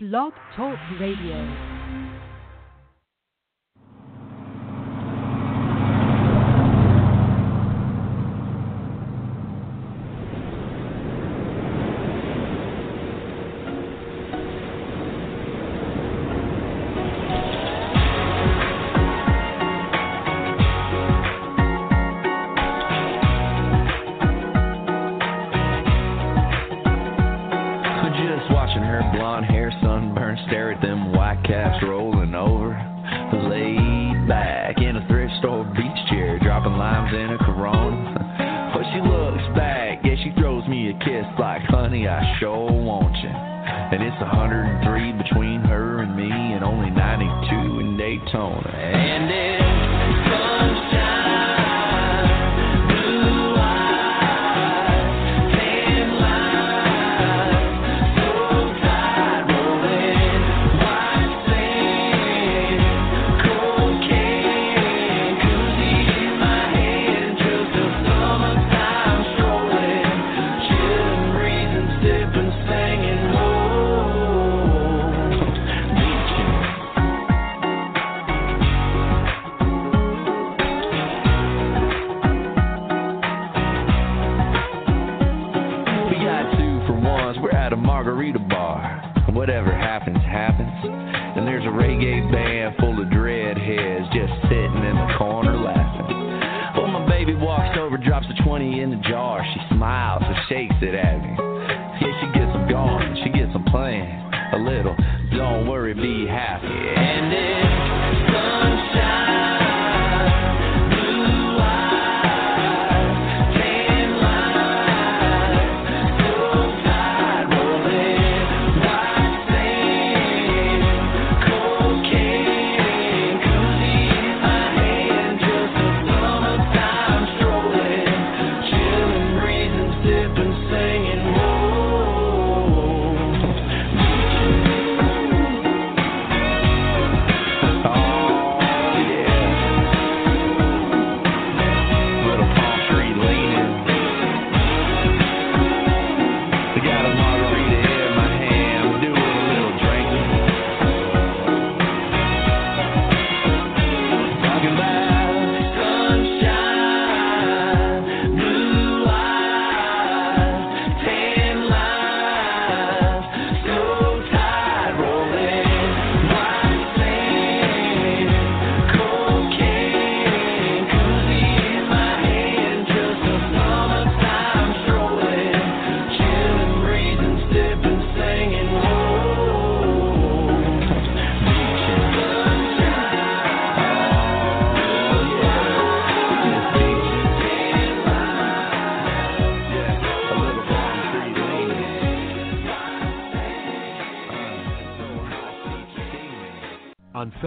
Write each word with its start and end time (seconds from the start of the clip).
Blog 0.00 0.32
Talk 0.54 0.78
Radio. 1.00 1.77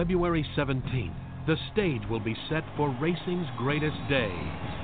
February 0.02 0.44
17th, 0.58 1.14
the 1.46 1.54
stage 1.70 2.02
will 2.10 2.18
be 2.18 2.34
set 2.50 2.64
for 2.76 2.90
racing's 3.00 3.46
greatest 3.56 3.94
day, 4.10 4.34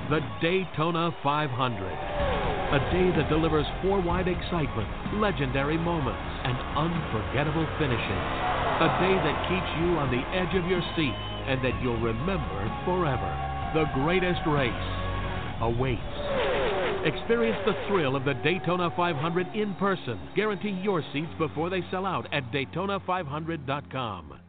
the 0.08 0.20
Daytona 0.40 1.10
500. 1.24 1.58
A 1.58 2.78
day 2.94 3.10
that 3.18 3.28
delivers 3.28 3.66
four-wide 3.82 4.28
excitement, 4.28 4.86
legendary 5.18 5.76
moments, 5.76 6.22
and 6.46 6.54
unforgettable 6.78 7.66
finishes. 7.82 8.24
A 8.78 8.94
day 9.02 9.18
that 9.26 9.42
keeps 9.50 9.66
you 9.82 9.98
on 9.98 10.06
the 10.14 10.22
edge 10.38 10.54
of 10.54 10.70
your 10.70 10.86
seat 10.94 11.18
and 11.50 11.58
that 11.66 11.74
you'll 11.82 11.98
remember 11.98 12.62
forever. 12.86 13.26
The 13.74 13.90
greatest 13.98 14.46
race 14.46 14.86
awaits. 15.58 16.14
Experience 17.02 17.58
the 17.66 17.74
thrill 17.88 18.14
of 18.14 18.24
the 18.24 18.38
Daytona 18.46 18.94
500 18.94 19.48
in 19.56 19.74
person. 19.82 20.20
Guarantee 20.36 20.78
your 20.80 21.02
seats 21.12 21.34
before 21.38 21.70
they 21.70 21.82
sell 21.90 22.06
out 22.06 22.32
at 22.32 22.52
Daytona500.com. 22.52 24.46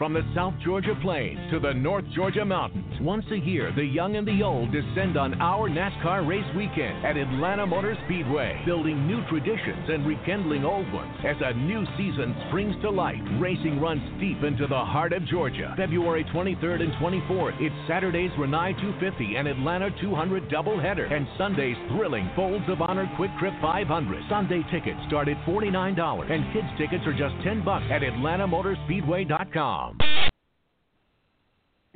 From 0.00 0.14
the 0.14 0.24
South 0.34 0.54
Georgia 0.64 0.96
plains 1.02 1.38
to 1.50 1.60
the 1.60 1.74
North 1.74 2.06
Georgia 2.14 2.42
mountains, 2.42 2.90
once 3.02 3.26
a 3.32 3.36
year, 3.36 3.70
the 3.76 3.84
young 3.84 4.16
and 4.16 4.26
the 4.26 4.42
old 4.42 4.72
descend 4.72 5.18
on 5.18 5.38
our 5.42 5.68
NASCAR 5.68 6.26
race 6.26 6.56
weekend 6.56 7.04
at 7.04 7.18
Atlanta 7.18 7.66
Motor 7.66 7.94
Speedway, 8.06 8.62
building 8.64 9.06
new 9.06 9.22
traditions 9.28 9.90
and 9.90 10.06
rekindling 10.06 10.64
old 10.64 10.90
ones. 10.90 11.12
As 11.22 11.36
a 11.42 11.52
new 11.52 11.84
season 11.98 12.34
springs 12.48 12.74
to 12.80 12.88
life, 12.88 13.20
racing 13.38 13.78
runs 13.78 14.00
deep 14.18 14.42
into 14.42 14.66
the 14.66 14.84
heart 14.84 15.12
of 15.12 15.22
Georgia. 15.26 15.74
February 15.76 16.24
23rd 16.32 16.80
and 16.80 16.94
24th, 16.94 17.60
it's 17.60 17.76
Saturday's 17.86 18.32
Rinnai 18.38 18.72
250 18.80 19.36
and 19.36 19.46
Atlanta 19.46 19.90
200 20.00 20.48
doubleheader, 20.48 21.12
and 21.12 21.28
Sunday's 21.36 21.76
thrilling 21.92 22.30
Folds 22.34 22.64
of 22.70 22.80
Honor 22.80 23.04
QuikTrip 23.18 23.60
500. 23.60 24.24
Sunday 24.30 24.62
tickets 24.70 24.98
start 25.08 25.28
at 25.28 25.36
$49, 25.44 26.32
and 26.32 26.50
kids 26.54 26.68
tickets 26.78 27.04
are 27.06 27.12
just 27.12 27.34
10 27.44 27.62
bucks 27.66 27.84
at 27.90 28.00
AtlantaMotorspeedway.com. 28.00 29.89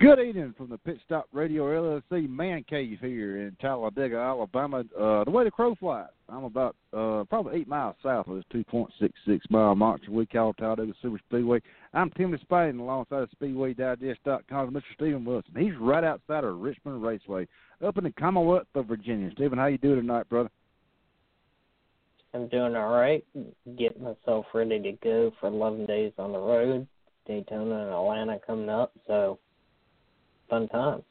Good 0.01 0.19
evening 0.19 0.55
from 0.59 0.69
the 0.69 0.77
Pit 0.77 0.99
Stop 1.07 1.29
Radio 1.33 1.65
LLC 1.65 2.29
Man 2.29 2.65
Cave 2.69 2.99
here 3.01 3.47
in 3.47 3.57
Talladega, 3.61 4.17
Alabama. 4.17 4.85
Uh, 5.01 5.25
the 5.25 5.31
way 5.31 5.45
the 5.45 5.51
crow 5.51 5.75
flies, 5.77 6.09
I'm 6.29 6.45
about 6.45 6.77
uh, 6.93 7.25
probably 7.31 7.61
eight 7.61 7.69
miles 7.69 7.95
south 8.03 8.27
of 8.27 8.37
this 8.37 8.45
2.66 8.53 9.41
mile 9.51 9.75
march 9.75 10.03
we 10.11 10.27
call 10.27 10.53
Talladega 10.53 10.93
Super 11.01 11.19
Speedway. 11.29 11.63
I'm 11.95 12.11
Timothy 12.11 12.43
Spade 12.43 12.75
alongside 12.75 13.23
of 13.23 13.31
SpeedwayDigest.com 13.41 14.75
Mr. 14.75 14.83
Steven 14.95 15.25
Wilson. 15.25 15.55
He's 15.57 15.77
right 15.81 16.05
outside 16.05 16.45
of 16.45 16.59
Richmond 16.59 17.03
Raceway 17.03 17.47
up 17.83 17.97
in 17.97 18.05
the 18.05 18.13
Commonwealth 18.13 18.67
of 18.75 18.87
Virginia. 18.87 19.31
Steven, 19.33 19.59
how 19.59 19.67
you 19.67 19.79
doing 19.79 20.01
tonight, 20.01 20.29
brother? 20.29 20.51
I'm 22.35 22.49
doing 22.49 22.75
all 22.75 22.93
right. 22.93 23.25
Getting 23.79 24.03
myself 24.03 24.47
ready 24.53 24.83
to 24.83 24.93
go 25.03 25.33
for 25.41 25.47
11 25.47 25.87
days 25.87 26.13
on 26.19 26.33
the 26.33 26.39
road. 26.39 26.89
Daytona 27.27 27.87
and 27.87 27.91
Atlanta 27.91 28.39
coming 28.47 28.69
up, 28.69 28.93
so 29.07 29.39
fun 30.49 30.69
times. 30.69 31.05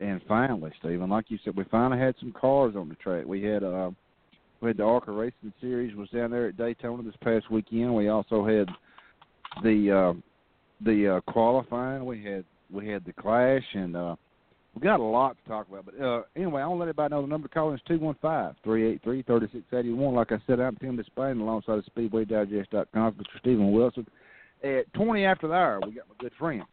And 0.00 0.20
finally, 0.28 0.72
Steven, 0.78 1.10
like 1.10 1.26
you 1.28 1.38
said, 1.44 1.56
we 1.56 1.64
finally 1.64 2.00
had 2.00 2.14
some 2.20 2.32
cars 2.32 2.74
on 2.76 2.88
the 2.88 2.94
track. 2.96 3.24
We 3.26 3.42
had 3.42 3.64
uh, 3.64 3.90
We 4.60 4.68
had 4.68 4.76
the 4.76 4.84
ARCA 4.84 5.12
Racing 5.12 5.52
Series 5.60 5.94
was 5.96 6.08
down 6.10 6.30
there 6.30 6.48
at 6.48 6.56
Daytona 6.56 7.02
this 7.02 7.14
past 7.22 7.50
weekend. 7.50 7.94
We 7.94 8.08
also 8.08 8.44
had 8.44 8.68
the 9.62 9.90
uh, 9.90 10.14
the 10.84 11.16
uh, 11.16 11.20
qualifying. 11.32 12.04
We 12.04 12.22
had 12.22 12.44
we 12.70 12.88
had 12.88 13.04
the 13.04 13.12
Clash, 13.12 13.64
and 13.74 13.96
uh, 13.96 14.16
we 14.78 14.84
got 14.84 15.00
a 15.00 15.02
lot 15.02 15.36
to 15.42 15.48
talk 15.48 15.68
about. 15.68 15.86
But 15.86 16.00
uh, 16.00 16.22
anyway, 16.36 16.62
I 16.62 16.66
want 16.66 16.76
to 16.76 16.80
let 16.80 16.88
everybody 16.88 17.12
know 17.12 17.22
the 17.22 17.28
number 17.28 17.48
to 17.48 17.54
call 17.54 17.74
is 17.74 17.80
two 17.86 17.98
one 17.98 18.16
five 18.22 18.54
three 18.62 18.88
eight 18.88 19.02
three 19.02 19.22
thirty 19.22 19.48
six 19.52 19.64
eighty 19.72 19.92
one. 19.92 20.14
Like 20.14 20.30
I 20.30 20.38
said, 20.46 20.60
I'm 20.60 20.76
Tim 20.76 20.96
Disspain 20.96 21.40
alongside 21.40 21.78
of 21.78 21.84
SpeedwayDigest.com, 21.96 23.12
Mr. 23.14 23.38
Steven 23.40 23.72
Wilson. 23.72 24.06
At 24.62 24.92
20 24.94 25.24
after 25.24 25.46
the 25.48 25.54
hour, 25.54 25.80
we 25.84 25.92
got 25.92 26.08
my 26.08 26.14
good 26.18 26.32
friend, 26.38 26.64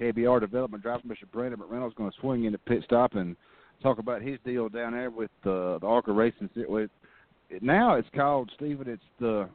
KBR 0.00 0.40
Development 0.40 0.82
Driver, 0.82 1.02
Mr. 1.06 1.30
Brandon 1.32 1.60
McReynolds, 1.60 1.94
going 1.94 2.10
to 2.10 2.20
swing 2.20 2.44
in 2.44 2.52
the 2.52 2.58
pit 2.58 2.82
stop 2.84 3.14
and 3.14 3.36
talk 3.82 3.98
about 3.98 4.20
his 4.20 4.38
deal 4.44 4.68
down 4.68 4.92
there 4.92 5.10
with 5.10 5.30
uh, 5.44 5.78
the 5.78 5.86
ARCA 5.86 6.12
Racing. 6.12 6.50
With 6.56 6.90
now 7.60 7.94
it's 7.94 8.08
called 8.14 8.50
Steven. 8.56 8.88
It's 8.88 9.02
the 9.20 9.48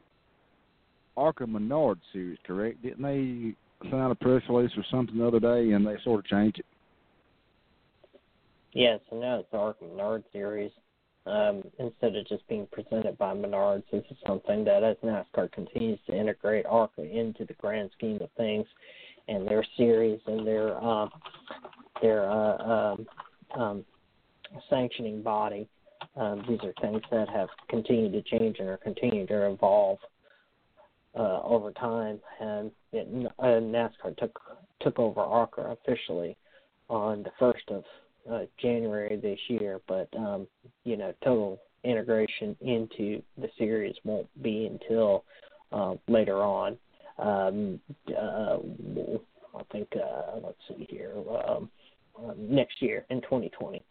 ARCA 1.16 1.46
Menard 1.46 1.98
Series, 2.12 2.38
correct? 2.46 2.82
Didn't 2.82 3.02
they 3.02 3.54
out 3.94 4.10
a 4.10 4.14
press 4.14 4.42
release 4.48 4.70
or 4.76 4.84
something 4.90 5.18
the 5.18 5.26
other 5.26 5.40
day, 5.40 5.72
and 5.72 5.86
they 5.86 5.96
sort 6.04 6.20
of 6.20 6.26
changed 6.26 6.60
it? 6.60 6.66
Yeah, 8.72 8.98
so 9.08 9.18
now 9.18 9.40
it's 9.40 9.50
the 9.50 9.58
ARCA 9.58 9.84
Menard 9.84 10.24
Series. 10.32 10.70
Um, 11.26 11.62
instead 11.78 12.16
of 12.16 12.26
just 12.26 12.46
being 12.48 12.66
presented 12.72 13.18
by 13.18 13.34
Menards, 13.34 13.82
this 13.92 14.04
is 14.10 14.16
something 14.26 14.64
that 14.64 14.82
as 14.82 14.96
NASCAR 15.04 15.52
continues 15.52 15.98
to 16.06 16.16
integrate 16.16 16.64
ARCA 16.66 17.02
into 17.02 17.44
the 17.44 17.52
grand 17.54 17.90
scheme 17.96 18.18
of 18.22 18.30
things 18.36 18.66
and 19.28 19.46
their 19.46 19.64
series 19.76 20.20
and 20.26 20.46
their 20.46 20.82
uh, 20.82 21.08
their 22.00 22.30
uh, 22.30 22.56
um, 22.56 23.06
um, 23.54 23.84
sanctioning 24.70 25.22
body. 25.22 25.68
Um, 26.16 26.42
these 26.48 26.60
are 26.62 26.72
things 26.80 27.02
that 27.10 27.28
have 27.28 27.48
continued 27.68 28.12
to 28.12 28.38
change 28.38 28.56
and 28.58 28.68
are 28.68 28.78
continuing 28.78 29.26
to 29.26 29.50
evolve 29.50 29.98
uh, 31.14 31.42
over 31.42 31.70
time. 31.72 32.18
And 32.40 32.70
it, 32.92 33.30
uh, 33.38 33.44
NASCAR 33.44 34.16
took 34.16 34.40
took 34.80 34.98
over 34.98 35.20
ARCA 35.20 35.76
officially 35.82 36.36
on 36.88 37.22
the 37.22 37.30
first 37.38 37.68
of 37.68 37.84
uh, 38.30 38.42
January 38.60 39.16
this 39.16 39.38
year, 39.48 39.80
but 39.86 40.08
um, 40.16 40.46
you 40.84 40.96
know, 40.96 41.12
total 41.24 41.58
integration 41.84 42.56
into 42.60 43.22
the 43.38 43.48
series 43.58 43.94
won't 44.04 44.28
be 44.42 44.66
until 44.66 45.24
uh, 45.72 45.94
later 46.08 46.42
on. 46.42 46.76
Um, 47.18 47.80
uh, 48.08 48.58
I 49.56 49.62
think 49.72 49.88
uh, 49.96 50.38
let's 50.42 50.56
see 50.68 50.86
here, 50.88 51.14
um, 51.46 51.70
uh, 52.18 52.32
next 52.36 52.80
year 52.80 53.04
in 53.10 53.20
2020. 53.22 53.82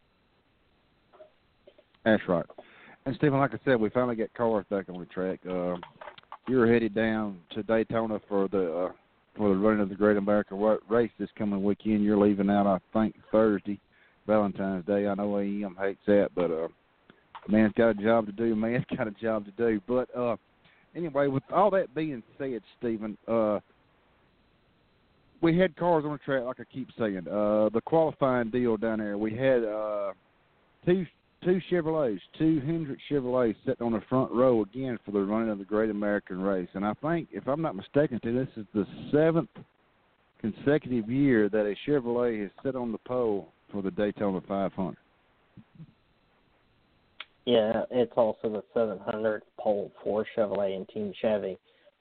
That's 2.05 2.23
right. 2.27 2.45
And 3.05 3.15
Steven, 3.17 3.39
like 3.39 3.53
I 3.53 3.59
said, 3.65 3.79
we 3.79 3.89
finally 3.89 4.15
got 4.15 4.33
cars 4.33 4.65
back 4.69 4.89
on 4.89 4.99
the 4.99 5.05
track. 5.05 5.39
Uh, 5.49 5.75
you're 6.47 6.71
headed 6.71 6.95
down 6.95 7.39
to 7.51 7.63
Daytona 7.63 8.19
for 8.27 8.47
the 8.47 8.71
uh, 8.71 8.91
for 9.37 9.49
the 9.49 9.55
running 9.55 9.81
of 9.81 9.89
the 9.89 9.95
Great 9.95 10.17
American 10.17 10.59
Race 10.89 11.11
this 11.19 11.29
coming 11.37 11.63
weekend. 11.63 12.03
You're 12.03 12.17
leaving 12.17 12.49
out, 12.49 12.67
I 12.67 12.79
think, 12.93 13.15
Thursday. 13.31 13.79
Valentine's 14.29 14.85
Day. 14.85 15.07
I 15.07 15.15
know 15.15 15.31
AEM 15.31 15.75
hates 15.79 15.99
that, 16.05 16.29
but 16.35 16.51
uh, 16.51 16.67
man's 17.47 17.73
got 17.75 17.89
a 17.89 17.93
job 17.95 18.27
to 18.27 18.31
do. 18.31 18.55
Man's 18.55 18.85
got 18.95 19.07
a 19.07 19.11
job 19.11 19.45
to 19.45 19.51
do. 19.51 19.81
But 19.87 20.15
uh, 20.15 20.35
anyway, 20.95 21.27
with 21.27 21.43
all 21.51 21.71
that 21.71 21.93
being 21.95 22.21
said, 22.37 22.61
Steven, 22.77 23.17
uh, 23.27 23.59
we 25.41 25.57
had 25.57 25.75
cars 25.75 26.05
on 26.05 26.11
the 26.11 26.19
track, 26.19 26.43
like 26.43 26.59
I 26.59 26.63
keep 26.71 26.89
saying. 26.97 27.27
Uh, 27.27 27.69
the 27.73 27.81
qualifying 27.83 28.51
deal 28.51 28.77
down 28.77 28.99
there, 28.99 29.17
we 29.17 29.35
had 29.35 29.63
uh, 29.63 30.11
two 30.85 31.05
two 31.43 31.59
Chevrolets, 31.71 32.19
two 32.37 32.61
Hendrick 32.65 32.99
Chevrolets 33.09 33.55
sitting 33.65 33.85
on 33.85 33.93
the 33.93 34.01
front 34.09 34.29
row 34.31 34.61
again 34.61 34.99
for 35.05 35.11
the 35.11 35.21
running 35.21 35.49
of 35.49 35.57
the 35.57 35.63
Great 35.63 35.89
American 35.89 36.41
Race. 36.41 36.67
And 36.73 36.85
I 36.85 36.93
think, 37.01 37.29
if 37.31 37.47
I'm 37.47 37.61
not 37.61 37.77
mistaken, 37.77 38.19
this 38.21 38.49
is 38.57 38.65
the 38.73 38.85
seventh 39.11 39.49
consecutive 40.41 41.09
year 41.09 41.47
that 41.47 41.65
a 41.65 41.75
Chevrolet 41.89 42.41
has 42.41 42.51
sit 42.63 42.75
on 42.75 42.91
the 42.91 42.97
pole 42.99 43.53
for 43.71 43.81
the 43.81 43.91
Daytona 43.91 44.41
500. 44.47 44.97
Yeah, 47.45 47.83
it's 47.89 48.13
also 48.15 48.49
the 48.49 48.63
700 48.73 49.41
pole 49.59 49.91
for 50.03 50.25
Chevrolet 50.37 50.75
and 50.75 50.87
Team 50.89 51.13
Chevy 51.19 51.57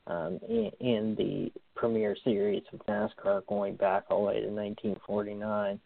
um, 0.06 0.38
in, 0.48 0.70
in 0.80 1.14
the 1.16 1.52
Premier 1.74 2.16
Series 2.24 2.62
of 2.72 2.80
NASCAR 2.86 3.46
going 3.46 3.76
back 3.76 4.04
all 4.10 4.22
the 4.22 4.26
way 4.26 4.40
to 4.40 4.48
1949. 4.48 5.80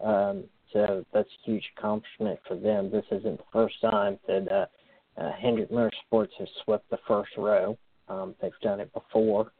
Um, 0.00 0.44
so 0.72 1.04
that's 1.12 1.28
a 1.28 1.50
huge 1.50 1.64
accomplishment 1.76 2.38
for 2.46 2.56
them. 2.56 2.90
This 2.90 3.04
isn't 3.10 3.38
the 3.38 3.44
first 3.52 3.74
time 3.82 4.18
that 4.26 4.50
uh, 4.50 5.20
uh, 5.20 5.32
Hendrick 5.32 5.70
Motorsports 5.70 6.32
has 6.38 6.48
swept 6.64 6.88
the 6.90 6.98
first 7.06 7.32
row. 7.36 7.76
Um, 8.08 8.34
they've 8.40 8.52
done 8.62 8.80
it 8.80 8.92
before. 8.94 9.52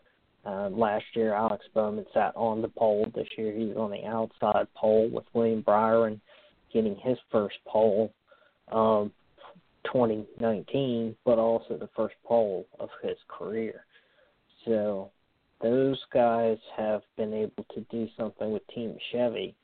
Uh, 0.44 0.68
last 0.70 1.04
year, 1.14 1.34
Alex 1.34 1.64
Bowman 1.72 2.04
sat 2.12 2.32
on 2.34 2.62
the 2.62 2.68
pole. 2.68 3.06
This 3.14 3.28
year, 3.38 3.52
he's 3.52 3.76
on 3.76 3.90
the 3.90 4.04
outside 4.04 4.66
pole 4.74 5.08
with 5.10 5.24
William 5.34 5.62
Byron 5.62 6.20
getting 6.72 6.96
his 6.96 7.18
first 7.30 7.56
pole, 7.66 8.12
um, 8.72 9.12
2019, 9.84 11.14
but 11.24 11.38
also 11.38 11.76
the 11.76 11.88
first 11.94 12.14
pole 12.24 12.66
of 12.80 12.88
his 13.02 13.16
career. 13.28 13.84
So 14.64 15.10
those 15.60 16.00
guys 16.12 16.58
have 16.76 17.02
been 17.16 17.32
able 17.32 17.64
to 17.74 17.80
do 17.90 18.08
something 18.16 18.52
with 18.52 18.66
Team 18.74 18.96
Chevy 19.12 19.54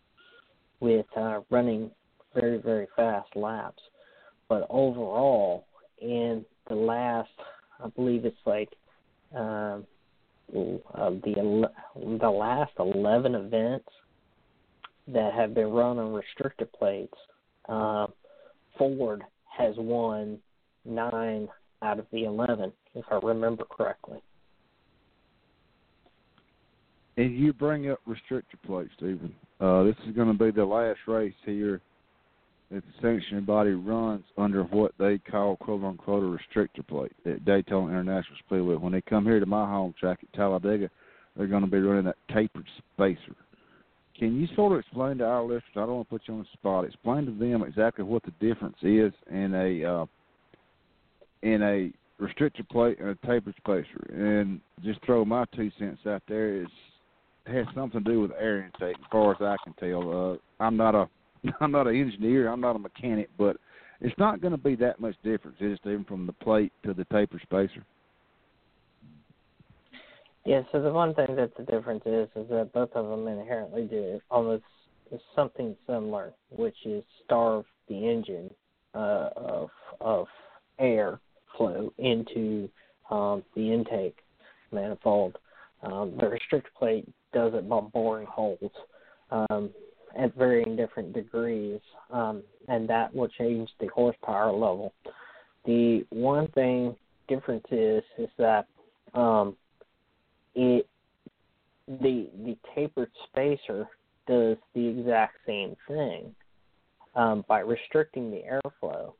with 0.81 1.07
uh, 1.17 1.41
running 1.51 1.91
very, 2.35 2.59
very 2.59 2.87
fast 2.95 3.35
laps. 3.35 3.83
But 4.49 4.67
overall, 4.71 5.67
in 6.01 6.45
the 6.69 6.75
last, 6.75 7.31
I 7.83 7.89
believe 7.89 8.25
it's 8.25 8.37
like 8.47 8.71
um, 9.35 9.87
uh, 10.55 11.11
the 11.11 11.71
the 12.21 12.31
last 12.31 12.73
11 12.79 13.35
events 13.35 13.89
that 15.09 15.33
have 15.35 15.55
been 15.55 15.69
run 15.69 15.99
on 15.99 16.13
restricted 16.13 16.73
plates, 16.73 17.17
uh, 17.69 18.07
Ford 18.77 19.23
has 19.57 19.75
won 19.77 20.39
nine 20.85 21.49
out 21.83 21.99
of 21.99 22.07
the 22.13 22.25
11, 22.25 22.73
if 22.95 23.05
I 23.11 23.19
remember 23.23 23.65
correctly. 23.65 24.23
And 27.17 27.37
you 27.37 27.53
bring 27.53 27.91
up 27.91 28.01
restricted 28.07 28.63
plates, 28.63 28.91
Steven. 28.97 29.35
Uh, 29.61 29.83
this 29.83 29.97
is 30.07 30.15
going 30.15 30.29
to 30.29 30.45
be 30.45 30.51
the 30.51 30.65
last 30.65 31.01
race 31.07 31.35
here 31.45 31.81
the 32.71 32.83
sanctioning 33.01 33.45
body 33.45 33.71
runs 33.71 34.25
under 34.37 34.63
what 34.65 34.93
they 34.99 35.19
call 35.19 35.57
quote 35.57 35.83
unquote 35.83 36.23
a 36.23 36.27
restrictor 36.59 36.87
plate 36.87 37.13
at 37.25 37.45
Daytona 37.45 37.89
International 37.89 38.37
Speedway. 38.47 38.75
When 38.75 38.93
they 38.93 39.01
come 39.01 39.25
here 39.25 39.41
to 39.41 39.47
my 39.47 39.67
home 39.67 39.95
track 39.99 40.19
at 40.23 40.33
Talladega, 40.35 40.91
they're 41.37 41.47
going 41.47 41.65
to 41.65 41.71
be 41.71 41.79
running 41.79 42.05
that 42.05 42.17
tapered 42.33 42.67
spacer. 42.95 43.35
Can 44.19 44.39
you 44.39 44.49
sort 44.55 44.73
of 44.73 44.81
explain 44.81 45.19
to 45.19 45.25
our 45.25 45.43
listeners? 45.43 45.63
I 45.77 45.81
don't 45.81 45.95
want 45.95 46.09
to 46.09 46.11
put 46.11 46.23
you 46.27 46.35
on 46.35 46.41
the 46.41 46.47
spot. 46.53 46.85
Explain 46.85 47.25
to 47.27 47.33
them 47.33 47.63
exactly 47.63 48.05
what 48.05 48.23
the 48.25 48.33
difference 48.47 48.77
is 48.83 49.13
in 49.31 49.55
a 49.55 49.85
uh, 49.85 50.07
in 51.43 51.63
a 51.63 51.93
restrictor 52.21 52.69
plate 52.69 52.99
and 52.99 53.11
a 53.11 53.27
tapered 53.27 53.55
spacer, 53.57 54.11
and 54.13 54.61
just 54.85 55.01
throw 55.07 55.25
my 55.25 55.45
two 55.55 55.71
cents 55.79 56.01
out 56.07 56.23
there. 56.29 56.63
Is 56.63 56.69
it 57.47 57.55
has 57.55 57.67
something 57.75 58.05
to 58.05 58.11
do 58.11 58.21
with 58.21 58.33
air 58.39 58.65
intake, 58.65 58.97
as 58.99 59.07
far 59.11 59.31
as 59.31 59.39
I 59.41 59.57
can 59.65 59.73
tell. 59.75 60.33
Uh, 60.33 60.63
I'm 60.63 60.77
not 60.77 60.95
a 60.95 61.09
I'm 61.61 61.73
not 61.73 61.87
an 61.87 61.97
engineer, 61.97 62.49
I'm 62.49 62.61
not 62.61 62.77
a 62.77 62.79
mechanic, 62.79 63.29
but 63.39 63.57
it's 64.01 64.17
not 64.19 64.41
going 64.41 64.53
to 64.53 64.59
be 64.59 64.77
that 64.77 65.01
much 65.01 65.17
difference, 65.23 65.57
is 65.61 65.79
it, 65.85 65.89
even 65.89 66.05
from 66.05 66.27
the 66.27 66.33
plate 66.33 66.73
to 66.85 66.95
the 66.95 67.05
taper 67.07 67.41
spacer? 67.43 67.85
Yeah, 70.45 70.63
so 70.73 70.81
the 70.81 70.93
one 70.93 71.15
thing 71.15 71.37
that 71.37 71.57
the 71.57 71.65
difference 71.65 72.05
is 72.07 72.29
is 72.35 72.49
that 72.49 72.71
both 72.73 72.91
of 72.95 73.09
them 73.09 73.29
inherently 73.29 73.85
do 73.85 74.21
almost 74.31 74.65
something 75.35 75.77
similar, 75.87 76.33
which 76.51 76.77
is 76.85 77.05
starve 77.25 77.65
the 77.89 78.09
engine 78.09 78.51
uh, 78.95 79.29
of 79.37 79.69
of 80.01 80.27
air 80.79 81.21
flow 81.57 81.93
into 81.99 82.69
um, 83.11 83.43
the 83.55 83.73
intake 83.73 84.17
manifold. 84.73 85.37
Um, 85.83 86.15
the 86.19 86.29
restrict 86.29 86.69
plate 86.79 87.07
does 87.33 87.53
it 87.55 87.69
by 87.69 87.81
boring 87.81 88.27
holes. 88.27 88.73
Um, 89.31 89.71
at 90.17 90.35
varying 90.35 90.77
different 90.77 91.13
degrees, 91.13 91.81
um, 92.11 92.43
and 92.69 92.89
that 92.89 93.15
will 93.15 93.29
change 93.29 93.69
the 93.81 93.89
horsepower 93.89 94.53
level. 94.53 94.93
The 95.65 96.07
one 96.11 96.49
thing 96.49 96.97
difference 97.29 97.67
is 97.71 98.03
is 98.19 98.29
that 98.39 98.67
um, 99.15 99.57
it 100.55 100.87
the 101.87 102.29
the 102.45 102.57
tapered 102.75 103.11
spacer 103.29 103.87
does 104.27 104.57
the 104.75 104.87
exact 104.87 105.37
same 105.47 105.75
thing 105.87 106.35
um, 107.15 107.45
by 107.49 107.61
restricting 107.61 108.31
the 108.31 108.43
airflow, 108.43 109.13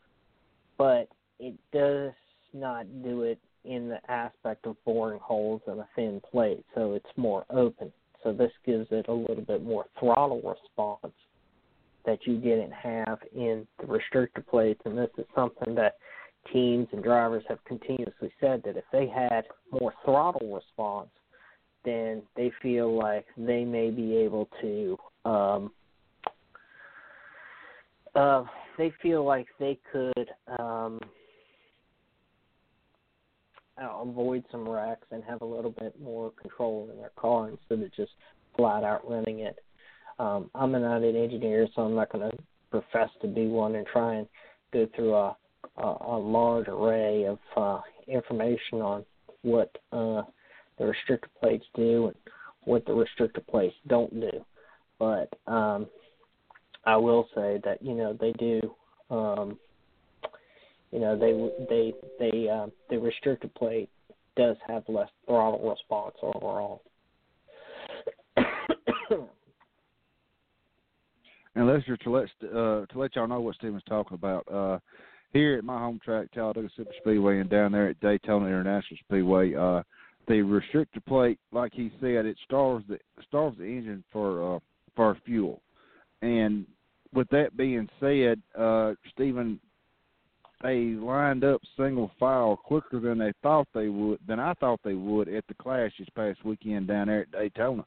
but 0.77 1.09
it 1.39 1.55
does 1.73 2.13
not 2.53 2.87
do 3.03 3.23
it 3.23 3.39
in 3.65 3.89
the 3.89 3.99
aspect 4.11 4.67
of 4.67 4.77
boring 4.85 5.21
holes 5.21 5.61
in 5.67 5.79
a 5.79 5.89
thin 5.97 6.21
plate, 6.31 6.65
so 6.75 6.95
it's 6.95 7.07
more 7.17 7.45
open. 7.51 7.93
So 8.23 8.33
this 8.33 8.53
gives 8.67 8.89
it 8.91 9.07
a 9.09 9.13
little 9.13 9.45
bit 9.47 9.63
more 9.63 9.87
throttle 9.99 10.43
response 10.43 11.15
that 12.05 12.19
you 12.27 12.39
didn't 12.39 12.73
have 12.73 13.19
in 13.35 13.67
the 13.79 13.87
restrictor 13.87 14.47
plates, 14.47 14.81
and 14.85 14.97
this 14.97 15.11
is 15.19 15.27
something 15.35 15.75
that 15.75 15.97
teams 16.53 16.89
and 16.93 17.03
drivers 17.03 17.45
have 17.49 17.63
continuously 17.65 18.33
said 18.41 18.63
that 18.65 18.77
if 18.77 18.85
they 18.93 19.07
had 19.07 19.45
more 19.71 19.93
throttle 20.05 20.55
response, 20.55 21.11
then 21.85 22.23
they 22.37 22.51
feel 22.63 22.97
like 22.97 23.27
they 23.37 23.65
may 23.65 23.91
be 23.91 24.17
able 24.17 24.49
to 24.61 24.99
um, 25.25 25.71
uh, 28.15 28.45
they 28.79 28.93
feel 29.03 29.25
like 29.25 29.47
they 29.61 29.79
could 29.93 30.31
um, 30.59 31.01
uh, 33.83 34.03
avoid 34.03 34.45
some 34.51 34.69
wrecks 34.69 35.07
and 35.11 35.23
have 35.25 35.43
a 35.43 35.47
little 35.47 35.71
bit 35.71 35.95
more 36.01 36.33
control 36.41 36.89
in 36.93 36.99
their 36.99 37.13
car 37.17 37.49
instead 37.49 37.85
of 37.85 37.95
just 37.95 38.13
flat 38.57 38.85
out 38.85 39.09
running 39.09 39.41
it. 39.41 39.59
Um, 40.19 40.51
I'm 40.55 40.73
not 40.73 41.03
an 41.03 41.17
engineer, 41.17 41.69
so 41.75 41.83
I'm 41.83 41.95
not 41.95 42.11
going 42.11 42.31
to 42.31 42.37
profess 42.71 43.11
to 43.23 43.29
be 43.29 43.47
one 43.47 43.77
and 43.77 43.87
try 43.87 44.15
and 44.15 44.27
go 44.73 44.89
through 44.95 45.15
a, 45.15 45.37
a, 45.77 45.97
a 46.07 46.19
large 46.19 46.69
array 46.69 47.25
of 47.25 47.39
uh, 47.57 47.81
information 48.09 48.81
on 48.81 49.05
what 49.43 49.71
uh, 49.93 50.23
the 50.79 50.85
restrictor 50.85 51.29
plates 51.41 51.65
do 51.75 52.07
and 52.07 52.17
what 52.65 52.85
the 52.85 52.93
restrictor 52.93 53.47
plates 53.47 53.77
don't 53.87 54.13
do. 54.21 54.45
But 54.99 55.29
um, 55.47 55.87
I 56.85 56.97
will 56.97 57.29
say 57.35 57.61
that 57.65 57.79
you 57.81 57.95
know 57.95 58.17
they 58.19 58.33
do. 58.33 58.61
Um, 59.11 59.59
you 60.93 61.01
know 61.01 61.19
they 61.19 61.33
they 61.69 61.95
they 62.19 62.49
uh, 62.49 62.67
the 62.91 62.97
restrictor 62.97 63.53
plate 63.55 63.91
does 64.37 64.57
have 64.67 64.85
less 64.89 65.09
throttle 65.27 65.69
response 65.69 66.15
overall. 66.23 66.83
and 71.55 71.67
Lester, 71.67 71.97
to 71.97 72.11
let 72.11 72.29
uh, 72.45 72.87
to 72.87 72.95
let 72.95 73.17
y'all 73.17 73.27
know 73.27 73.41
what 73.41 73.57
Steven's 73.57 73.83
talking 73.89 74.15
about, 74.15 74.51
uh, 74.53 74.79
here 75.33 75.59
at 75.59 75.65
my 75.65 75.79
home 75.79 76.01
track, 76.05 76.31
Talladega 76.33 76.69
Super 76.77 76.93
Speedway, 77.01 77.41
and 77.41 77.51
down 77.51 77.73
there 77.73 77.89
at 77.89 78.01
Daytona 78.01 78.47
International 78.47 78.99
Speedway, 79.05 79.55
uh, 79.55 79.83
the 80.27 80.35
restrictor 80.35 81.05
plate, 81.07 81.39
like 81.53 81.73
he 81.75 81.91
said, 82.01 82.27
it 82.27 82.37
starves 82.45 82.85
the 82.89 82.99
starves 83.27 83.59
the 83.59 83.65
engine 83.65 84.05
for 84.13 84.57
uh, 84.57 84.59
for 84.95 85.17
fuel. 85.25 85.63
And 86.23 86.67
with 87.15 87.29
that 87.31 87.57
being 87.57 87.89
said, 88.01 88.41
uh, 88.59 88.95
Steven, 89.13 89.59
they 90.63 90.79
lined 90.79 91.45
up 91.45 91.61
single 91.77 92.11
file 92.19 92.57
quicker 92.57 92.99
than 93.01 93.19
they 93.19 93.33
thought 93.43 93.69
they 93.75 93.89
would 93.89 94.19
than 94.27 94.41
I 94.41 94.55
thought 94.55 94.81
they 94.85 94.95
would 94.95 95.29
at 95.29 95.47
the 95.47 95.55
clash 95.55 95.93
this 95.99 96.09
past 96.15 96.45
weekend 96.45 96.89
down 96.89 97.07
there 97.07 97.23
at 97.23 97.31
Daytona. 97.31 97.85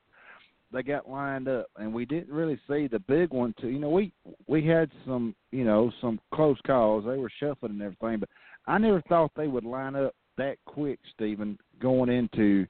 They 0.73 0.83
got 0.83 1.09
lined 1.09 1.49
up, 1.49 1.67
and 1.75 1.93
we 1.93 2.05
didn't 2.05 2.33
really 2.33 2.57
see 2.69 2.87
the 2.87 2.99
big 2.99 3.31
one. 3.31 3.53
To 3.59 3.67
you 3.67 3.79
know, 3.79 3.89
we 3.89 4.13
we 4.47 4.65
had 4.65 4.89
some 5.05 5.35
you 5.51 5.65
know 5.65 5.91
some 5.99 6.19
close 6.33 6.57
calls. 6.65 7.03
They 7.05 7.17
were 7.17 7.31
shuffling 7.39 7.73
and 7.73 7.81
everything, 7.81 8.19
but 8.19 8.29
I 8.67 8.77
never 8.77 9.01
thought 9.09 9.31
they 9.35 9.47
would 9.47 9.65
line 9.65 9.95
up 9.95 10.15
that 10.37 10.57
quick, 10.65 10.99
Steven, 11.13 11.57
going 11.81 12.09
into 12.09 12.65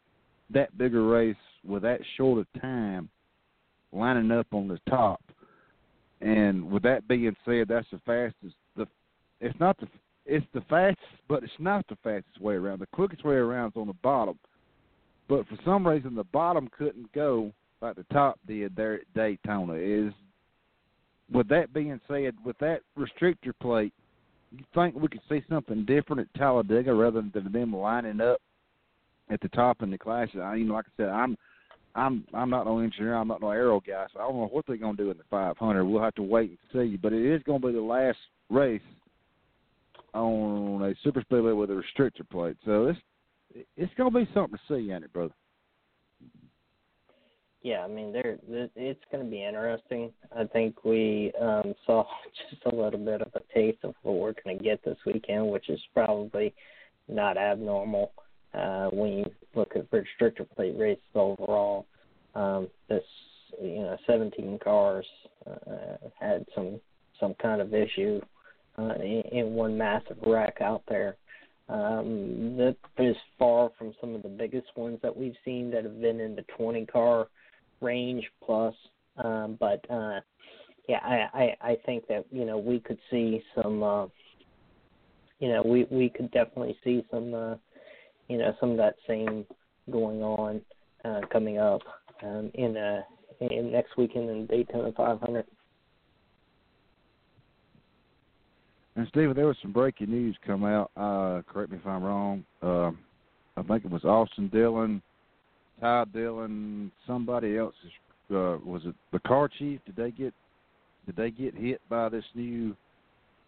that 0.49 0.75
bigger 0.77 1.07
race 1.07 1.35
with 1.63 1.83
that 1.83 2.01
short 2.17 2.45
a 2.55 2.59
time, 2.59 3.07
lining 3.91 4.31
up 4.31 4.47
on 4.51 4.67
the 4.67 4.79
top. 4.89 5.21
And 6.21 6.71
with 6.71 6.83
that 6.83 7.07
being 7.07 7.35
said, 7.45 7.67
that's 7.67 7.87
the 7.91 7.99
fastest. 8.05 8.55
It's 9.41 9.59
not 9.59 9.77
the 9.79 9.87
it's 10.25 10.45
the 10.53 10.61
fastest, 10.69 10.99
but 11.27 11.43
it's 11.43 11.51
not 11.59 11.85
the 11.89 11.97
fastest 12.03 12.39
way 12.39 12.53
around. 12.53 12.79
The 12.79 12.85
quickest 12.87 13.25
way 13.25 13.35
around 13.35 13.69
is 13.69 13.77
on 13.77 13.87
the 13.87 13.93
bottom. 13.93 14.37
But 15.27 15.47
for 15.47 15.57
some 15.65 15.85
reason, 15.85 16.15
the 16.15 16.23
bottom 16.25 16.69
couldn't 16.77 17.11
go 17.11 17.51
like 17.81 17.95
the 17.95 18.05
top 18.13 18.39
did 18.47 18.75
there 18.75 18.95
at 18.95 19.13
Daytona. 19.15 19.73
Is 19.73 20.13
with 21.31 21.47
that 21.49 21.73
being 21.73 21.99
said, 22.07 22.35
with 22.45 22.57
that 22.59 22.81
restrictor 22.97 23.53
plate, 23.59 23.93
you 24.51 24.63
think 24.75 24.95
we 24.95 25.07
could 25.07 25.21
see 25.27 25.43
something 25.49 25.85
different 25.85 26.21
at 26.21 26.39
Talladega 26.39 26.93
rather 26.93 27.23
than 27.33 27.51
them 27.51 27.75
lining 27.75 28.21
up 28.21 28.39
at 29.29 29.41
the 29.41 29.49
top 29.49 29.81
in 29.81 29.89
the 29.89 29.97
classes? 29.97 30.39
I 30.41 30.55
mean, 30.55 30.69
like 30.69 30.85
I 30.85 31.03
said, 31.03 31.09
I'm 31.09 31.35
I'm 31.95 32.25
I'm 32.33 32.49
not 32.49 32.65
no 32.65 32.79
engineer, 32.79 33.15
I'm 33.15 33.29
not 33.29 33.41
no 33.41 33.49
aero 33.49 33.81
guy, 33.85 34.05
so 34.13 34.19
I 34.19 34.23
don't 34.23 34.37
know 34.37 34.49
what 34.51 34.67
they're 34.67 34.77
gonna 34.77 34.97
do 34.97 35.09
in 35.09 35.17
the 35.17 35.23
500. 35.31 35.83
We'll 35.83 36.03
have 36.03 36.15
to 36.15 36.23
wait 36.23 36.51
and 36.51 36.59
see. 36.71 36.97
But 36.97 37.13
it 37.13 37.25
is 37.25 37.41
gonna 37.43 37.59
be 37.59 37.71
the 37.71 37.81
last 37.81 38.19
race 38.49 38.81
on 40.13 40.83
a 40.83 40.95
super 41.03 41.21
speedway 41.21 41.53
with 41.53 41.69
a 41.71 41.73
restrictor 41.73 42.27
plate, 42.29 42.57
so 42.65 42.87
it's 42.87 42.99
it's 43.75 43.93
gonna 43.95 44.11
be 44.11 44.27
something 44.33 44.57
to 44.57 44.73
see, 44.73 44.91
ain't 44.91 45.03
it, 45.03 45.13
brother? 45.13 45.33
Yeah, 47.63 47.83
I 47.83 47.87
mean, 47.87 48.11
there 48.11 48.39
it's 48.75 49.03
going 49.11 49.23
to 49.23 49.29
be 49.29 49.43
interesting. 49.43 50.11
I 50.35 50.45
think 50.45 50.83
we 50.83 51.31
um, 51.39 51.75
saw 51.85 52.05
just 52.49 52.63
a 52.65 52.75
little 52.75 52.99
bit 52.99 53.21
of 53.21 53.31
a 53.35 53.53
taste 53.53 53.79
of 53.83 53.93
what 54.01 54.15
we're 54.15 54.33
going 54.43 54.57
to 54.57 54.63
get 54.63 54.83
this 54.83 54.97
weekend, 55.05 55.47
which 55.47 55.69
is 55.69 55.79
probably 55.93 56.55
not 57.07 57.37
abnormal 57.37 58.13
uh, 58.55 58.87
when 58.87 59.11
you 59.11 59.25
look 59.53 59.73
at 59.75 59.89
restrictor 59.91 60.49
plate 60.55 60.75
races 60.77 61.03
overall. 61.13 61.85
Um, 62.33 62.67
this, 62.89 63.03
you 63.61 63.81
know, 63.81 63.97
17 64.07 64.57
cars 64.63 65.05
uh, 65.45 65.97
had 66.19 66.45
some 66.55 66.79
some 67.19 67.35
kind 67.35 67.61
of 67.61 67.75
issue 67.75 68.19
uh, 68.77 68.95
in, 68.95 69.23
in 69.31 69.53
one 69.53 69.77
massive 69.77 70.17
wreck 70.25 70.57
out 70.61 70.83
there. 70.87 71.17
Um, 71.69 72.57
that 72.57 72.75
is 72.97 73.15
far 73.39 73.69
from 73.77 73.93
some 74.01 74.13
of 74.13 74.23
the 74.23 74.29
biggest 74.29 74.67
ones 74.75 74.99
that 75.03 75.15
we've 75.15 75.35
seen 75.45 75.71
that 75.71 75.85
have 75.85 76.01
been 76.01 76.19
in 76.19 76.35
the 76.35 76.43
20 76.57 76.85
car 76.87 77.27
range 77.79 78.29
plus. 78.43 78.75
Um, 79.17 79.57
but 79.59 79.85
uh, 79.89 80.19
yeah, 80.89 80.99
I, 81.03 81.27
I 81.33 81.71
I 81.71 81.77
think 81.85 82.07
that 82.07 82.25
you 82.31 82.45
know 82.45 82.57
we 82.57 82.79
could 82.79 82.99
see 83.09 83.41
some. 83.55 83.83
Uh, 83.83 84.07
you 85.39 85.49
know, 85.49 85.63
we 85.65 85.85
we 85.89 86.09
could 86.09 86.31
definitely 86.31 86.77
see 86.83 87.05
some. 87.11 87.33
Uh, 87.33 87.55
you 88.27 88.37
know, 88.37 88.55
some 88.59 88.71
of 88.71 88.77
that 88.77 88.95
same 89.07 89.45
going 89.89 90.21
on 90.23 90.61
uh, 91.03 91.19
coming 91.31 91.57
up 91.57 91.81
um, 92.23 92.49
in 92.53 92.77
uh, 92.77 93.01
in 93.41 93.71
next 93.71 93.97
weekend 93.97 94.29
in 94.29 94.45
Daytona 94.45 94.91
500. 94.95 95.45
And 98.95 99.07
Steven, 99.07 99.35
there 99.35 99.47
was 99.47 99.57
some 99.61 99.71
breaking 99.71 100.09
news 100.09 100.35
come 100.45 100.65
out. 100.65 100.91
Uh, 100.97 101.41
correct 101.51 101.71
me 101.71 101.77
if 101.77 101.87
I'm 101.87 102.03
wrong. 102.03 102.43
Uh, 102.61 102.91
I 103.55 103.63
think 103.67 103.85
it 103.85 103.91
was 103.91 104.03
Austin 104.03 104.49
Dillon, 104.49 105.01
Ty 105.79 106.05
Dillon, 106.13 106.91
somebody 107.07 107.57
else. 107.57 107.75
Uh, 108.29 108.57
was 108.63 108.81
it 108.85 108.95
the 109.11 109.19
car 109.19 109.49
chief? 109.49 109.79
Did 109.85 109.95
they 109.95 110.11
get 110.11 110.33
did 111.05 111.15
they 111.15 111.31
get 111.31 111.55
hit 111.55 111.81
by 111.89 112.09
this 112.09 112.23
new 112.33 112.75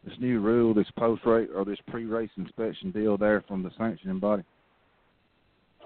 this 0.06 0.18
new 0.20 0.42
rule, 0.42 0.74
this 0.74 0.90
post 0.98 1.26
race 1.26 1.50
or 1.54 1.64
this 1.64 1.80
pre 1.88 2.06
race 2.06 2.32
inspection 2.38 2.92
deal 2.92 3.18
there 3.18 3.44
from 3.48 3.64
the 3.64 3.72
sanctioning 3.78 4.20
body? 4.20 4.44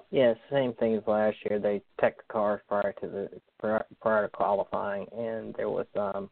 Yeah, 0.09 0.33
same 0.51 0.73
thing 0.73 0.95
as 0.95 1.03
last 1.05 1.37
year. 1.47 1.59
They 1.59 1.81
checked 1.99 2.19
the 2.27 2.33
cars 2.33 2.61
prior 2.67 2.93
to 3.01 3.07
the 3.07 3.29
prior 3.99 4.23
to 4.23 4.29
qualifying, 4.29 5.05
and 5.15 5.53
there 5.55 5.69
was 5.69 5.87
um 5.95 6.29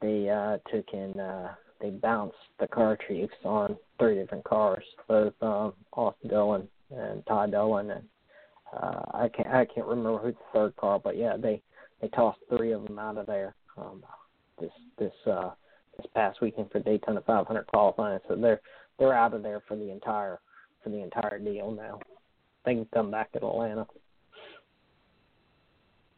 they 0.00 0.28
uh 0.28 0.58
took 0.72 0.86
in 0.92 1.18
uh 1.20 1.54
they 1.84 1.90
bounced 1.90 2.36
the 2.58 2.66
car 2.66 2.96
chiefs 3.06 3.34
on 3.44 3.76
three 3.98 4.14
different 4.14 4.44
cars, 4.44 4.84
both 5.06 5.34
um 5.42 5.74
Austin 5.92 6.30
Dillon 6.30 6.68
and 6.90 7.24
Ty 7.26 7.50
Dillon 7.50 7.90
and 7.90 8.04
uh 8.72 9.02
I 9.12 9.28
can't 9.28 9.48
I 9.48 9.66
can't 9.66 9.86
remember 9.86 10.18
who 10.18 10.32
the 10.32 10.38
third 10.54 10.76
car, 10.76 10.98
but 10.98 11.18
yeah, 11.18 11.36
they 11.36 11.62
they 12.00 12.08
tossed 12.08 12.40
three 12.48 12.72
of 12.72 12.84
them 12.84 12.98
out 12.98 13.18
of 13.18 13.26
there 13.26 13.54
um 13.76 14.02
this 14.58 14.72
this 14.98 15.12
uh 15.26 15.50
this 15.98 16.06
past 16.14 16.40
weekend 16.40 16.70
for 16.70 16.80
Daytona 16.80 17.20
500 17.26 17.66
qualifying, 17.66 18.18
so 18.28 18.34
they're 18.34 18.62
they're 18.98 19.12
out 19.12 19.34
of 19.34 19.42
there 19.42 19.62
for 19.68 19.76
the 19.76 19.90
entire 19.90 20.40
for 20.82 20.88
the 20.88 21.02
entire 21.02 21.38
deal 21.38 21.70
now 21.70 22.00
they 22.64 22.74
can 22.74 22.86
come 22.94 23.10
back 23.10 23.30
to 23.32 23.38
Atlanta. 23.46 23.86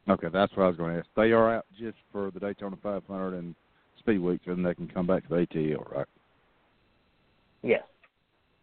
Okay, 0.09 0.29
that's 0.33 0.57
what 0.57 0.63
I 0.63 0.69
was 0.69 0.77
going 0.77 0.93
to 0.93 1.01
ask. 1.01 1.09
They 1.17 1.33
are 1.33 1.57
out 1.57 1.67
just 1.77 1.97
for 2.13 2.31
the 2.31 2.39
Daytona 2.39 2.77
500 2.81 3.35
and 3.35 3.57
Speed 4.07 4.21
Week, 4.21 4.41
and 4.47 4.65
they 4.65 4.75
can 4.75 4.89
come 4.89 5.07
back 5.07 5.25
to 5.25 5.29
the 5.29 5.47
ATL, 5.47 5.93
right? 5.93 6.07
Yes. 7.63 7.83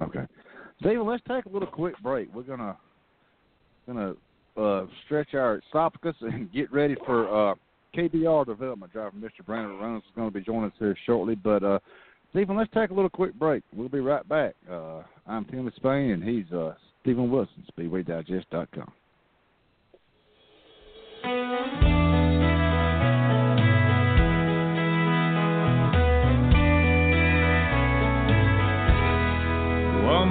Okay, 0.02 0.26
Steven, 0.80 1.06
let's 1.06 1.22
take 1.28 1.46
a 1.46 1.50
little 1.50 1.68
quick 1.68 1.96
break. 2.02 2.34
We're 2.34 2.44
gonna 2.44 2.78
gonna 3.86 4.14
uh, 4.58 4.86
stretch 5.06 5.34
our 5.34 5.62
esophagus 5.70 6.16
and 6.22 6.52
get 6.54 6.72
ready 6.72 6.96
for 7.06 7.52
uh, 7.52 7.56
KBR 7.96 8.46
development 8.46 8.94
driver 8.94 9.16
Mr. 9.18 9.46
Brandon 9.46 9.78
Reynolds 9.78 10.06
is 10.06 10.12
going 10.16 10.30
to 10.30 10.34
be 10.34 10.44
joining 10.44 10.72
us 10.72 10.76
here 10.80 10.98
shortly. 11.06 11.36
But 11.36 11.64
uh, 11.64 11.80
Steven, 12.32 12.56
let's 12.56 12.72
take 12.74 12.90
a 12.90 12.94
little 12.94 13.10
quick 13.10 13.34
break. 13.36 13.64
We'll 13.74 13.90
be 13.90 14.00
right 14.00 14.28
back. 14.28 14.56
Uh, 14.70 15.04
I'm 15.28 15.46
Tim 15.46 15.72
Spain, 15.76 16.12
and 16.12 16.24
he's 16.24 16.52
uh, 16.52 16.74
Steven 17.02 17.30
Wilson, 17.30 17.64
SpeedwayDigest.com. 17.78 18.92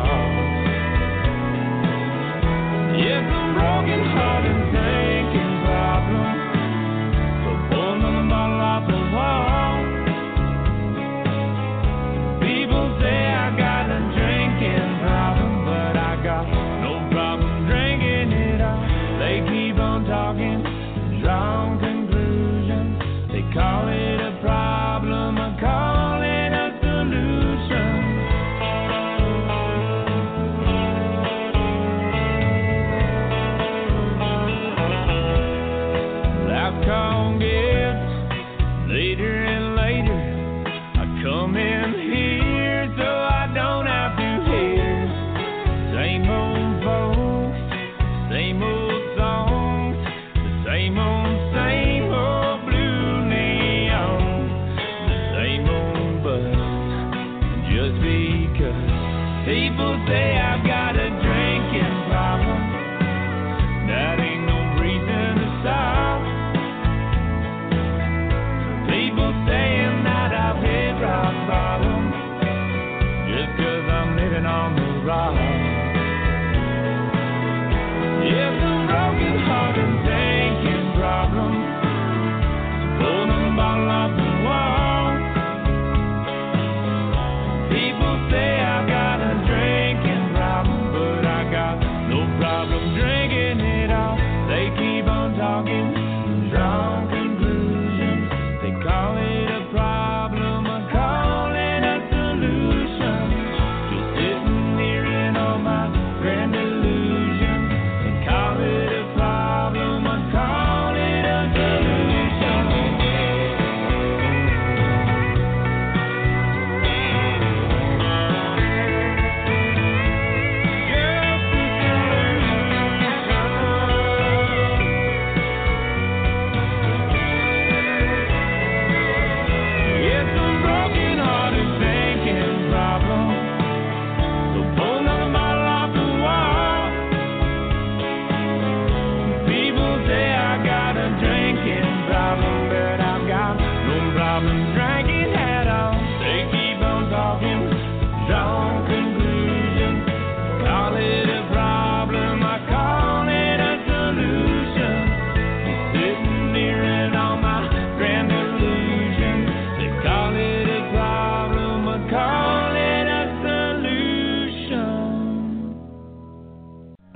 rock. 0.00 0.32
It's 2.94 3.28
a 3.28 3.44
broken 3.54 4.04
heart 4.12 4.61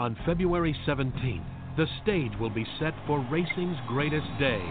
On 0.07 0.15
February 0.25 0.71
17th, 0.87 1.43
the 1.77 1.89
stage 2.01 2.31
will 2.39 2.49
be 2.49 2.65
set 2.79 2.95
for 3.09 3.19
racing's 3.27 3.77
greatest 3.89 4.29
day, 4.39 4.63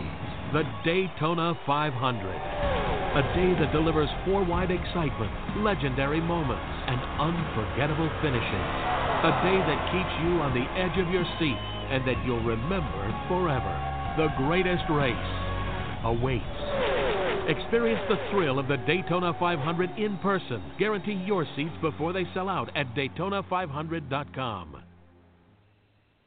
the 0.54 0.63
Daytona 0.86 1.60
500. 1.67 1.91
A 1.91 3.21
day 3.36 3.52
that 3.60 3.74
delivers 3.74 4.08
four 4.24 4.45
wide 4.45 4.71
excitement, 4.71 5.28
legendary 5.60 6.21
moments, 6.21 6.63
and 6.88 7.04
unforgettable 7.19 8.08
finishes. 8.24 8.65
A 9.28 9.36
day 9.43 9.60
that 9.60 9.91
keeps 9.91 10.15
you 10.24 10.39
on 10.39 10.56
the 10.56 10.63
edge 10.80 10.95
of 11.04 11.12
your 11.12 11.28
seat 11.36 11.60
and 11.91 12.08
that 12.08 12.15
you'll 12.24 12.39
remember 12.39 13.04
forever. 13.28 13.76
The 14.15 14.32
greatest 14.39 14.88
race 14.88 15.32
awaits. 16.08 16.48
Experience 17.52 18.08
the 18.08 18.24
thrill 18.32 18.58
of 18.58 18.69
the 18.69 18.80
Daytona 18.88 19.36
500 19.38 20.00
in 20.00 20.15
person. 20.19 20.63
Guarantee 20.80 21.19
your 21.28 21.45
seats 21.58 21.76
before 21.82 22.13
they 22.13 22.24
sell 22.34 22.48
out 22.48 22.71
at 22.78 22.95
Daytona500.com. 22.95 24.94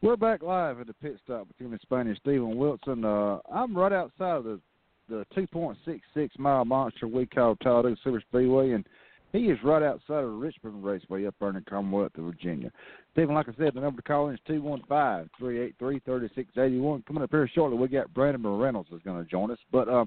We're 0.01 0.17
back 0.17 0.45
live 0.45 0.79
at 0.79 0.87
the 0.87 0.95
pit 0.95 1.19
stop 1.25 1.49
between 1.49 1.73
the 1.73 1.79
Spanish 1.83 2.19
Steven 2.19 2.57
Wilson. 2.57 3.05
Uh, 3.05 3.41
I'm 3.53 3.77
right 3.77 3.93
outside 3.93 4.37
of 4.37 4.45
the 4.45 4.61
the 5.09 5.27
2.66 5.37 6.39
mile 6.39 6.65
monster 6.65 7.09
we 7.09 7.27
call 7.27 7.57
Talladega 7.57 7.97
Super 8.05 8.23
Speedway, 8.29 8.71
and 8.73 8.87
he 9.33 9.47
is 9.47 9.59
right 9.65 9.83
outside 9.83 10.23
of 10.23 10.35
Richmond 10.35 10.85
Raceway 10.85 11.27
up 11.27 11.35
there 11.41 11.49
in 11.49 11.65
Commonwealth 11.69 12.13
of 12.17 12.25
Virginia. 12.25 12.71
Steven, 13.13 13.35
like 13.35 13.49
I 13.49 13.53
said, 13.59 13.73
the 13.75 13.81
number 13.81 14.03
to 14.03 14.07
call 14.07 14.29
in 14.29 14.35
is 14.35 14.41
215-383-3681. 14.49 17.07
Coming 17.07 17.23
up 17.23 17.31
here 17.31 17.49
shortly, 17.53 17.79
we 17.79 17.89
got 17.89 18.13
Brandon 18.13 18.47
Reynolds 18.47 18.91
is 18.93 19.01
going 19.03 19.25
to 19.25 19.31
join 19.31 19.51
us. 19.51 19.57
But 19.73 19.89
uh, 19.89 20.05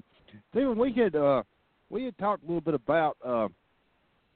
Steven, 0.52 0.78
we 0.78 0.92
had 0.92 1.16
uh, 1.16 1.42
we 1.90 2.04
had 2.04 2.16
talked 2.16 2.44
a 2.44 2.46
little 2.46 2.60
bit 2.60 2.74
about 2.74 3.16
uh, 3.26 3.48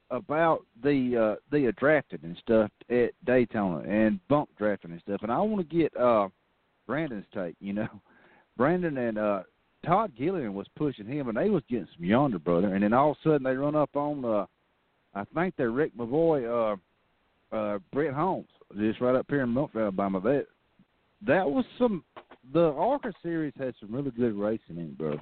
about 0.09 0.65
the 0.81 1.35
uh, 1.35 1.41
the 1.51 1.71
drafting 1.77 2.19
and 2.23 2.37
stuff 2.37 2.71
at 2.89 3.11
Daytona 3.25 3.79
and 3.79 4.19
bump 4.27 4.49
drafting 4.57 4.91
and 4.91 5.01
stuff, 5.01 5.21
and 5.23 5.31
I 5.31 5.39
want 5.39 5.67
to 5.67 5.75
get 5.75 5.95
uh, 5.97 6.29
Brandon's 6.85 7.25
take. 7.33 7.55
You 7.59 7.73
know, 7.73 7.89
Brandon 8.57 8.97
and 8.97 9.17
uh, 9.17 9.43
Todd 9.85 10.11
Gilliland 10.17 10.55
was 10.55 10.67
pushing 10.75 11.07
him, 11.07 11.27
and 11.27 11.37
they 11.37 11.49
was 11.49 11.63
getting 11.69 11.87
some 11.95 12.05
yonder 12.05 12.39
brother, 12.39 12.73
and 12.73 12.83
then 12.83 12.93
all 12.93 13.11
of 13.11 13.17
a 13.17 13.29
sudden 13.29 13.43
they 13.43 13.55
run 13.55 13.75
up 13.75 13.95
on 13.95 14.23
uh, 14.23 14.45
I 15.13 15.23
think 15.33 15.55
they're 15.57 15.71
Rick 15.71 15.97
Mavoy, 15.97 16.45
uh, 17.51 17.55
uh, 17.55 17.79
Brett 17.91 18.13
Holmes, 18.13 18.47
just 18.77 19.01
right 19.01 19.15
up 19.15 19.25
here 19.29 19.41
in 19.41 19.49
Munford, 19.49 19.81
Alabama. 19.81 20.19
That 20.21 20.45
that 21.25 21.49
was 21.49 21.65
some. 21.77 22.03
The 22.53 22.71
Arca 22.73 23.11
series 23.21 23.53
had 23.57 23.73
some 23.79 23.93
really 23.93 24.11
good 24.11 24.33
racing 24.33 24.77
in 24.77 24.79
it, 24.79 24.97
bro. 24.97 25.19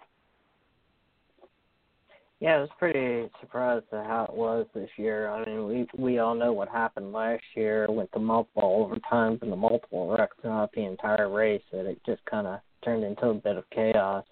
Yeah, 2.45 2.57
I 2.57 2.59
was 2.59 2.69
pretty 2.77 3.27
surprised 3.41 3.85
at 3.91 4.05
how 4.05 4.27
it 4.29 4.35
was 4.35 4.67
this 4.75 4.91
year. 4.97 5.29
I 5.29 5.43
mean, 5.45 5.65
we 5.65 5.87
we 5.97 6.19
all 6.19 6.35
know 6.35 6.53
what 6.53 6.69
happened 6.69 7.11
last 7.11 7.41
year 7.55 7.87
with 7.89 8.07
the 8.11 8.19
multiple 8.19 8.87
overtimes 8.87 9.41
and 9.41 9.51
the 9.51 9.55
multiple 9.55 10.15
wrecks 10.15 10.37
throughout 10.39 10.71
the 10.73 10.85
entire 10.85 11.27
race. 11.27 11.63
That 11.71 11.87
it 11.87 11.99
just 12.05 12.23
kind 12.25 12.45
of 12.45 12.59
turned 12.83 13.03
into 13.03 13.29
a 13.29 13.33
bit 13.33 13.57
of 13.57 13.63
chaos. 13.71 14.25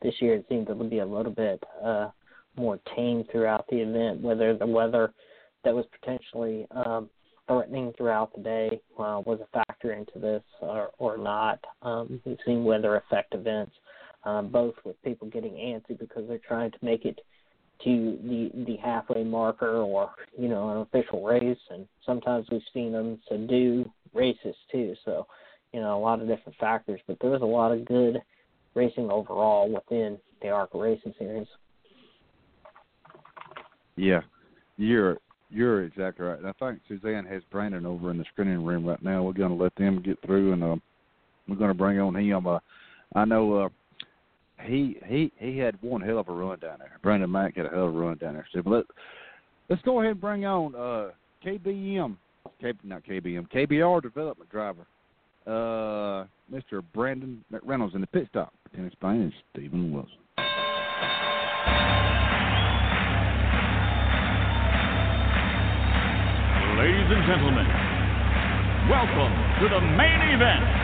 This 0.00 0.14
year, 0.22 0.36
it 0.36 0.46
seemed 0.48 0.68
to 0.68 0.74
be 0.74 1.00
a 1.00 1.04
little 1.04 1.30
bit 1.30 1.62
uh, 1.84 2.08
more 2.56 2.80
tame 2.96 3.22
throughout 3.30 3.66
the 3.68 3.82
event. 3.82 4.22
Whether 4.22 4.56
the 4.56 4.66
weather 4.66 5.12
that 5.62 5.74
was 5.74 5.84
potentially 6.00 6.66
um, 6.70 7.10
threatening 7.48 7.92
throughout 7.98 8.34
the 8.34 8.42
day 8.42 8.80
uh, 8.98 9.20
was 9.26 9.40
a 9.42 9.58
factor 9.58 9.92
into 9.92 10.18
this 10.18 10.42
or, 10.62 10.92
or 10.96 11.18
not. 11.18 11.62
Um, 11.82 12.18
we've 12.24 12.38
seen 12.46 12.64
weather 12.64 12.96
affect 12.96 13.34
events, 13.34 13.72
um, 14.24 14.48
both 14.48 14.76
with 14.86 14.96
people 15.02 15.28
getting 15.28 15.52
antsy 15.52 15.98
because 15.98 16.26
they're 16.26 16.40
trying 16.48 16.70
to 16.70 16.78
make 16.80 17.04
it 17.04 17.20
to 17.84 18.18
the 18.22 18.64
the 18.66 18.76
halfway 18.76 19.24
marker 19.24 19.78
or 19.78 20.10
you 20.38 20.48
know 20.48 20.70
an 20.70 20.78
official 20.78 21.24
race, 21.24 21.58
and 21.70 21.86
sometimes 22.04 22.46
we've 22.50 22.62
seen 22.72 22.92
them 22.92 23.18
do 23.48 23.90
races 24.14 24.54
too. 24.70 24.94
So 25.04 25.26
you 25.72 25.80
know 25.80 25.98
a 25.98 26.00
lot 26.00 26.20
of 26.20 26.28
different 26.28 26.58
factors, 26.58 27.00
but 27.06 27.18
there 27.20 27.30
was 27.30 27.42
a 27.42 27.46
lot 27.46 27.72
of 27.72 27.84
good 27.84 28.22
racing 28.74 29.10
overall 29.10 29.70
within 29.70 30.18
the 30.40 30.48
ARCA 30.48 30.78
Racing 30.78 31.14
Series. 31.18 31.46
Yeah, 33.96 34.20
you're 34.76 35.18
you're 35.50 35.84
exactly 35.84 36.26
right. 36.26 36.38
And 36.38 36.48
I 36.48 36.52
think 36.52 36.80
Suzanne 36.88 37.26
has 37.26 37.42
Brandon 37.50 37.84
over 37.84 38.10
in 38.10 38.18
the 38.18 38.24
screening 38.32 38.64
room 38.64 38.86
right 38.86 39.02
now. 39.02 39.22
We're 39.22 39.32
going 39.32 39.56
to 39.56 39.62
let 39.62 39.74
them 39.76 40.02
get 40.02 40.18
through, 40.24 40.52
and 40.52 40.64
uh, 40.64 40.76
we're 41.46 41.56
going 41.56 41.68
to 41.68 41.74
bring 41.74 42.00
on 42.00 42.16
him. 42.16 42.46
Uh, 42.46 42.58
I 43.14 43.24
know 43.26 43.64
uh, 43.64 43.68
he 44.64 44.96
he 45.06 45.32
he 45.38 45.58
had 45.58 45.80
one 45.82 46.00
hell 46.00 46.18
of 46.18 46.28
a 46.28 46.32
run 46.32 46.58
down 46.58 46.78
there. 46.78 46.98
Brandon 47.02 47.30
Mack 47.30 47.56
had 47.56 47.66
a 47.66 47.70
hell 47.70 47.88
of 47.88 47.94
a 47.94 47.98
run 47.98 48.16
down 48.18 48.34
there. 48.34 48.46
So 48.52 48.62
let 48.64 48.84
let's 49.68 49.82
go 49.82 50.00
ahead 50.00 50.12
and 50.12 50.20
bring 50.20 50.44
on 50.44 50.74
uh, 50.74 51.10
KBM, 51.44 52.16
K, 52.60 52.72
not 52.84 53.04
KBM, 53.04 53.50
KBR 53.50 54.02
development 54.02 54.50
driver, 54.50 54.86
uh, 55.46 56.26
Mr. 56.52 56.82
Brandon 56.94 57.44
McReynolds 57.52 57.94
in 57.94 58.00
the 58.00 58.06
pit 58.06 58.26
stop. 58.30 58.52
Spain 58.92 59.22
is 59.22 59.32
Steven 59.52 59.92
Wilson. 59.92 60.12
Ladies 66.78 67.06
and 67.10 67.26
gentlemen, 67.26 67.66
welcome 68.88 69.32
to 69.60 69.68
the 69.68 69.80
main 69.80 70.34
event. 70.34 70.81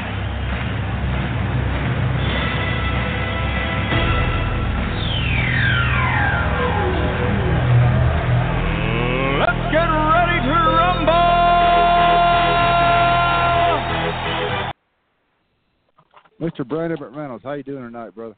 Mr. 16.41 16.67
Brandon 16.67 16.99
McReynolds, 16.99 17.43
how 17.43 17.55
you 17.55 17.63
doing 17.63 17.83
tonight, 17.83 18.15
brother? 18.15 18.37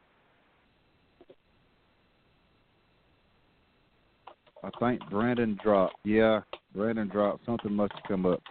I 4.62 4.70
think 4.78 5.00
Brandon 5.10 5.58
dropped. 5.62 5.96
Yeah, 6.04 6.40
Brandon 6.74 7.08
dropped. 7.08 7.44
Something 7.46 7.72
must 7.72 7.92
have 7.94 8.02
come 8.08 8.26
up. 8.26 8.42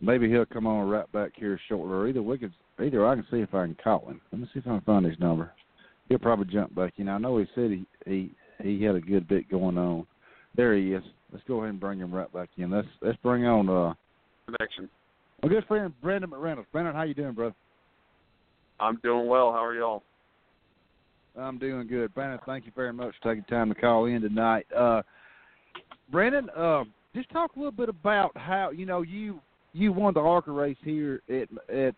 Maybe 0.00 0.28
he'll 0.28 0.46
come 0.46 0.66
on 0.66 0.88
right 0.88 1.10
back 1.12 1.32
here 1.34 1.58
shortly. 1.68 1.92
Or 1.92 2.08
either 2.08 2.22
we 2.22 2.38
could, 2.38 2.52
either 2.80 3.06
I 3.06 3.14
can 3.14 3.26
see 3.30 3.38
if 3.38 3.54
I 3.54 3.64
can 3.64 3.76
call 3.82 4.06
him. 4.08 4.20
Let 4.30 4.40
me 4.40 4.48
see 4.52 4.60
if 4.60 4.66
I 4.66 4.70
can 4.70 4.80
find 4.82 5.06
his 5.06 5.18
number. 5.18 5.52
He'll 6.08 6.18
probably 6.18 6.52
jump 6.52 6.74
back 6.74 6.94
in. 6.98 7.08
I 7.08 7.18
know 7.18 7.38
he 7.38 7.46
said 7.54 7.70
he 7.70 7.86
he 8.06 8.30
he 8.62 8.82
had 8.82 8.94
a 8.94 9.00
good 9.00 9.28
bit 9.28 9.50
going 9.50 9.76
on. 9.76 10.06
There 10.54 10.76
he 10.76 10.92
is. 10.92 11.02
Let's 11.32 11.44
go 11.46 11.58
ahead 11.58 11.70
and 11.70 11.80
bring 11.80 11.98
him 11.98 12.14
right 12.14 12.32
back 12.32 12.50
in. 12.56 12.70
Let's 12.70 12.88
let's 13.02 13.18
bring 13.22 13.46
on 13.46 13.68
uh 13.68 13.94
connection. 14.46 14.88
my 15.42 15.48
good 15.48 15.66
friend 15.66 15.92
Brandon 16.02 16.30
McReynolds. 16.30 16.66
Brandon, 16.72 16.94
how 16.94 17.02
you 17.02 17.14
doing, 17.14 17.32
brother? 17.32 17.54
I'm 18.80 18.96
doing 19.02 19.26
well. 19.26 19.52
How 19.52 19.64
are 19.64 19.74
y'all? 19.74 20.02
I'm 21.38 21.58
doing 21.58 21.86
good. 21.86 22.14
Brandon, 22.14 22.40
thank 22.46 22.66
you 22.66 22.72
very 22.74 22.92
much 22.92 23.14
for 23.20 23.30
taking 23.30 23.44
time 23.44 23.68
to 23.68 23.74
call 23.74 24.06
in 24.06 24.22
tonight. 24.22 24.66
Uh, 24.76 25.02
Brandon, 26.10 26.50
uh, 26.56 26.84
just 27.14 27.30
talk 27.30 27.54
a 27.54 27.58
little 27.58 27.72
bit 27.72 27.88
about 27.88 28.36
how 28.36 28.70
you 28.70 28.86
know 28.86 29.02
you 29.02 29.40
you 29.72 29.92
won 29.92 30.14
the 30.14 30.20
ARCA 30.20 30.50
race 30.50 30.76
here 30.82 31.22
at 31.28 31.48
at 31.74 31.94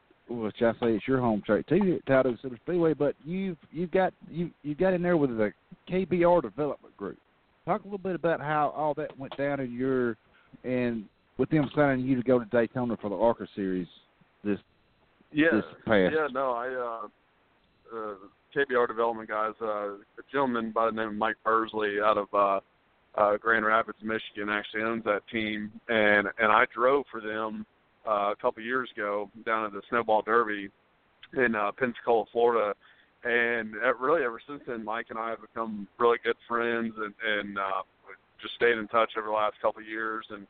should 0.57 0.69
I 0.69 0.73
say 0.75 0.95
it's 0.95 1.09
your 1.09 1.21
home 1.21 1.43
track 1.45 1.67
too 1.67 2.01
Talladega 2.07 2.39
Super 2.43 2.59
Speedway, 2.63 2.95
but 2.95 3.15
you've 3.25 3.57
you've 3.73 3.91
got 3.91 4.13
you 4.31 4.51
you 4.63 4.75
got 4.75 4.93
in 4.93 5.03
there 5.03 5.17
with 5.17 5.37
the 5.37 5.53
KBR 5.89 6.43
development 6.43 6.97
group. 6.97 7.19
Talk 7.65 7.83
a 7.83 7.85
little 7.85 7.99
bit 7.99 8.15
about 8.15 8.41
how 8.41 8.73
all 8.77 8.95
that 8.95 9.19
went 9.19 9.37
down 9.37 9.61
in 9.61 9.73
your 9.73 10.17
and 10.65 11.05
with 11.39 11.51
them 11.51 11.71
signing 11.75 12.05
you 12.05 12.17
to 12.17 12.23
go 12.23 12.39
to 12.39 12.45
Daytona 12.47 12.97
for 13.01 13.11
the 13.11 13.17
ARCA 13.17 13.47
series 13.55 13.89
this 14.45 14.59
Yeah, 15.33 15.49
this 15.53 15.65
past. 15.85 16.15
yeah, 16.15 16.27
no, 16.33 16.53
I 16.53 16.69
uh, 16.69 17.97
uh, 17.97 18.15
KBR 18.55 18.89
development 18.89 19.29
guys, 19.29 19.53
uh, 19.63 19.93
a 19.95 19.99
gentleman 20.33 20.73
by 20.73 20.87
the 20.87 20.93
name 20.93 21.09
of 21.09 21.15
Mike 21.15 21.37
Bursley 21.45 21.99
out 22.05 22.19
of 22.19 22.29
uh, 22.35 22.61
uh, 23.21 23.37
Grand 23.37 23.65
Rapids, 23.65 23.99
Michigan, 24.03 24.49
actually 24.49 24.83
owns 24.83 25.05
that 25.05 25.23
team, 25.33 25.71
and 25.89 26.29
and 26.39 26.53
I 26.53 26.65
drove 26.75 27.05
for 27.11 27.21
them 27.21 27.65
uh, 28.07 28.33
a 28.33 28.37
couple 28.41 28.63
years 28.63 28.89
ago 28.95 29.31
down 29.45 29.65
at 29.67 29.73
the 29.73 29.83
Snowball 29.89 30.23
Derby 30.23 30.71
in 31.37 31.55
uh, 31.55 31.71
Pensacola, 31.73 32.25
Florida, 32.33 32.75
and 33.25 33.75
uh, 33.85 33.95
really 33.95 34.25
ever 34.25 34.41
since 34.49 34.63
then, 34.67 34.85
Mike 34.85 35.07
and 35.11 35.19
I 35.19 35.31
have 35.31 35.41
become 35.41 35.87
really 35.99 36.19
good 36.25 36.37
friends, 36.49 36.95
and 36.97 37.15
and 37.25 37.59
uh, 37.59 37.83
just 38.43 38.55
stayed 38.55 38.79
in 38.79 38.89
touch 38.89 39.13
over 39.17 39.29
the 39.29 39.33
last 39.33 39.55
couple 39.63 39.83
of 39.83 39.89
years, 39.89 40.27
and 40.31 40.47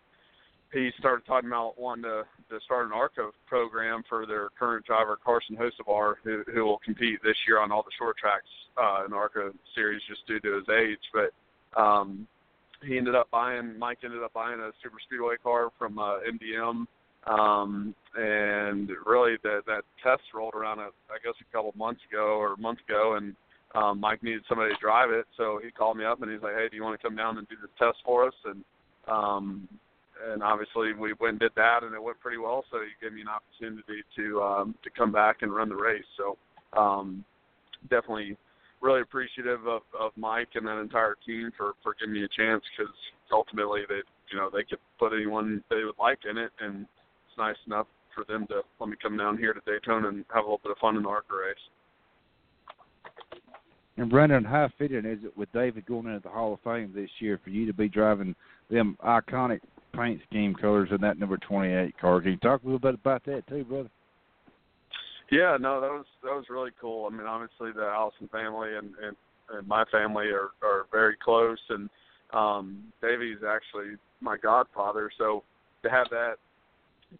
he 0.72 0.90
started 0.98 1.26
talking 1.26 1.48
about 1.48 1.78
wanting 1.78 2.04
to, 2.04 2.22
to 2.48 2.61
start 2.64 2.87
an 2.87 2.92
ARCA 2.92 3.30
program 3.46 4.02
for 4.09 4.26
their 4.26 4.48
current 4.59 4.87
driver 4.87 5.18
Carson 5.22 5.56
Hocevar, 5.56 6.14
who 6.22 6.44
who 6.52 6.64
will 6.64 6.78
compete 6.78 7.20
this 7.22 7.37
year 7.46 7.61
on 7.61 7.72
all 7.72 7.83
the 7.83 7.90
short 7.98 8.16
tracks 8.16 8.46
uh, 8.80 9.04
in 9.04 9.12
ARCA 9.12 9.50
series 9.74 10.00
just 10.09 10.26
due 10.26 10.40
to 10.40 10.56
his 10.56 10.68
age. 10.68 11.00
But 11.12 11.80
um, 11.80 12.26
he 12.85 12.96
ended 12.96 13.14
up 13.14 13.30
buying 13.30 13.78
Mike 13.78 13.98
ended 14.04 14.22
up 14.22 14.33
buying 14.33 14.61
a 14.61 14.70
super 14.83 14.98
speedway 15.04 15.37
car 15.42 15.70
from 15.78 15.98
uh, 15.98 16.18
MDM, 16.20 16.87
um, 17.26 17.94
and 18.16 18.90
really 19.04 19.37
that 19.42 19.62
that 19.66 19.83
test 20.02 20.22
rolled 20.35 20.54
around 20.54 20.78
a, 20.78 20.90
I 21.11 21.18
guess 21.24 21.35
a 21.40 21.56
couple 21.56 21.72
months 21.76 22.02
ago 22.11 22.38
or 22.38 22.52
a 22.52 22.59
month 22.59 22.78
ago, 22.88 23.16
and 23.16 23.35
um, 23.74 24.00
Mike 24.00 24.22
needed 24.22 24.42
somebody 24.48 24.72
to 24.72 24.80
drive 24.80 25.11
it, 25.11 25.26
so 25.37 25.61
he 25.62 25.70
called 25.70 25.96
me 25.96 26.04
up 26.04 26.22
and 26.22 26.30
he's 26.30 26.42
like, 26.42 26.54
hey, 26.54 26.68
do 26.68 26.76
you 26.76 26.83
want 26.83 27.00
to 27.00 27.06
come 27.06 27.16
down 27.16 27.38
and 27.38 27.48
do 27.48 27.56
this 27.61 27.70
test 27.78 27.98
for 28.04 28.26
us? 28.26 28.35
And 28.44 28.64
um, 29.06 29.68
and 30.33 30.42
obviously 30.42 30.92
we 30.92 31.14
went 31.20 31.33
and 31.33 31.40
did 31.40 31.52
that, 31.56 31.83
and 31.83 31.94
it 31.94 32.02
went 32.02 32.20
pretty 32.20 32.38
well. 32.38 32.64
So 32.70 32.78
he 32.78 32.88
gave 33.00 33.14
me 33.14 33.22
an 33.22 33.28
opportunity 33.28 34.02
to 34.16 34.42
um, 34.42 34.74
to 34.83 34.90
come 34.90 35.12
back 35.12 35.38
and 35.42 35.54
run 35.54 35.68
the 35.68 35.76
race. 35.76 36.04
So 36.16 36.37
um, 36.78 37.24
definitely 37.88 38.37
really 38.80 39.02
appreciative 39.02 39.66
of, 39.66 39.83
of 39.98 40.12
Mike 40.16 40.48
and 40.54 40.66
that 40.66 40.80
entire 40.80 41.16
team 41.26 41.50
for 41.56 41.72
for 41.83 41.94
giving 41.98 42.14
me 42.14 42.24
a 42.24 42.28
chance 42.28 42.62
because 42.76 42.92
ultimately 43.33 43.83
they 43.88 44.00
you 44.30 44.38
know 44.38 44.50
they 44.52 44.64
could 44.64 44.78
put 44.98 45.12
anyone 45.12 45.62
they 45.70 45.85
would 45.85 45.98
like 45.98 46.20
in 46.28 46.38
it, 46.38 46.50
and 46.61 46.83
it's 46.83 47.38
nice 47.38 47.56
enough 47.66 47.87
for 48.14 48.24
them 48.24 48.46
to 48.48 48.62
let 48.80 48.88
me 48.88 48.96
come 49.02 49.16
down 49.16 49.38
here 49.38 49.52
to 49.52 49.61
Daytona 49.66 50.09
and 50.09 50.24
have 50.35 50.44
a 50.44 50.46
little 50.46 50.61
bit 50.62 50.72
of 50.72 50.78
fun 50.78 50.96
in 50.96 51.02
the 51.02 51.09
ARCA 51.09 51.35
race. 51.35 51.56
And 53.96 54.09
Brandon, 54.09 54.44
how 54.44 54.70
fitting 54.78 55.04
is 55.04 55.18
it 55.24 55.37
with 55.37 55.52
David 55.52 55.85
going 55.85 56.06
into 56.06 56.20
the 56.20 56.30
Hall 56.30 56.54
of 56.54 56.61
Fame 56.61 56.90
this 56.94 57.11
year 57.18 57.38
for 57.44 57.50
you 57.50 57.66
to 57.66 57.74
be 57.74 57.88
driving 57.88 58.35
them 58.70 58.96
iconic 59.04 59.61
paint 59.92 60.20
scheme 60.29 60.55
colors 60.55 60.88
in 60.92 61.00
that 61.00 61.18
number 61.18 61.37
28 61.37 61.98
car? 61.98 62.20
Can 62.20 62.33
you 62.33 62.37
talk 62.38 62.62
a 62.62 62.66
little 62.66 62.79
bit 62.79 62.94
about 62.94 63.24
that 63.24 63.46
too, 63.46 63.64
brother? 63.64 63.90
Yeah, 65.31 65.57
no, 65.61 65.81
that 65.81 65.90
was 65.90 66.07
that 66.24 66.35
was 66.35 66.46
really 66.50 66.72
cool. 66.81 67.07
I 67.07 67.16
mean, 67.16 67.26
obviously 67.26 67.70
the 67.72 67.87
Allison 67.87 68.29
family 68.33 68.76
and 68.76 68.92
and, 69.03 69.16
and 69.53 69.66
my 69.68 69.85
family 69.92 70.26
are 70.26 70.50
are 70.62 70.87
very 70.90 71.16
close, 71.22 71.59
and 71.68 71.88
um, 72.33 72.92
Davey's 73.00 73.38
actually 73.46 73.96
my 74.20 74.37
godfather. 74.37 75.11
So 75.16 75.44
to 75.85 75.90
have 75.90 76.09
that 76.11 76.35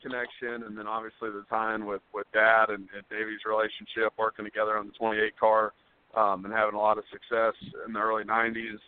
connection, 0.03 0.65
and 0.67 0.77
then 0.77 0.87
obviously 0.87 1.31
the 1.31 1.45
tie-in 1.49 1.87
with 1.87 2.03
with 2.13 2.27
Dad 2.33 2.71
and, 2.71 2.89
and 2.95 3.05
Davey's 3.11 3.45
relationship, 3.47 4.13
working 4.19 4.45
together 4.45 4.77
on 4.77 4.89
the 4.89 4.93
28 4.93 5.39
car, 5.39 5.73
um, 6.17 6.45
and 6.45 6.53
having 6.53 6.75
a 6.75 6.79
lot 6.79 6.99
of 6.99 7.05
success 7.13 7.55
in 7.87 7.93
the 7.93 8.01
early 8.01 8.25
90s. 8.25 8.79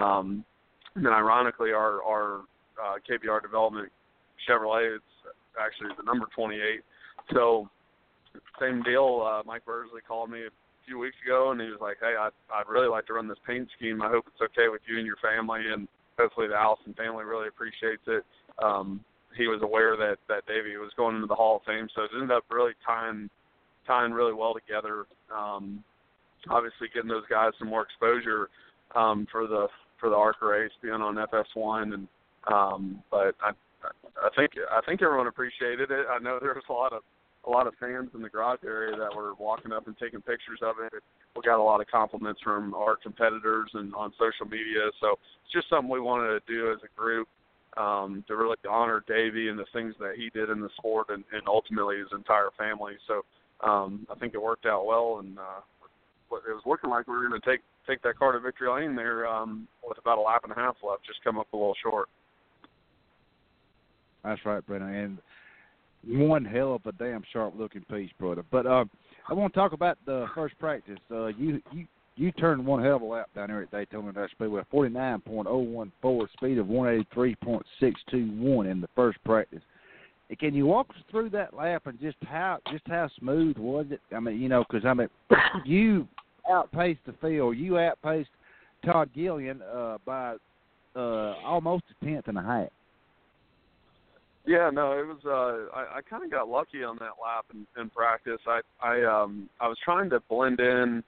Um, 0.00 0.44
and 0.94 1.04
then 1.04 1.12
ironically, 1.12 1.72
our 1.72 2.02
our 2.04 2.40
uh, 2.82 2.96
KBR 3.08 3.42
development 3.42 3.90
Chevrolet 4.48 4.96
is 4.96 5.02
actually 5.60 5.90
the 5.96 6.04
number 6.04 6.26
28. 6.34 6.82
So 7.34 7.68
same 8.60 8.82
deal. 8.82 9.26
Uh, 9.26 9.42
Mike 9.44 9.64
Bursley 9.64 10.00
called 10.06 10.30
me 10.30 10.40
a 10.46 10.50
few 10.86 10.98
weeks 10.98 11.16
ago, 11.24 11.50
and 11.50 11.60
he 11.60 11.68
was 11.68 11.80
like, 11.80 11.98
"Hey, 12.00 12.14
I 12.18 12.30
I'd 12.52 12.68
really 12.68 12.88
like 12.88 13.06
to 13.06 13.14
run 13.14 13.28
this 13.28 13.38
paint 13.46 13.68
scheme. 13.76 14.02
I 14.02 14.08
hope 14.08 14.26
it's 14.28 14.40
okay 14.40 14.68
with 14.68 14.82
you 14.86 14.96
and 14.98 15.06
your 15.06 15.16
family, 15.16 15.60
and 15.72 15.88
hopefully 16.18 16.48
the 16.48 16.56
Allison 16.56 16.94
family 16.94 17.24
really 17.24 17.48
appreciates 17.48 18.02
it." 18.06 18.24
Um, 18.62 19.04
he 19.36 19.46
was 19.46 19.60
aware 19.62 19.96
that 19.96 20.18
that 20.28 20.46
Davey 20.46 20.76
was 20.76 20.92
going 20.96 21.16
into 21.16 21.26
the 21.26 21.34
Hall 21.34 21.56
of 21.56 21.62
Fame, 21.64 21.88
so 21.94 22.02
it 22.02 22.10
ended 22.14 22.30
up 22.30 22.44
really 22.50 22.72
tying 22.86 23.28
tying 23.86 24.12
really 24.12 24.34
well 24.34 24.54
together. 24.54 25.06
Um, 25.34 25.84
obviously, 26.48 26.88
getting 26.94 27.08
those 27.08 27.26
guys 27.28 27.52
some 27.58 27.68
more 27.68 27.82
exposure 27.82 28.48
um, 28.94 29.26
for 29.30 29.46
the 29.46 29.68
for 30.00 30.08
the 30.08 30.16
ARCA 30.16 30.46
race, 30.46 30.70
being 30.80 30.94
on 30.94 31.16
FS1, 31.16 31.94
and 31.94 32.08
um, 32.52 33.02
but 33.10 33.34
I 33.40 33.52
I 34.20 34.28
think 34.36 34.52
I 34.70 34.80
think 34.86 35.02
everyone 35.02 35.26
appreciated 35.26 35.90
it. 35.90 36.06
I 36.10 36.18
know 36.18 36.38
there 36.40 36.54
was 36.54 36.64
a 36.68 36.72
lot 36.72 36.92
of 36.92 37.02
a 37.46 37.50
lot 37.50 37.66
of 37.66 37.74
fans 37.80 38.10
in 38.14 38.22
the 38.22 38.28
garage 38.28 38.60
area 38.64 38.96
that 38.96 39.14
were 39.14 39.34
walking 39.34 39.72
up 39.72 39.86
and 39.86 39.96
taking 39.96 40.20
pictures 40.20 40.58
of 40.62 40.76
it. 40.84 40.92
We 41.36 41.42
got 41.42 41.60
a 41.60 41.62
lot 41.62 41.80
of 41.80 41.86
compliments 41.86 42.40
from 42.42 42.74
our 42.74 42.96
competitors 42.96 43.70
and 43.74 43.94
on 43.94 44.12
social 44.18 44.46
media. 44.50 44.90
So 45.00 45.12
it's 45.44 45.52
just 45.52 45.70
something 45.70 45.88
we 45.88 46.00
wanted 46.00 46.40
to 46.40 46.52
do 46.52 46.72
as 46.72 46.78
a 46.84 47.00
group 47.00 47.28
um, 47.76 48.24
to 48.26 48.36
really 48.36 48.56
honor 48.68 49.04
Davey 49.06 49.48
and 49.48 49.58
the 49.58 49.66
things 49.72 49.94
that 50.00 50.14
he 50.16 50.30
did 50.30 50.50
in 50.50 50.60
the 50.60 50.68
sport 50.76 51.06
and, 51.10 51.24
and 51.32 51.42
ultimately 51.46 51.98
his 51.98 52.08
entire 52.12 52.50
family. 52.58 52.94
So 53.06 53.22
um, 53.66 54.06
I 54.10 54.18
think 54.18 54.34
it 54.34 54.42
worked 54.42 54.66
out 54.66 54.84
well, 54.86 55.20
and 55.20 55.38
uh, 55.38 55.60
it 56.32 56.52
was 56.52 56.62
looking 56.66 56.90
like 56.90 57.06
we 57.06 57.14
were 57.14 57.28
going 57.28 57.40
to 57.40 57.50
take 57.50 57.60
take 57.86 58.02
that 58.02 58.18
car 58.18 58.32
to 58.32 58.40
victory 58.40 58.68
lane 58.68 58.94
there 58.94 59.26
um, 59.26 59.66
with 59.82 59.96
about 59.96 60.18
a 60.18 60.20
lap 60.20 60.42
and 60.44 60.52
a 60.52 60.54
half 60.54 60.76
left. 60.86 61.06
Just 61.06 61.24
come 61.24 61.38
up 61.38 61.50
a 61.52 61.56
little 61.56 61.76
short. 61.82 62.08
That's 64.28 64.44
right, 64.44 64.66
Brennan. 64.66 64.94
And 64.94 65.18
one 66.28 66.44
hell 66.44 66.74
of 66.74 66.86
a 66.86 66.92
damn 66.92 67.22
sharp 67.32 67.54
looking 67.56 67.82
piece, 67.90 68.10
brother. 68.18 68.44
But 68.50 68.66
uh, 68.66 68.84
I 69.28 69.32
want 69.32 69.54
to 69.54 69.58
talk 69.58 69.72
about 69.72 69.98
the 70.04 70.26
first 70.34 70.58
practice. 70.58 70.98
Uh, 71.10 71.26
you 71.26 71.62
you 71.72 71.86
you 72.16 72.32
turned 72.32 72.64
one 72.64 72.82
hell 72.82 72.96
of 72.96 73.02
a 73.02 73.06
lap 73.06 73.30
down 73.34 73.48
there 73.48 73.62
at 73.62 73.70
Daytona 73.70 74.12
Dash 74.12 74.30
Speedway, 74.32 74.62
forty 74.70 74.92
nine 74.92 75.20
point 75.20 75.48
oh 75.50 75.58
one 75.58 75.90
four, 76.02 76.28
speed 76.36 76.58
of 76.58 76.68
one 76.68 76.88
eighty 76.88 77.06
three 77.14 77.34
point 77.36 77.64
six 77.80 78.00
two 78.10 78.26
one 78.38 78.66
in 78.66 78.80
the 78.80 78.88
first 78.94 79.18
practice. 79.24 79.62
Can 80.38 80.54
you 80.54 80.66
walk 80.66 80.90
us 80.90 81.02
through 81.10 81.30
that 81.30 81.54
lap 81.54 81.86
and 81.86 81.98
just 81.98 82.18
how 82.26 82.58
just 82.70 82.84
how 82.86 83.08
smooth 83.18 83.56
was 83.56 83.86
it? 83.90 84.00
I 84.14 84.20
mean, 84.20 84.38
you 84.40 84.50
know, 84.50 84.64
because 84.68 84.84
I 84.84 84.92
mean, 84.92 85.08
you 85.64 86.06
outpaced 86.50 87.00
the 87.06 87.14
field. 87.14 87.56
You 87.56 87.78
outpaced 87.78 88.28
Todd 88.84 89.08
Gilliland 89.14 89.62
uh, 89.62 89.96
by 90.04 90.36
uh, 90.94 91.34
almost 91.44 91.84
a 91.90 92.04
tenth 92.04 92.28
and 92.28 92.36
a 92.36 92.42
half. 92.42 92.68
Yeah, 94.48 94.70
no, 94.72 94.92
it 94.92 95.06
was. 95.06 95.18
Uh, 95.26 95.76
I, 95.76 95.98
I 95.98 96.00
kind 96.08 96.24
of 96.24 96.30
got 96.30 96.48
lucky 96.48 96.82
on 96.82 96.96
that 97.00 97.20
lap 97.22 97.44
in, 97.52 97.66
in 97.78 97.90
practice. 97.90 98.40
I 98.46 98.60
I 98.82 99.04
um 99.04 99.50
I 99.60 99.68
was 99.68 99.76
trying 99.84 100.08
to 100.08 100.20
blend 100.20 100.58
in 100.58 101.04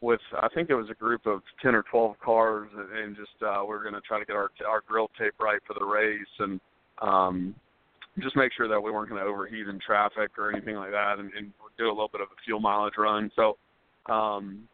with 0.00 0.20
I 0.40 0.48
think 0.54 0.70
it 0.70 0.74
was 0.74 0.88
a 0.90 0.94
group 0.94 1.26
of 1.26 1.42
ten 1.60 1.74
or 1.74 1.84
twelve 1.90 2.18
cars, 2.24 2.70
and, 2.74 3.14
just 3.14 3.42
uh, 3.42 3.62
we 3.62 3.74
are 3.74 3.82
going 3.82 3.92
to 3.92 4.00
try 4.00 4.18
to 4.18 4.24
get 4.24 4.36
our 4.36 4.50
our 4.66 4.80
grill 4.88 5.10
tape 5.18 5.34
right 5.38 5.60
for 5.66 5.74
the 5.78 5.84
race, 5.84 6.34
and 6.38 6.60
um 7.02 7.54
just 8.20 8.36
make 8.36 8.52
sure 8.56 8.68
that 8.68 8.80
we 8.80 8.90
weren't 8.90 9.10
going 9.10 9.22
to 9.22 9.28
overheat 9.28 9.68
in 9.68 9.78
traffic 9.78 10.30
or 10.38 10.50
anything 10.50 10.74
like 10.74 10.90
that, 10.90 11.18
and, 11.18 11.30
and 11.34 11.52
do 11.76 11.88
a 11.88 11.88
little 11.88 12.08
bit 12.10 12.22
of 12.22 12.28
a 12.28 12.40
fuel 12.46 12.58
mileage 12.58 12.94
run. 12.96 13.30
So 13.36 13.58
um 14.10 14.66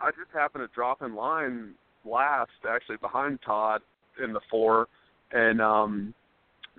I 0.00 0.10
just 0.12 0.30
happened 0.32 0.62
to 0.62 0.72
drop 0.72 1.02
in 1.02 1.16
line 1.16 1.74
last, 2.04 2.52
actually 2.70 2.98
behind 2.98 3.40
Todd 3.44 3.80
in 4.22 4.32
the 4.32 4.40
four, 4.48 4.86
and 5.32 5.60
um 5.60 6.14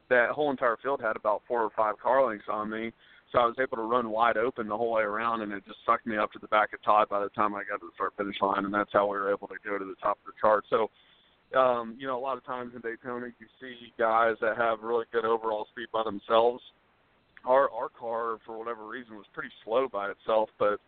that 0.10 0.30
whole 0.32 0.52
entire 0.52 0.78
field 0.82 1.02
had 1.02 1.16
about 1.16 1.42
four 1.48 1.62
or 1.62 1.70
five 1.76 1.96
car 2.00 2.28
lengths 2.28 2.48
on 2.50 2.70
me. 2.70 2.92
So 3.32 3.38
I 3.38 3.46
was 3.46 3.56
able 3.62 3.78
to 3.78 3.84
run 3.84 4.10
wide 4.10 4.38
open 4.38 4.68
the 4.68 4.78
whole 4.78 4.94
way 4.94 5.04
around, 5.04 5.42
and 5.42 5.54
it 5.54 5.64
just 5.66 5.78
sucked 5.86 6.08
me 6.08 6.18
up 6.18 6.32
to 6.32 6.40
the 6.40 6.48
back 6.48 6.74
of 6.74 6.82
Todd 6.82 7.10
by 7.10 7.22
the 7.22 7.30
time 7.30 7.54
I 7.54 7.62
got 7.64 7.80
to 7.80 7.86
the 7.86 7.92
start 7.94 8.14
finish 8.18 8.36
line, 8.42 8.66
and 8.66 8.74
that's 8.74 8.90
how 8.92 9.06
we 9.06 9.18
were 9.18 9.32
able 9.32 9.48
to 9.48 9.56
go 9.64 9.78
to 9.78 9.86
the 9.86 9.96
top 10.02 10.18
of 10.18 10.26
the 10.26 10.40
chart. 10.42 10.66
So, 10.70 10.90
um, 11.58 11.96
you 12.00 12.08
know, 12.08 12.18
a 12.18 12.20
lot 12.20 12.38
of 12.38 12.46
times 12.46 12.74
in 12.74 12.82
Daytona, 12.82 13.28
you 13.28 13.48
see 13.62 13.94
guys 14.00 14.36
that 14.42 14.58
have 14.58 14.80
really 14.82 15.06
good 15.12 15.26
overall 15.26 15.68
speed 15.72 15.88
by 15.94 16.04
themselves. 16.04 16.64
Our 17.46 17.70
our 17.70 17.90
car, 17.90 18.38
for 18.46 18.58
whatever 18.58 18.88
reason, 18.88 19.16
was 19.16 19.26
pretty 19.34 19.52
slow 19.64 19.88
by 19.88 20.10
itself, 20.10 20.50
but 20.58 20.80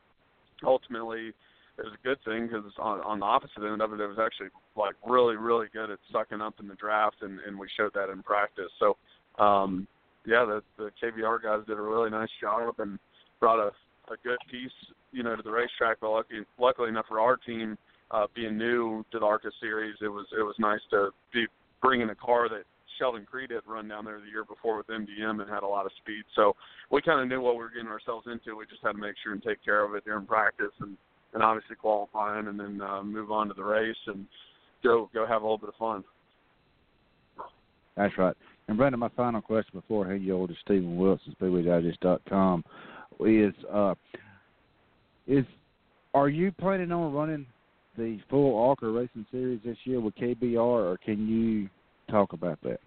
ultimately 0.64 1.34
it 1.78 1.86
was 1.86 1.94
a 1.94 2.08
good 2.08 2.18
thing 2.26 2.48
because 2.48 2.64
on, 2.78 3.00
on 3.02 3.20
the 3.20 3.26
opposite 3.26 3.64
end 3.64 3.82
of 3.82 3.94
it, 3.94 4.00
it 4.00 4.08
was 4.08 4.20
actually 4.20 4.50
like 4.76 4.96
really, 5.08 5.36
really 5.36 5.68
good 5.74 5.90
at 5.90 6.00
sucking 6.12 6.42
up 6.42 6.56
in 6.60 6.68
the 6.68 6.76
draft, 6.76 7.18
and, 7.22 7.40
and 7.48 7.58
we 7.58 7.68
showed 7.78 7.94
that 7.94 8.10
in 8.10 8.22
practice. 8.24 8.72
So, 8.80 8.98
um, 9.44 9.88
yeah, 10.26 10.46
the, 10.46 10.62
the 10.78 10.92
KBR 11.02 11.44
guys 11.44 11.66
did 11.68 11.78
a 11.78 11.82
really 11.82 12.10
nice 12.10 12.30
job 12.40 12.76
and 12.80 13.00
brought 13.40 13.60
a, 13.60 13.72
a 14.12 14.18
good 14.24 14.38
piece, 14.50 14.72
you 15.12 15.24
know, 15.24 15.36
to 15.36 15.42
the 15.42 15.52
racetrack. 15.52 15.98
But 16.02 16.12
lucky, 16.12 16.46
luckily 16.60 16.90
enough 16.90 17.06
for 17.08 17.20
our 17.20 17.38
team, 17.38 17.78
uh, 18.12 18.28
being 18.36 18.58
new 18.58 19.06
to 19.12 19.20
the 19.20 19.26
ARCA 19.26 19.50
series, 19.60 19.96
it 20.02 20.10
was 20.10 20.28
it 20.38 20.44
was 20.44 20.56
nice 20.60 20.82
to 20.92 21.10
be 21.34 21.46
bringing 21.82 22.10
a 22.10 22.16
car 22.16 22.50
that 22.50 22.64
Sheldon 23.00 23.26
Creed 23.26 23.50
had 23.50 23.62
run 23.66 23.88
down 23.88 24.06
there 24.06 24.20
the 24.20 24.30
year 24.30 24.44
before 24.44 24.78
with 24.78 24.88
MDM 24.88 25.42
and 25.42 25.50
had 25.50 25.64
a 25.64 25.68
lot 25.68 25.86
of 25.86 25.92
speed. 26.04 26.24
So 26.36 26.56
we 26.92 27.02
kind 27.02 27.22
of 27.22 27.28
knew 27.28 27.42
what 27.42 27.56
we 27.56 27.64
were 27.64 27.72
getting 27.72 27.88
ourselves 27.88 28.28
into. 28.32 28.56
We 28.56 28.66
just 28.68 28.84
had 28.84 28.92
to 28.92 28.98
make 28.98 29.16
sure 29.24 29.34
and 29.34 29.42
take 29.42 29.64
care 29.64 29.84
of 29.84 29.96
it 29.96 30.06
during 30.06 30.28
practice 30.28 30.76
and 30.82 30.98
and 31.34 31.44
obviously 31.44 31.76
qualifying, 31.76 32.48
and 32.48 32.60
then 32.60 32.82
uh, 32.82 33.04
move 33.04 33.32
on 33.32 33.48
to 33.48 33.54
the 33.54 33.64
race 33.64 33.96
and 34.08 34.26
go 34.84 35.10
go 35.14 35.26
have 35.26 35.42
a 35.42 35.46
little 35.46 35.58
bit 35.58 35.70
of 35.70 35.76
fun. 35.76 36.04
That's 37.96 38.18
right. 38.18 38.36
And 38.68 38.78
Brandon, 38.78 39.00
my 39.00 39.10
final 39.10 39.42
question 39.42 39.72
before 39.74 40.08
I 40.08 40.12
hand 40.12 40.24
you 40.24 40.36
over 40.36 40.48
to 40.48 40.56
Steven 40.64 40.98
Wilson, 40.98 41.36
SpeedwayDigest.com, 41.42 42.64
is 43.26 43.54
uh, 43.72 43.96
is 45.28 45.46
are 46.14 46.30
you 46.30 46.52
planning 46.52 46.92
on 46.92 47.14
running 47.14 47.46
the 47.98 48.20
full 48.30 48.58
ARCA 48.58 48.88
Racing 48.88 49.26
Series 49.32 49.60
this 49.66 49.78
year 49.84 50.00
with 50.00 50.16
KBR, 50.16 50.58
or 50.58 50.98
can 51.04 51.28
you 51.28 51.70
talk 52.10 52.34
about 52.34 52.60
that? 52.64 52.80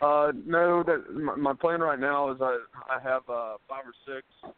Uh, 0.00 0.32
no, 0.46 0.82
that 0.82 1.14
my, 1.14 1.34
my 1.36 1.52
plan 1.54 1.80
right 1.80 1.98
now 1.98 2.30
is 2.30 2.38
I 2.40 2.58
I 2.90 3.00
have 3.02 3.22
uh, 3.28 3.54
five 3.68 3.84
or 3.86 3.94
six 4.06 4.54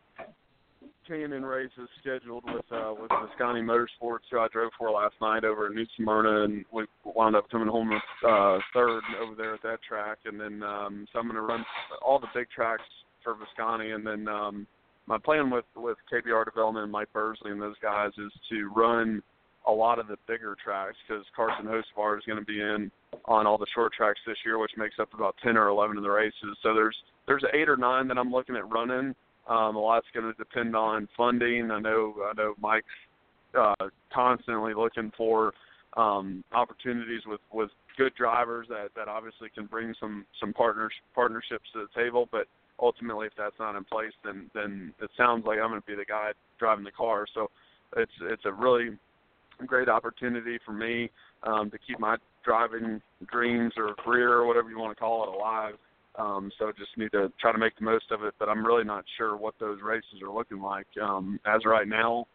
K&N 1.07 1.45
races 1.45 1.89
scheduled 2.01 2.45
with 2.47 2.65
uh, 2.73 2.93
with 3.01 3.11
Visconti 3.29 3.61
Motorsports, 3.61 4.27
who 4.31 4.39
I 4.39 4.49
drove 4.53 4.73
for 4.79 4.91
last 4.91 5.15
night 5.21 5.45
over 5.45 5.69
in 5.69 5.75
New 5.75 5.87
Smyrna, 5.97 6.45
and 6.45 6.65
we 6.73 6.85
wound 7.05 7.37
up 7.37 7.49
coming 7.51 7.69
home 7.69 7.93
uh, 7.93 8.59
third 8.75 9.03
over 9.21 9.35
there 9.37 9.55
at 9.55 9.63
that 9.63 9.79
track. 9.87 10.19
And 10.25 10.41
then 10.41 10.63
um, 10.63 11.07
so 11.13 11.19
I'm 11.19 11.27
going 11.27 11.37
to 11.37 11.43
run 11.43 11.65
all 12.05 12.19
the 12.19 12.27
big 12.35 12.49
tracks 12.51 12.83
for 13.23 13.35
Visconti, 13.35 13.93
and 13.93 14.07
then 14.07 14.29
um, 14.29 14.67
my 15.07 15.19
plan 15.19 15.51
with 15.51 15.65
with 15.77 15.97
KBR 16.13 16.45
Development 16.45 16.85
and 16.85 16.93
Mike 16.93 17.13
Bursley 17.13 17.51
and 17.51 17.63
those 17.63 17.77
guys 17.83 18.11
is 18.19 18.33
to 18.51 18.71
run 18.75 19.23
a 19.69 19.73
lot 19.73 19.99
of 19.99 20.07
the 20.07 20.17
bigger 20.29 20.57
tracks 20.63 20.97
because 21.07 21.25
Carson 21.35 21.67
Hocevar 21.67 22.19
is 22.19 22.25
going 22.25 22.39
to 22.39 22.45
be 22.45 22.61
in 22.61 22.91
on 23.25 23.47
all 23.47 23.59
the 23.59 23.67
short 23.75 23.93
tracks 23.93 24.21
this 24.27 24.37
year, 24.45 24.59
which 24.59 24.71
makes 24.77 24.95
up 25.01 25.13
about 25.13 25.35
10 25.43 25.57
or 25.57 25.69
11 25.69 25.97
of 25.97 26.05
the 26.05 26.11
races. 26.11 26.57
So 26.63 26.73
there's 26.75 26.97
there's 27.27 27.45
eight 27.53 27.69
or 27.69 27.77
nine 27.77 28.07
that 28.09 28.19
I'm 28.19 28.31
looking 28.31 28.57
at 28.57 28.71
running 28.71 29.15
um, 29.49 29.77
a 29.77 29.79
lot's 29.79 30.07
going 30.13 30.27
to 30.27 30.33
depend 30.35 30.75
on 30.75 31.09
funding. 31.17 31.71
I 31.71 31.81
know 31.81 32.15
I 32.29 32.33
know 32.37 32.55
Mike's 32.61 32.87
uh, 33.59 33.75
constantly 34.13 34.75
looking 34.75 35.13
for 35.17 35.53
um, 35.97 36.45
opportunities 36.53 37.23
with 37.27 37.41
with 37.53 37.71
good 37.97 38.15
drivers 38.15 38.67
that 38.69 38.89
that 38.97 39.09
obviously 39.09 39.49
can 39.55 39.67
bring 39.67 39.95
some 40.01 40.27
some 40.41 40.53
partners 40.53 40.93
partnerships 41.15 41.65
to 41.73 41.87
the 41.87 42.01
table. 42.01 42.29
But 42.31 42.47
ultimately, 42.81 43.27
if 43.27 43.33
that's 43.37 43.59
not 43.59 43.77
in 43.77 43.85
place, 43.85 44.13
then 44.25 44.51
then 44.55 44.93
it 45.01 45.11
sounds 45.17 45.45
like 45.47 45.59
I'm 45.59 45.71
going 45.71 45.81
to 45.81 45.87
be 45.87 45.95
the 45.95 46.05
guy 46.05 46.33
driving 46.59 46.85
the 46.85 46.91
car. 46.91 47.27
So 47.35 47.51
it's 47.97 48.13
it's 48.23 48.45
a 48.45 48.53
really 48.53 48.91
great 49.65 49.89
opportunity 49.89 50.59
for 50.65 50.73
me 50.73 51.11
um, 51.45 51.71
to 51.71 51.79
keep 51.79 51.99
my 51.99 52.17
driving 52.45 53.01
dreams 53.31 53.73
or 53.77 53.95
career 53.95 54.33
or 54.33 54.47
whatever 54.47 54.71
you 54.71 54.79
want 54.79 54.97
to 54.97 55.01
call 55.01 55.25
it 55.25 55.35
alive. 55.35 55.75
Um, 56.19 56.51
so 56.59 56.73
just 56.77 56.97
need 56.97 57.13
to 57.13 57.31
try 57.41 57.53
to 57.53 57.59
make 57.59 57.77
the 57.77 57.85
most 57.85 58.11
of 58.11 58.23
it. 58.23 58.35
But 58.39 58.49
I'm 58.49 58.65
really 58.65 58.85
not 58.85 59.05
sure 59.17 59.37
what 59.37 59.55
those 59.61 59.79
races 59.83 60.23
are 60.23 60.33
looking 60.33 60.61
like. 60.61 60.87
Um, 61.01 61.39
as 61.47 61.65
right 61.65 61.87
now, 61.87 62.27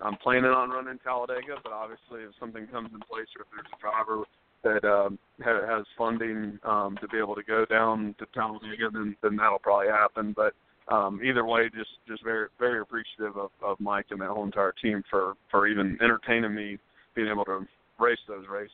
I'm 0.00 0.16
planning 0.16 0.50
on 0.50 0.70
running 0.70 0.98
Talladega, 1.02 1.56
but 1.62 1.72
obviously 1.72 2.22
if 2.22 2.32
something 2.38 2.66
comes 2.66 2.90
in 2.92 3.00
place 3.00 3.28
or 3.36 3.42
if 3.42 3.48
there's 3.54 3.66
a 3.72 3.80
driver 3.80 4.24
that 4.64 4.84
um, 4.88 5.18
ha- 5.42 5.66
has 5.66 5.86
funding 5.96 6.58
um, 6.64 6.98
to 7.00 7.08
be 7.08 7.18
able 7.18 7.34
to 7.34 7.42
go 7.42 7.64
down 7.64 8.14
to 8.18 8.26
Talladega, 8.34 8.90
then 8.92 9.16
then 9.22 9.36
that'll 9.36 9.58
probably 9.58 9.88
happen. 9.88 10.34
But 10.36 10.52
um, 10.92 11.20
either 11.24 11.44
way, 11.44 11.70
just 11.74 11.90
just 12.06 12.24
very 12.24 12.48
very 12.58 12.80
appreciative 12.80 13.36
of, 13.36 13.50
of 13.62 13.80
Mike 13.80 14.06
and 14.10 14.20
that 14.20 14.28
whole 14.28 14.44
entire 14.44 14.74
team 14.82 15.02
for 15.08 15.34
for 15.50 15.66
even 15.66 15.96
entertaining 16.02 16.54
me 16.54 16.78
being 17.14 17.28
able 17.28 17.44
to 17.46 17.66
race 17.98 18.18
those 18.28 18.46
races. 18.48 18.72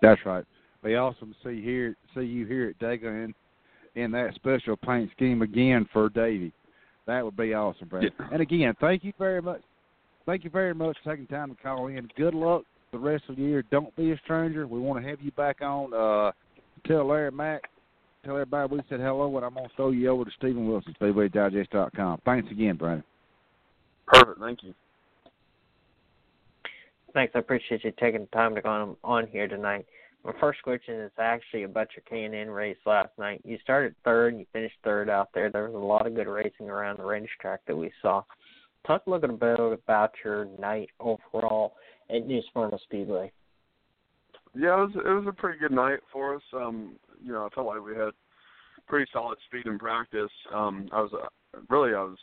That's 0.00 0.20
right 0.24 0.44
be 0.82 0.94
awesome 0.94 1.34
to 1.34 1.48
see 1.48 1.62
here 1.62 1.96
see 2.14 2.22
you 2.22 2.46
here 2.46 2.68
at 2.68 2.78
Dega 2.78 3.24
in 3.24 3.34
in 3.94 4.10
that 4.12 4.34
special 4.34 4.76
paint 4.76 5.10
scheme 5.16 5.42
again 5.42 5.88
for 5.92 6.08
Davey. 6.08 6.52
That 7.06 7.24
would 7.24 7.36
be 7.36 7.54
awesome, 7.54 7.88
Brad. 7.88 8.04
Yeah. 8.04 8.28
And 8.30 8.42
again, 8.42 8.74
thank 8.80 9.02
you 9.02 9.12
very 9.18 9.40
much. 9.40 9.62
Thank 10.26 10.44
you 10.44 10.50
very 10.50 10.74
much 10.74 10.96
for 11.02 11.10
taking 11.10 11.26
time 11.26 11.54
to 11.54 11.62
call 11.62 11.86
in. 11.86 12.08
Good 12.16 12.34
luck 12.34 12.64
the 12.92 12.98
rest 12.98 13.24
of 13.28 13.36
the 13.36 13.42
year. 13.42 13.64
Don't 13.70 13.94
be 13.96 14.12
a 14.12 14.16
stranger. 14.24 14.66
We 14.66 14.78
want 14.78 15.02
to 15.02 15.08
have 15.08 15.20
you 15.22 15.30
back 15.32 15.62
on. 15.62 15.92
Uh, 15.94 16.32
tell 16.86 17.06
Larry 17.06 17.32
Mac, 17.32 17.62
tell 18.24 18.34
everybody 18.34 18.76
we 18.76 18.82
said 18.88 19.00
hello, 19.00 19.34
and 19.36 19.44
I'm 19.44 19.54
going 19.54 19.68
to 19.68 19.74
throw 19.74 19.90
you 19.90 20.08
over 20.10 20.24
to 20.24 20.30
Steven 20.38 20.68
Wilson, 20.68 20.94
SpeedwayDigest.com. 21.00 22.20
Thanks 22.24 22.50
again, 22.50 22.76
Brandon. 22.76 23.04
Perfect. 24.06 24.40
Thank 24.40 24.62
you. 24.62 24.74
Thanks. 27.14 27.32
I 27.34 27.38
appreciate 27.38 27.84
you 27.84 27.92
taking 27.98 28.20
the 28.20 28.26
time 28.26 28.54
to 28.54 28.60
go 28.60 28.68
on, 28.68 28.96
on 29.02 29.26
here 29.26 29.48
tonight. 29.48 29.86
My 30.24 30.32
first 30.40 30.62
question 30.62 31.00
is 31.00 31.12
actually 31.18 31.62
about 31.62 31.88
your 31.96 32.02
K&N 32.08 32.50
race 32.50 32.76
last 32.84 33.10
night. 33.18 33.40
You 33.44 33.56
started 33.62 33.94
third 34.04 34.36
you 34.36 34.46
finished 34.52 34.76
third 34.84 35.08
out 35.08 35.28
there. 35.32 35.50
There 35.50 35.64
was 35.64 35.74
a 35.74 35.78
lot 35.78 36.06
of 36.06 36.14
good 36.14 36.26
racing 36.26 36.68
around 36.68 36.98
the 36.98 37.04
racetrack 37.04 37.60
that 37.66 37.76
we 37.76 37.92
saw. 38.02 38.22
Talk 38.86 39.06
a 39.06 39.10
little 39.10 39.36
bit 39.36 39.60
about 39.60 40.12
your 40.24 40.46
night 40.58 40.90
overall 41.00 41.74
at 42.10 42.26
New 42.26 42.40
Smyrna 42.52 42.78
Speedway. 42.84 43.32
Yeah, 44.54 44.74
it 44.74 44.86
was 44.86 44.90
it 44.96 45.08
was 45.08 45.26
a 45.28 45.32
pretty 45.32 45.58
good 45.58 45.72
night 45.72 46.00
for 46.12 46.36
us. 46.36 46.42
Um, 46.52 46.96
you 47.22 47.32
know, 47.32 47.46
I 47.46 47.54
felt 47.54 47.66
like 47.66 47.84
we 47.84 47.94
had 47.94 48.10
pretty 48.86 49.08
solid 49.12 49.38
speed 49.46 49.66
in 49.66 49.78
practice. 49.78 50.30
Um, 50.52 50.88
I 50.92 51.00
was 51.00 51.12
uh, 51.12 51.60
really 51.68 51.94
I 51.94 52.02
was 52.02 52.18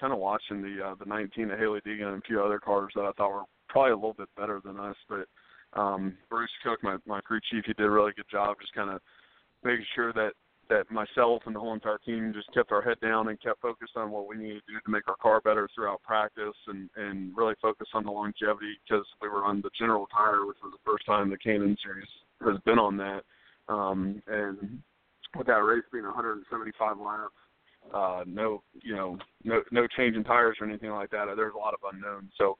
kind 0.00 0.12
of 0.12 0.18
watching 0.18 0.62
the 0.62 0.84
uh, 0.84 0.94
the 0.98 1.04
19 1.04 1.50
of 1.50 1.58
Hailie 1.58 1.80
Deegan 1.82 2.08
and 2.08 2.22
a 2.22 2.26
few 2.26 2.42
other 2.42 2.58
cars 2.58 2.92
that 2.94 3.02
I 3.02 3.12
thought 3.12 3.32
were 3.32 3.42
probably 3.68 3.92
a 3.92 3.96
little 3.96 4.14
bit 4.14 4.28
better 4.36 4.60
than 4.64 4.80
us, 4.80 4.96
but 5.08 5.28
um, 5.76 6.16
Bruce 6.30 6.50
Cook, 6.64 6.82
my 6.82 6.96
my 7.06 7.20
crew 7.20 7.40
chief, 7.50 7.64
he 7.66 7.72
did 7.74 7.86
a 7.86 7.90
really 7.90 8.12
good 8.16 8.30
job 8.30 8.56
just 8.60 8.74
kind 8.74 8.90
of 8.90 9.00
making 9.62 9.86
sure 9.94 10.12
that 10.12 10.32
that 10.68 10.90
myself 10.90 11.42
and 11.46 11.54
the 11.54 11.60
whole 11.60 11.74
entire 11.74 11.98
team 11.98 12.32
just 12.34 12.52
kept 12.52 12.72
our 12.72 12.82
head 12.82 12.96
down 13.00 13.28
and 13.28 13.40
kept 13.40 13.60
focused 13.60 13.96
on 13.96 14.10
what 14.10 14.26
we 14.26 14.36
needed 14.36 14.62
to 14.66 14.72
do 14.72 14.80
to 14.84 14.90
make 14.90 15.06
our 15.06 15.16
car 15.16 15.40
better 15.40 15.68
throughout 15.74 16.02
practice 16.02 16.56
and 16.68 16.88
and 16.96 17.36
really 17.36 17.54
focus 17.62 17.88
on 17.94 18.04
the 18.04 18.10
longevity 18.10 18.74
because 18.88 19.06
we 19.20 19.28
were 19.28 19.44
on 19.44 19.60
the 19.60 19.70
general 19.78 20.06
tire, 20.06 20.46
which 20.46 20.58
was 20.62 20.72
the 20.72 20.90
first 20.90 21.06
time 21.06 21.30
the 21.30 21.38
K&N 21.38 21.76
series 21.82 22.08
has 22.44 22.60
been 22.64 22.78
on 22.78 22.96
that. 22.96 23.22
Um, 23.68 24.22
and 24.26 24.80
with 25.36 25.46
that 25.46 25.62
race 25.64 25.84
being 25.92 26.04
175 26.04 26.98
laps, 26.98 27.34
uh, 27.94 28.24
no, 28.26 28.62
you 28.82 28.94
know, 28.94 29.18
no 29.44 29.62
no 29.70 29.86
change 29.96 30.16
in 30.16 30.24
tires 30.24 30.56
or 30.60 30.66
anything 30.66 30.90
like 30.90 31.10
that. 31.10 31.26
There's 31.36 31.54
a 31.54 31.58
lot 31.58 31.74
of 31.74 31.80
unknowns. 31.92 32.32
So 32.38 32.56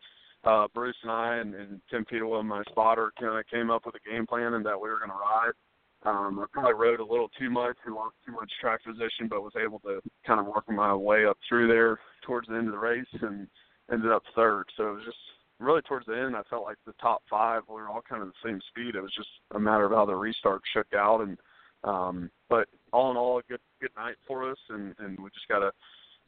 uh, 0.46 0.66
Bruce 0.72 0.96
and 1.02 1.10
I 1.10 1.36
and, 1.36 1.54
and 1.54 1.80
Tim 1.90 2.04
Peterwell, 2.04 2.44
my 2.44 2.62
spotter, 2.70 3.12
kind 3.18 3.38
of 3.38 3.46
came 3.48 3.70
up 3.70 3.84
with 3.84 3.96
a 3.96 4.10
game 4.10 4.26
plan 4.26 4.54
and 4.54 4.64
that 4.64 4.80
we 4.80 4.88
were 4.88 4.98
going 4.98 5.10
to 5.10 5.16
ride. 5.16 5.52
Um, 6.04 6.38
I 6.38 6.44
probably 6.52 6.74
rode 6.74 7.00
a 7.00 7.04
little 7.04 7.30
too 7.38 7.50
much 7.50 7.76
and 7.84 7.94
lost 7.94 8.14
too 8.24 8.32
much 8.32 8.50
track 8.60 8.84
position, 8.84 9.26
but 9.28 9.42
was 9.42 9.54
able 9.60 9.80
to 9.80 10.00
kind 10.24 10.38
of 10.38 10.46
work 10.46 10.68
my 10.68 10.94
way 10.94 11.26
up 11.26 11.36
through 11.48 11.68
there 11.68 11.98
towards 12.24 12.46
the 12.48 12.54
end 12.54 12.68
of 12.68 12.72
the 12.72 12.78
race 12.78 13.06
and 13.22 13.48
ended 13.90 14.12
up 14.12 14.22
third. 14.36 14.66
So 14.76 14.90
it 14.90 14.94
was 14.94 15.04
just 15.04 15.18
really 15.58 15.82
towards 15.82 16.06
the 16.06 16.16
end, 16.16 16.36
I 16.36 16.42
felt 16.48 16.64
like 16.64 16.76
the 16.86 16.92
top 17.00 17.22
five 17.28 17.62
we 17.68 17.74
were 17.74 17.88
all 17.88 18.02
kind 18.08 18.22
of 18.22 18.28
the 18.28 18.48
same 18.48 18.60
speed. 18.68 18.94
It 18.94 19.00
was 19.00 19.14
just 19.16 19.28
a 19.54 19.58
matter 19.58 19.84
of 19.84 19.92
how 19.92 20.04
the 20.04 20.14
restart 20.14 20.62
shook 20.72 20.92
out, 20.94 21.22
and 21.22 21.38
um, 21.84 22.30
but 22.48 22.68
all 22.92 23.10
in 23.10 23.16
all, 23.16 23.38
a 23.38 23.42
good 23.42 23.60
good 23.80 23.90
night 23.96 24.16
for 24.26 24.50
us, 24.50 24.58
and 24.68 24.94
and 24.98 25.18
we 25.18 25.30
just 25.30 25.48
got 25.48 25.60
to 25.60 25.72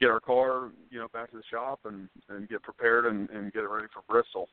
get 0.00 0.10
our 0.10 0.20
car, 0.20 0.70
you 0.90 0.98
know, 0.98 1.08
back 1.08 1.30
to 1.30 1.36
the 1.36 1.42
shop 1.50 1.80
and 1.84 2.08
and 2.28 2.48
get 2.48 2.62
prepared 2.62 3.06
and, 3.06 3.28
and 3.30 3.52
get 3.52 3.64
it 3.64 3.68
ready 3.68 3.88
for 3.92 4.02
Bristol. 4.08 4.48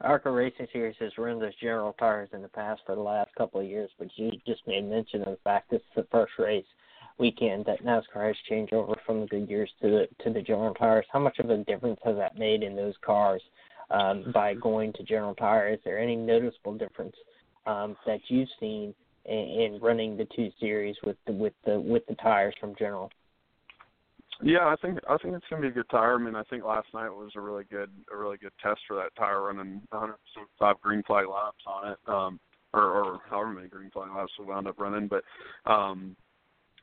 ARCA 0.00 0.30
Racing 0.30 0.66
Series 0.72 0.96
has 0.98 1.12
run 1.16 1.38
those 1.38 1.54
general 1.60 1.94
tires 1.98 2.28
in 2.32 2.42
the 2.42 2.48
past 2.48 2.82
for 2.84 2.96
the 2.96 3.00
last 3.00 3.32
couple 3.36 3.60
of 3.60 3.66
years, 3.66 3.90
but 3.98 4.08
you 4.16 4.32
just 4.46 4.66
made 4.66 4.84
mention 4.84 5.22
of 5.22 5.28
the 5.28 5.38
fact 5.44 5.70
this 5.70 5.80
is 5.80 5.94
the 5.94 6.06
first 6.10 6.32
race 6.38 6.64
weekend 7.18 7.64
that 7.66 7.84
NASCAR 7.84 8.26
has 8.26 8.36
changed 8.48 8.72
over 8.72 8.94
from 9.06 9.20
the 9.20 9.26
Goodyears 9.26 9.68
to 9.80 9.90
the 9.90 10.08
to 10.24 10.32
the 10.32 10.42
general 10.42 10.74
tires. 10.74 11.06
How 11.12 11.20
much 11.20 11.38
of 11.38 11.50
a 11.50 11.58
difference 11.58 12.00
has 12.04 12.16
that 12.16 12.38
made 12.38 12.62
in 12.62 12.74
those 12.74 12.94
cars 13.04 13.42
um, 13.90 14.24
by 14.34 14.54
going 14.54 14.92
to 14.94 15.02
general 15.04 15.34
tire? 15.34 15.72
Is 15.72 15.80
there 15.84 15.98
any 15.98 16.16
noticeable 16.16 16.76
difference 16.76 17.14
um, 17.66 17.96
that 18.06 18.20
you've 18.28 18.48
seen 18.58 18.94
in, 19.26 19.36
in 19.36 19.78
running 19.80 20.16
the 20.16 20.26
two 20.34 20.50
series 20.58 20.96
with 21.04 21.16
the 21.26 21.32
with 21.32 21.54
the 21.64 21.78
with 21.78 22.04
the 22.06 22.14
tires 22.16 22.54
from 22.60 22.74
General? 22.76 23.10
Yeah, 24.42 24.66
I 24.66 24.74
think 24.82 24.98
I 25.08 25.16
think 25.18 25.34
it's 25.34 25.44
gonna 25.48 25.62
be 25.62 25.68
a 25.68 25.72
good 25.72 25.88
tire. 25.90 26.14
I 26.16 26.18
mean, 26.18 26.34
I 26.34 26.42
think 26.44 26.64
last 26.64 26.88
night 26.92 27.08
was 27.10 27.30
a 27.36 27.40
really 27.40 27.64
good 27.64 27.90
a 28.12 28.16
really 28.16 28.38
good 28.38 28.52
test 28.62 28.80
for 28.88 28.96
that 28.96 29.14
tire, 29.16 29.42
running 29.42 29.82
105 29.90 30.80
green 30.80 31.02
flag 31.04 31.26
laps 31.28 31.64
on 31.66 31.92
it, 31.92 31.98
um, 32.08 32.40
or, 32.74 32.82
or 32.82 33.20
however 33.30 33.52
many 33.52 33.68
green 33.68 33.90
flag 33.90 34.10
laps 34.14 34.32
we 34.38 34.44
wound 34.44 34.66
up 34.66 34.80
running. 34.80 35.08
But 35.08 35.22
um, 35.70 36.16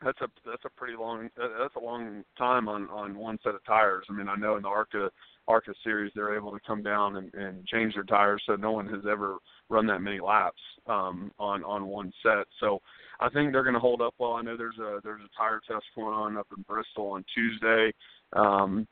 that's 0.04 0.22
a 0.22 0.28
that's 0.46 0.66
a 0.66 0.70
pretty 0.70 0.96
long 0.98 1.30
that's 1.36 1.76
a 1.76 1.84
long 1.84 2.24
time 2.38 2.68
on 2.70 2.90
on 2.90 3.18
one 3.18 3.38
set 3.44 3.56
of 3.56 3.64
tires. 3.66 4.06
I 4.10 4.14
mean, 4.14 4.30
I 4.30 4.36
know 4.36 4.56
in 4.56 4.64
the 4.64 4.70
ARCA 4.70 5.10
ARCA 5.48 5.74
series 5.84 6.12
they're 6.16 6.36
able 6.36 6.52
to 6.52 6.60
come 6.66 6.84
down 6.84 7.18
and, 7.18 7.34
and 7.34 7.66
change 7.68 7.96
their 7.96 8.04
tires, 8.04 8.42
so 8.46 8.56
no 8.56 8.72
one 8.72 8.88
has 8.88 9.04
ever 9.10 9.38
run 9.70 9.88
that 9.88 10.00
many 10.00 10.20
laps 10.20 10.62
um, 10.88 11.32
on 11.40 11.64
on 11.64 11.88
one 11.88 12.14
set. 12.24 12.46
So 12.60 12.80
I 13.20 13.30
think 13.30 13.52
they're 13.52 13.64
going 13.64 13.74
to 13.74 13.80
hold 13.80 14.02
up 14.02 14.14
well. 14.18 14.34
I 14.34 14.42
know 14.42 14.56
there's 14.56 14.78
a 14.78 15.00
there's 15.04 15.22
a 15.22 15.38
tire 15.38 15.62
test 15.68 15.86
going 15.96 16.14
on 16.14 16.38
up 16.38 16.48
in 16.56 16.64
Bristol 16.64 17.12
on 17.12 17.26
Tuesday. 17.34 17.92
Um, 18.34 18.88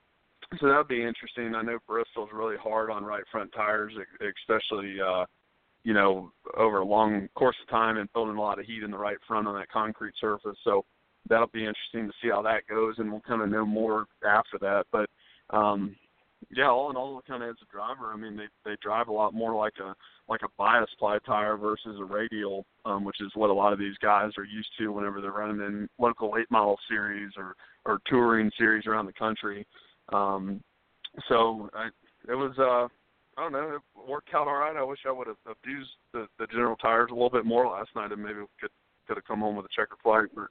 so 0.59 0.67
that 0.67 0.77
would 0.77 0.87
be 0.87 1.03
interesting. 1.03 1.55
I 1.55 1.61
know 1.61 1.77
Bristol's 1.87 2.29
really 2.33 2.57
hard 2.57 2.89
on 2.89 3.03
right 3.03 3.23
front 3.31 3.51
tires, 3.53 3.93
especially 4.21 4.95
uh, 4.99 5.25
you 5.83 5.93
know 5.93 6.31
over 6.57 6.79
a 6.79 6.85
long 6.85 7.29
course 7.35 7.55
of 7.61 7.69
time 7.69 7.97
and 7.97 8.11
building 8.11 8.35
a 8.35 8.41
lot 8.41 8.59
of 8.59 8.65
heat 8.65 8.83
in 8.83 8.91
the 8.91 8.97
right 8.97 9.17
front 9.25 9.47
on 9.47 9.55
that 9.55 9.71
concrete 9.71 10.13
surface. 10.19 10.57
So 10.63 10.83
that'll 11.29 11.47
be 11.47 11.65
interesting 11.65 12.07
to 12.07 12.13
see 12.21 12.29
how 12.29 12.41
that 12.43 12.67
goes, 12.69 12.95
and 12.97 13.11
we'll 13.11 13.21
kind 13.21 13.41
of 13.41 13.49
know 13.49 13.65
more 13.65 14.05
after 14.25 14.57
that. 14.59 14.85
But 14.91 15.09
um, 15.55 15.95
yeah, 16.55 16.69
all 16.69 16.89
in 16.89 16.95
all, 16.95 17.21
kind 17.27 17.43
of 17.43 17.49
as 17.49 17.55
a 17.61 17.71
driver, 17.71 18.13
I 18.13 18.17
mean, 18.17 18.37
they 18.37 18.47
they 18.63 18.77
drive 18.81 19.07
a 19.07 19.13
lot 19.13 19.33
more 19.33 19.55
like 19.55 19.73
a 19.83 19.93
like 20.29 20.41
a 20.43 20.49
bias 20.57 20.89
ply 20.99 21.17
tire 21.25 21.57
versus 21.57 21.97
a 21.99 22.03
radial, 22.03 22.65
um, 22.85 23.03
which 23.03 23.21
is 23.21 23.31
what 23.35 23.49
a 23.49 23.53
lot 23.53 23.73
of 23.73 23.79
these 23.79 23.97
guys 24.01 24.31
are 24.37 24.43
used 24.43 24.69
to 24.77 24.91
whenever 24.91 25.21
they're 25.21 25.31
running 25.31 25.65
in 25.65 25.89
local 25.97 26.31
late 26.31 26.49
model 26.51 26.77
series 26.89 27.31
or 27.37 27.55
or 27.85 27.99
touring 28.07 28.51
series 28.57 28.85
around 28.85 29.05
the 29.05 29.13
country. 29.13 29.65
Um, 30.13 30.61
so 31.27 31.69
I, 31.73 31.87
it 32.29 32.35
was 32.35 32.53
uh, 32.59 32.87
I 33.39 33.43
don't 33.43 33.51
know, 33.51 33.75
it 33.75 34.09
worked 34.09 34.33
out 34.33 34.47
all 34.47 34.55
right. 34.57 34.75
I 34.75 34.83
wish 34.83 34.99
I 35.07 35.11
would 35.11 35.27
have 35.27 35.37
abused 35.49 35.89
the 36.13 36.27
the 36.39 36.47
general 36.47 36.75
tires 36.77 37.09
a 37.11 37.13
little 37.13 37.29
bit 37.29 37.45
more 37.45 37.67
last 37.67 37.89
night, 37.95 38.11
and 38.11 38.23
maybe 38.23 38.39
could 38.59 38.71
could 39.07 39.17
have 39.17 39.25
come 39.25 39.39
home 39.39 39.55
with 39.55 39.65
a 39.65 39.75
checker 39.75 39.97
flag, 40.03 40.27
but 40.35 40.47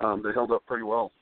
um, 0.00 0.22
they 0.22 0.32
held 0.32 0.52
up 0.52 0.64
pretty 0.66 0.84
well. 0.84 1.12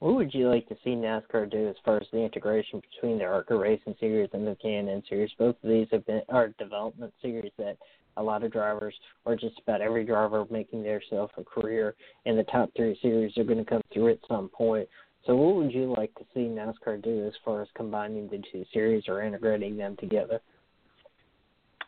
What 0.00 0.16
would 0.16 0.34
you 0.34 0.50
like 0.50 0.68
to 0.68 0.76
see 0.84 0.90
NASCAR 0.90 1.50
do 1.50 1.68
as 1.68 1.76
far 1.84 1.96
as 1.96 2.06
the 2.12 2.18
integration 2.18 2.82
between 2.92 3.18
the 3.18 3.24
ARCA 3.24 3.56
Racing 3.56 3.94
Series 3.98 4.28
and 4.32 4.46
the 4.46 4.56
K&N 4.60 5.02
Series? 5.08 5.30
Both 5.38 5.56
of 5.62 5.70
these 5.70 5.86
have 5.92 6.04
been 6.04 6.20
are 6.28 6.48
development 6.58 7.14
series 7.22 7.52
that 7.58 7.78
a 8.16 8.22
lot 8.22 8.44
of 8.44 8.52
drivers, 8.52 8.94
or 9.24 9.34
just 9.34 9.58
about 9.60 9.80
every 9.80 10.04
driver 10.04 10.44
making 10.50 10.82
their 10.82 11.02
self 11.08 11.30
a 11.36 11.44
career 11.44 11.94
in 12.26 12.36
the 12.36 12.44
top 12.44 12.70
three 12.76 12.98
series, 13.00 13.36
are 13.38 13.44
going 13.44 13.58
to 13.58 13.64
come 13.64 13.82
through 13.92 14.10
at 14.10 14.18
some 14.28 14.48
point. 14.48 14.88
So, 15.26 15.34
what 15.36 15.56
would 15.56 15.72
you 15.72 15.94
like 15.96 16.14
to 16.16 16.24
see 16.34 16.40
NASCAR 16.40 17.02
do 17.02 17.26
as 17.26 17.32
far 17.44 17.62
as 17.62 17.68
combining 17.74 18.28
the 18.28 18.42
two 18.52 18.64
series 18.72 19.04
or 19.08 19.22
integrating 19.22 19.76
them 19.76 19.96
together? 19.96 20.40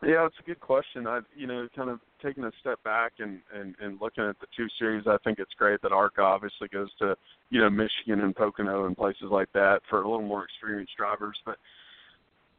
Yeah, 0.02 0.26
it's 0.26 0.36
a 0.38 0.42
good 0.42 0.60
question. 0.60 1.06
I've 1.06 1.24
you 1.34 1.46
know 1.46 1.68
kind 1.74 1.88
of 1.88 2.00
taking 2.22 2.44
a 2.44 2.52
step 2.60 2.82
back 2.84 3.14
and 3.18 3.40
and 3.54 3.74
and 3.80 4.00
looking 4.00 4.24
at 4.24 4.38
the 4.40 4.46
two 4.56 4.68
series. 4.78 5.06
I 5.06 5.16
think 5.24 5.38
it's 5.38 5.54
great 5.54 5.80
that 5.82 5.92
ARCA 5.92 6.20
obviously 6.20 6.68
goes 6.68 6.90
to 6.98 7.16
you 7.50 7.60
know 7.60 7.70
Michigan 7.70 8.20
and 8.20 8.36
Pocono 8.36 8.86
and 8.86 8.96
places 8.96 9.28
like 9.30 9.50
that 9.54 9.80
for 9.88 10.02
a 10.02 10.08
little 10.08 10.26
more 10.26 10.44
experienced 10.44 10.96
drivers. 10.96 11.38
But 11.46 11.56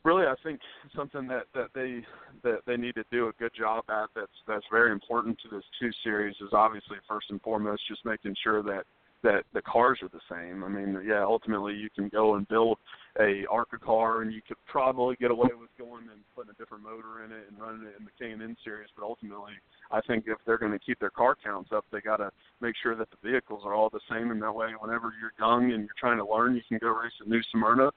really, 0.03 0.25
I 0.25 0.33
think 0.43 0.61
something 0.95 1.27
that 1.27 1.43
that 1.53 1.69
they 1.75 2.03
that 2.43 2.61
they 2.65 2.75
need 2.75 2.95
to 2.95 3.05
do 3.11 3.27
a 3.27 3.33
good 3.33 3.53
job 3.53 3.83
at 3.89 4.09
that's 4.15 4.31
that's 4.47 4.65
very 4.71 4.91
important 4.91 5.37
to 5.43 5.55
this 5.55 5.63
two 5.79 5.91
series 6.03 6.35
is 6.41 6.53
obviously 6.53 6.97
first 7.07 7.29
and 7.29 7.41
foremost 7.41 7.87
just 7.87 8.03
making 8.03 8.35
sure 8.41 8.63
that 8.63 8.85
that 9.27 9.43
the 9.53 9.61
cars 9.61 9.99
are 10.01 10.07
the 10.07 10.23
same. 10.31 10.63
I 10.63 10.69
mean, 10.69 11.03
yeah, 11.05 11.23
ultimately 11.23 11.73
you 11.73 11.89
can 11.89 12.07
go 12.07 12.35
and 12.35 12.47
build 12.47 12.77
a 13.19 13.45
ARCA 13.51 13.77
car 13.77 14.21
and 14.21 14.31
you 14.31 14.41
could 14.47 14.55
probably 14.65 15.17
get 15.17 15.31
away 15.31 15.49
with 15.59 15.69
going 15.77 16.03
and 16.03 16.21
putting 16.33 16.51
a 16.51 16.53
different 16.53 16.83
motor 16.83 17.25
in 17.25 17.31
it 17.33 17.43
and 17.49 17.59
running 17.59 17.85
it 17.85 17.95
in 17.99 18.05
the 18.05 18.11
K&N 18.17 18.55
series, 18.63 18.87
but 18.95 19.03
ultimately 19.03 19.51
I 19.91 19.99
think 19.99 20.25
if 20.27 20.37
they're 20.45 20.57
going 20.57 20.71
to 20.71 20.79
keep 20.79 20.99
their 20.99 21.09
car 21.09 21.35
counts 21.43 21.71
up, 21.73 21.83
they 21.91 21.99
got 21.99 22.17
to 22.17 22.31
make 22.61 22.75
sure 22.81 22.95
that 22.95 23.09
the 23.11 23.29
vehicles 23.29 23.63
are 23.65 23.73
all 23.73 23.89
the 23.89 23.99
same 24.09 24.31
and 24.31 24.41
that 24.41 24.55
way 24.55 24.69
whenever 24.79 25.11
you're 25.19 25.33
young 25.39 25.73
and 25.73 25.81
you're 25.81 25.99
trying 25.99 26.17
to 26.17 26.25
learn, 26.25 26.55
you 26.55 26.61
can 26.69 26.77
go 26.77 26.87
race 26.87 27.11
at 27.19 27.27
New 27.27 27.41
Smyrna 27.51 27.91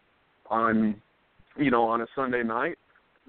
on 0.49 1.01
you 1.57 1.71
know, 1.71 1.85
on 1.85 2.01
a 2.01 2.07
Sunday 2.17 2.43
night 2.43 2.79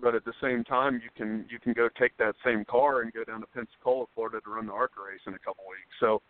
but 0.02 0.16
at 0.16 0.26
the 0.26 0.34
same 0.42 0.64
time 0.64 0.96
you 1.04 1.10
can 1.16 1.46
you 1.50 1.60
can 1.60 1.74
go 1.74 1.88
take 2.00 2.18
that 2.18 2.34
same 2.44 2.66
car 2.66 3.02
and 3.02 3.14
go 3.14 3.24
down 3.24 3.42
to 3.42 3.48
Pensacola, 3.48 4.06
Florida 4.16 4.40
to 4.44 4.50
run 4.50 4.66
the 4.66 4.74
ARCA 4.74 5.00
race 5.08 5.22
in 5.28 5.36
a 5.36 5.40
couple 5.40 5.64
weeks. 5.70 5.94
So 6.00 6.22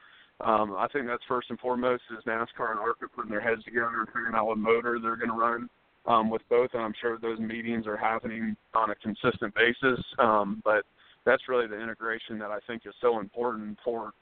um, 0.43 0.75
I 0.77 0.87
think 0.91 1.07
that's 1.07 1.23
first 1.27 1.49
and 1.49 1.59
foremost 1.59 2.03
is 2.17 2.23
NASCAR 2.25 2.71
and 2.71 2.79
ARCA 2.79 3.07
putting 3.15 3.31
their 3.31 3.41
heads 3.41 3.63
together 3.63 3.99
and 3.99 4.07
figuring 4.07 4.35
out 4.35 4.47
what 4.47 4.57
motor 4.57 4.99
they're 5.01 5.15
going 5.15 5.29
to 5.29 5.35
run 5.35 5.69
um, 6.05 6.29
with 6.29 6.41
both. 6.49 6.69
And 6.73 6.81
I'm 6.81 6.93
sure 6.99 7.17
those 7.19 7.39
meetings 7.39 7.87
are 7.87 7.97
happening 7.97 8.55
on 8.73 8.89
a 8.91 8.95
consistent 8.95 9.53
basis. 9.55 10.03
Um, 10.19 10.61
but 10.63 10.83
that's 11.25 11.47
really 11.47 11.67
the 11.67 11.79
integration 11.79 12.39
that 12.39 12.51
I 12.51 12.59
think 12.67 12.83
is 12.85 12.93
so 13.01 13.19
important 13.19 13.77
for 13.83 14.13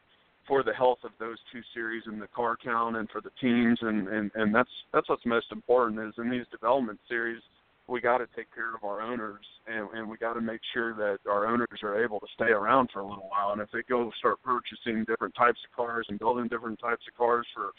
for 0.48 0.64
the 0.64 0.74
health 0.74 0.98
of 1.04 1.12
those 1.20 1.38
two 1.52 1.62
series 1.76 2.02
and 2.08 2.20
the 2.20 2.28
car 2.28 2.58
count 2.62 2.96
and 2.96 3.08
for 3.12 3.22
the 3.22 3.30
teams 3.40 3.78
and 3.82 4.08
and 4.08 4.32
and 4.34 4.54
that's 4.54 4.70
that's 4.92 5.08
what's 5.08 5.26
most 5.26 5.46
important 5.52 6.00
is 6.00 6.14
in 6.18 6.30
these 6.30 6.46
development 6.52 7.00
series– 7.08 7.42
we 7.90 8.00
got 8.00 8.20
to 8.20 8.28
take 8.36 8.54
care 8.54 8.76
of 8.76 8.84
our 8.84 9.02
owners 9.02 9.46
and, 9.68 9.88
and 9.94 10.10
we 10.10 10.18
got 10.18 10.34
to 10.34 10.42
make 10.42 10.62
sure 10.74 10.94
that 10.94 11.18
our 11.30 11.48
owners 11.48 11.68
are 11.84 12.04
able 12.04 12.20
to 12.20 12.28
stay 12.36 12.52
around 12.52 12.90
for 12.94 13.00
a 13.00 13.08
little 13.08 13.28
while. 13.30 13.52
And 13.52 13.62
if 13.62 13.70
they 13.72 13.82
go 13.90 14.12
start 14.20 14.38
purchasing 14.44 15.04
different 15.06 15.36
types 15.36 15.60
of 15.66 15.76
cars 15.76 16.06
and 16.10 16.20
building 16.20 16.48
different 16.48 16.80
types 16.80 17.04
of 17.08 17.18
cars 17.18 17.46
for 17.54 17.72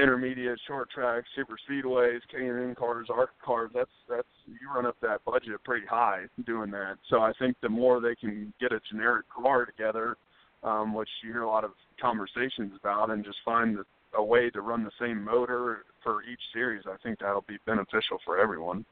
intermediate, 0.00 0.58
short 0.66 0.90
tracks, 0.90 1.26
super 1.34 1.56
speedways, 1.68 2.20
K&N 2.30 2.74
cars, 2.78 3.08
ARCA 3.10 3.32
cars, 3.44 3.70
that's 3.74 3.90
that's 4.08 4.28
you 4.46 4.72
run 4.74 4.86
up 4.86 4.96
that 5.02 5.24
budget 5.24 5.62
pretty 5.64 5.86
high 5.86 6.24
doing 6.46 6.70
that. 6.72 6.96
So 7.08 7.20
I 7.20 7.32
think 7.38 7.56
the 7.62 7.68
more 7.68 8.00
they 8.00 8.14
can 8.14 8.52
get 8.60 8.72
a 8.72 8.80
generic 8.90 9.26
car 9.28 9.66
together, 9.66 10.16
um, 10.62 10.94
which 10.94 11.08
you 11.22 11.32
hear 11.32 11.42
a 11.42 11.48
lot 11.48 11.64
of 11.64 11.72
conversations 12.00 12.72
about, 12.80 13.10
and 13.10 13.24
just 13.24 13.38
find 13.44 13.78
the, 13.78 13.84
a 14.16 14.24
way 14.24 14.50
to 14.50 14.60
run 14.60 14.84
the 14.84 14.90
same 15.00 15.22
motor 15.22 15.84
for 16.02 16.22
each 16.22 16.40
series, 16.52 16.84
I 16.86 16.96
think 17.02 17.18
that'll 17.18 17.44
be 17.46 17.58
beneficial 17.66 18.18
for 18.24 18.38
everyone 18.38 18.84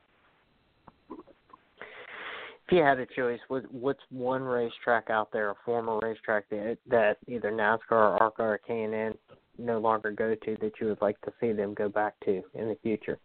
if 2.66 2.72
you 2.72 2.82
had 2.82 2.98
a 2.98 3.06
choice, 3.06 3.40
what, 3.48 3.70
what's 3.72 4.02
one 4.10 4.42
racetrack 4.42 5.10
out 5.10 5.32
there, 5.32 5.50
a 5.50 5.54
former 5.64 5.98
racetrack 5.98 6.48
that 6.50 6.78
that 6.88 7.16
either 7.26 7.50
NASCAR 7.50 7.90
or 7.90 8.22
ARCA 8.22 8.42
or 8.42 8.60
K&N 8.66 9.14
no 9.58 9.78
longer 9.78 10.10
go 10.10 10.34
to 10.34 10.56
that 10.60 10.72
you 10.80 10.88
would 10.88 11.02
like 11.02 11.20
to 11.22 11.32
see 11.40 11.52
them 11.52 11.74
go 11.74 11.88
back 11.88 12.14
to 12.24 12.42
in 12.54 12.68
the 12.68 12.76
future? 12.82 13.18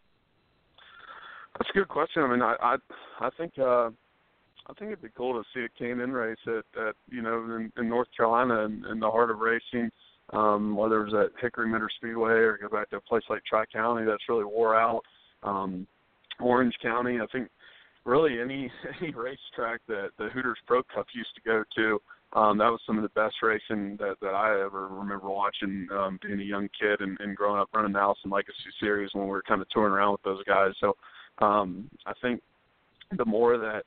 That's 1.58 1.70
a 1.70 1.74
good 1.74 1.88
question. 1.88 2.24
I 2.24 2.32
mean, 2.32 2.42
I 2.42 2.56
I, 2.62 2.76
I 3.20 3.30
think 3.38 3.54
uh, 3.58 3.90
I 4.68 4.74
think 4.78 4.92
it'd 4.92 5.02
be 5.02 5.10
cool 5.16 5.42
to 5.42 5.48
see 5.54 5.66
a 5.66 5.70
K&N 5.80 6.12
race 6.12 6.38
at, 6.48 6.82
at 6.88 6.96
you 7.10 7.22
know 7.22 7.44
in, 7.56 7.72
in 7.78 7.90
North 7.90 8.08
Carolina 8.16 8.66
in, 8.66 8.86
in 8.92 9.00
the 9.00 9.10
heart 9.10 9.32
of 9.32 9.40
racing. 9.40 9.92
Um, 10.34 10.76
whether 10.76 11.06
it's 11.06 11.16
at 11.16 11.42
Hickory 11.42 11.70
Motor 11.70 11.90
Speedway 11.96 12.32
or 12.32 12.58
go 12.58 12.68
back 12.68 12.90
to 12.90 12.98
a 12.98 13.02
place 13.02 13.24
like 13.30 13.46
Tri 13.46 13.64
County 13.72 14.06
that's 14.06 14.28
really 14.28 14.44
wore 14.44 14.76
out. 14.76 15.02
Um, 15.42 15.88
Orange 16.42 16.76
County, 16.82 17.20
I 17.22 17.26
think 17.32 17.48
really 18.08 18.40
any 18.40 18.72
any 19.02 19.12
racetrack 19.12 19.82
that 19.88 20.10
the 20.18 20.30
Hooters 20.30 20.58
Pro 20.66 20.82
Cup 20.84 21.06
used 21.14 21.36
to 21.36 21.42
go 21.42 21.64
to. 21.76 22.00
Um, 22.34 22.58
that 22.58 22.70
was 22.70 22.82
some 22.86 22.98
of 22.98 23.04
the 23.04 23.10
best 23.10 23.36
racing 23.42 23.98
that 23.98 24.16
that 24.22 24.34
I 24.34 24.62
ever 24.66 24.88
remember 24.88 25.30
watching, 25.30 25.88
um, 25.92 26.20
being 26.26 26.40
a 26.40 26.44
young 26.44 26.70
kid 26.80 27.02
and, 27.02 27.18
and 27.20 27.36
growing 27.36 27.60
up 27.60 27.70
running 27.74 27.94
the 27.94 28.00
Allison 28.00 28.32
Legacy 28.32 28.72
Series 28.80 29.12
when 29.14 29.26
we 29.26 29.32
were 29.32 29.44
kind 29.44 29.62
of 29.62 29.70
touring 29.70 29.94
around 29.94 30.14
with 30.14 30.24
those 30.24 30.44
guys. 30.46 30.72
So 30.80 30.96
um, 31.40 31.90
I 32.06 32.14
think 32.22 32.42
the 33.18 33.26
more 33.26 33.58
that 33.58 33.84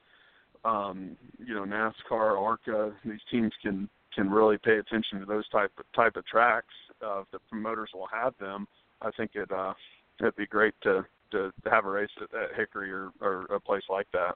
um, 0.64 1.16
you 1.38 1.54
know 1.54 1.64
NASCAR, 1.64 2.38
ARCA, 2.38 2.92
these 3.04 3.20
teams 3.30 3.52
can 3.62 3.88
can 4.14 4.30
really 4.30 4.58
pay 4.58 4.78
attention 4.78 5.20
to 5.20 5.26
those 5.26 5.48
type 5.50 5.70
of, 5.78 5.84
type 5.94 6.16
of 6.16 6.26
tracks, 6.26 6.74
uh, 7.04 7.20
if 7.20 7.30
the 7.30 7.38
promoters 7.48 7.90
will 7.94 8.08
have 8.12 8.34
them, 8.40 8.66
I 9.00 9.10
think 9.12 9.32
it 9.34 9.50
uh, 9.52 9.74
it'd 10.18 10.36
be 10.36 10.46
great 10.46 10.74
to 10.82 11.04
to, 11.32 11.52
to 11.64 11.70
have 11.70 11.84
a 11.84 11.90
race 11.90 12.10
at, 12.18 12.34
at 12.38 12.56
Hickory 12.56 12.90
or, 12.90 13.10
or 13.20 13.42
a 13.54 13.60
place 13.60 13.82
like 13.88 14.06
that. 14.12 14.34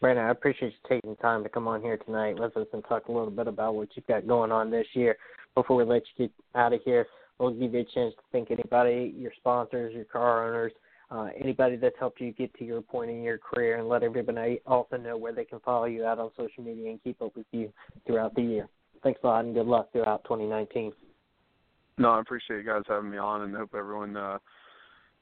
Brandon, 0.00 0.24
I 0.24 0.30
appreciate 0.30 0.72
you 0.72 0.88
taking 0.88 1.16
time 1.16 1.42
to 1.42 1.50
come 1.50 1.68
on 1.68 1.82
here 1.82 1.98
tonight 1.98 2.38
with 2.38 2.56
us 2.56 2.66
and 2.72 2.82
talk 2.88 3.08
a 3.08 3.12
little 3.12 3.30
bit 3.30 3.46
about 3.46 3.74
what 3.74 3.88
you've 3.94 4.06
got 4.06 4.26
going 4.26 4.50
on 4.50 4.70
this 4.70 4.86
year. 4.94 5.16
Before 5.54 5.76
we 5.76 5.84
let 5.84 6.02
you 6.16 6.26
get 6.26 6.32
out 6.54 6.72
of 6.72 6.80
here, 6.84 7.06
we'll 7.38 7.50
give 7.50 7.74
you 7.74 7.80
a 7.80 7.84
chance 7.84 8.14
to 8.14 8.22
thank 8.32 8.50
anybody, 8.50 9.14
your 9.16 9.32
sponsors, 9.36 9.94
your 9.94 10.04
car 10.04 10.48
owners, 10.48 10.72
uh, 11.10 11.28
anybody 11.38 11.76
that's 11.76 11.96
helped 11.98 12.20
you 12.20 12.32
get 12.32 12.54
to 12.54 12.64
your 12.64 12.80
point 12.80 13.10
in 13.10 13.22
your 13.22 13.36
career, 13.36 13.78
and 13.78 13.88
let 13.88 14.02
everybody 14.02 14.60
also 14.66 14.96
know 14.96 15.16
where 15.16 15.34
they 15.34 15.44
can 15.44 15.60
follow 15.60 15.86
you 15.86 16.04
out 16.04 16.18
on 16.18 16.30
social 16.36 16.62
media 16.62 16.88
and 16.90 17.02
keep 17.02 17.20
up 17.20 17.36
with 17.36 17.46
you 17.52 17.70
throughout 18.06 18.34
the 18.34 18.42
year. 18.42 18.68
Thanks 19.02 19.20
a 19.22 19.26
lot, 19.26 19.44
and 19.44 19.54
good 19.54 19.66
luck 19.66 19.92
throughout 19.92 20.24
2019. 20.24 20.92
No, 21.98 22.12
I 22.12 22.20
appreciate 22.20 22.58
you 22.58 22.64
guys 22.64 22.82
having 22.88 23.10
me 23.10 23.18
on, 23.18 23.42
and 23.42 23.54
hope 23.54 23.74
everyone, 23.76 24.16
uh, 24.16 24.38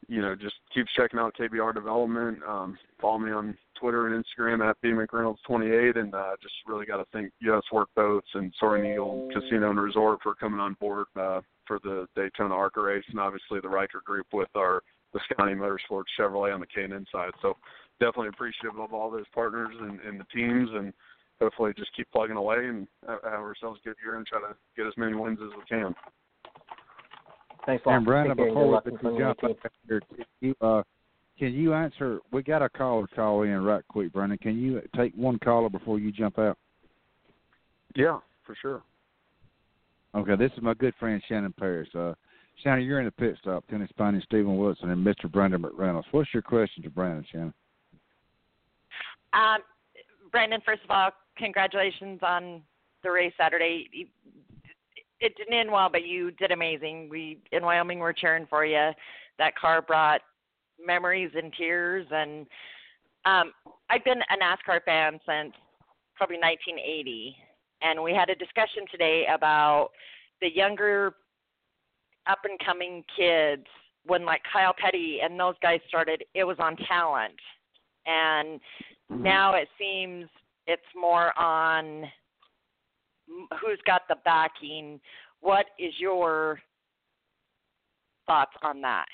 you 0.08 0.22
know, 0.22 0.34
just 0.34 0.54
keep 0.74 0.86
checking 0.96 1.18
out 1.18 1.36
KBR 1.38 1.74
Development. 1.74 2.38
Um, 2.46 2.78
follow 3.00 3.18
me 3.18 3.30
on 3.30 3.56
Twitter 3.78 4.06
and 4.06 4.24
Instagram 4.24 4.68
at 4.68 4.80
B 4.80 4.88
McReynolds28, 4.88 5.98
and 5.98 6.14
uh, 6.14 6.30
just 6.42 6.54
really 6.66 6.86
got 6.86 6.96
to 6.96 7.04
thank 7.12 7.30
U.S. 7.40 7.62
Work 7.72 7.90
Boats 7.94 8.26
and 8.34 8.52
Soaring 8.58 8.90
Eagle 8.90 9.28
Casino 9.32 9.70
and 9.70 9.80
Resort 9.80 10.20
for 10.22 10.34
coming 10.34 10.60
on 10.60 10.74
board 10.80 11.06
uh, 11.16 11.40
for 11.66 11.78
the 11.84 12.06
Daytona 12.16 12.54
ARCA 12.54 12.80
race, 12.80 13.04
and 13.10 13.20
obviously 13.20 13.60
the 13.60 13.68
Riker 13.68 14.02
Group 14.04 14.26
with 14.32 14.48
our 14.56 14.82
Visconti 15.12 15.54
Motorsports 15.54 16.04
Chevrolet 16.18 16.54
on 16.54 16.60
the 16.60 16.66
K&N 16.66 17.04
side. 17.12 17.30
So 17.42 17.54
definitely 18.00 18.28
appreciative 18.28 18.78
of 18.78 18.94
all 18.94 19.10
those 19.10 19.28
partners 19.34 19.74
and, 19.78 20.00
and 20.00 20.18
the 20.18 20.26
teams, 20.34 20.70
and 20.72 20.92
hopefully 21.40 21.72
just 21.76 21.94
keep 21.94 22.10
plugging 22.10 22.36
away 22.36 22.66
and 22.66 22.88
have 23.06 23.22
ourselves 23.24 23.78
a 23.84 23.88
good 23.88 23.96
year 24.02 24.16
and 24.16 24.26
try 24.26 24.40
to 24.40 24.56
get 24.76 24.86
as 24.86 24.94
many 24.96 25.14
wins 25.14 25.38
as 25.42 25.50
we 25.56 25.64
can. 25.68 25.94
Thanks 27.68 27.84
a 27.84 27.88
lot. 27.90 27.96
And 27.96 28.06
Brandon, 28.06 28.34
before 28.34 28.80
Good 28.80 28.92
we 29.02 29.10
in 29.10 29.18
jump 29.18 29.40
2019. 29.40 29.50
up 29.50 29.72
here, 29.86 30.00
can 30.16 30.24
you, 30.40 30.54
uh, 30.62 30.82
can 31.38 31.52
you 31.52 31.74
answer? 31.74 32.20
We 32.32 32.42
got 32.42 32.62
a 32.62 32.68
caller 32.70 33.06
call 33.14 33.42
in 33.42 33.62
right 33.62 33.84
quick, 33.88 34.10
Brandon. 34.10 34.38
Can 34.38 34.58
you 34.58 34.80
take 34.96 35.12
one 35.14 35.38
caller 35.40 35.68
before 35.68 35.98
you 35.98 36.10
jump 36.10 36.38
out? 36.38 36.56
Yeah, 37.94 38.20
for 38.46 38.56
sure. 38.62 38.82
Okay, 40.14 40.34
this 40.36 40.50
is 40.56 40.62
my 40.62 40.72
good 40.72 40.94
friend 40.98 41.22
Shannon 41.28 41.52
Paris. 41.58 41.90
Uh, 41.94 42.14
Shannon, 42.64 42.86
you're 42.86 43.00
in 43.00 43.04
the 43.04 43.10
pit 43.10 43.36
stop. 43.38 43.64
Tim 43.68 43.86
Disspain, 43.86 44.22
Steven 44.22 44.56
Wilson, 44.56 44.88
and 44.88 45.06
Mr. 45.06 45.30
Brandon 45.30 45.60
McReynolds. 45.60 46.04
What's 46.10 46.32
your 46.32 46.42
question 46.42 46.82
to 46.84 46.90
Brandon, 46.90 47.26
Shannon? 47.30 47.54
Um, 49.34 49.58
Brandon, 50.32 50.62
first 50.64 50.84
of 50.84 50.90
all, 50.90 51.10
congratulations 51.36 52.20
on 52.22 52.62
the 53.02 53.10
race 53.10 53.34
Saturday. 53.38 54.08
It 55.20 55.36
didn't 55.36 55.54
end 55.54 55.70
well, 55.70 55.88
but 55.90 56.06
you 56.06 56.30
did 56.32 56.52
amazing. 56.52 57.08
We 57.10 57.38
in 57.52 57.64
Wyoming 57.64 57.98
were 57.98 58.12
cheering 58.12 58.46
for 58.48 58.64
you. 58.64 58.90
That 59.38 59.56
car 59.56 59.82
brought 59.82 60.20
memories 60.84 61.30
and 61.36 61.52
tears, 61.52 62.06
and 62.10 62.46
um, 63.24 63.52
I've 63.90 64.04
been 64.04 64.20
a 64.20 64.36
NASCAR 64.42 64.82
fan 64.84 65.14
since 65.26 65.52
probably 66.16 66.36
1980, 66.36 67.36
and 67.82 68.02
we 68.02 68.12
had 68.12 68.30
a 68.30 68.34
discussion 68.34 68.84
today 68.90 69.26
about 69.32 69.90
the 70.40 70.48
younger 70.54 71.14
up 72.28 72.38
and 72.44 72.58
coming 72.64 73.04
kids 73.16 73.64
when 74.06 74.24
like 74.24 74.42
Kyle 74.50 74.74
Petty 74.76 75.18
and 75.22 75.38
those 75.38 75.54
guys 75.62 75.80
started, 75.88 76.24
it 76.34 76.44
was 76.44 76.56
on 76.58 76.76
talent. 76.88 77.34
And 78.06 78.60
now 79.10 79.54
it 79.54 79.68
seems 79.78 80.28
it's 80.66 80.82
more 80.98 81.38
on 81.38 82.04
who's 83.60 83.80
got 83.86 84.02
the 84.08 84.16
backing. 84.24 85.00
What 85.40 85.66
is 85.78 85.92
your 85.98 86.60
thoughts 88.26 88.52
on 88.62 88.80
that? 88.82 89.06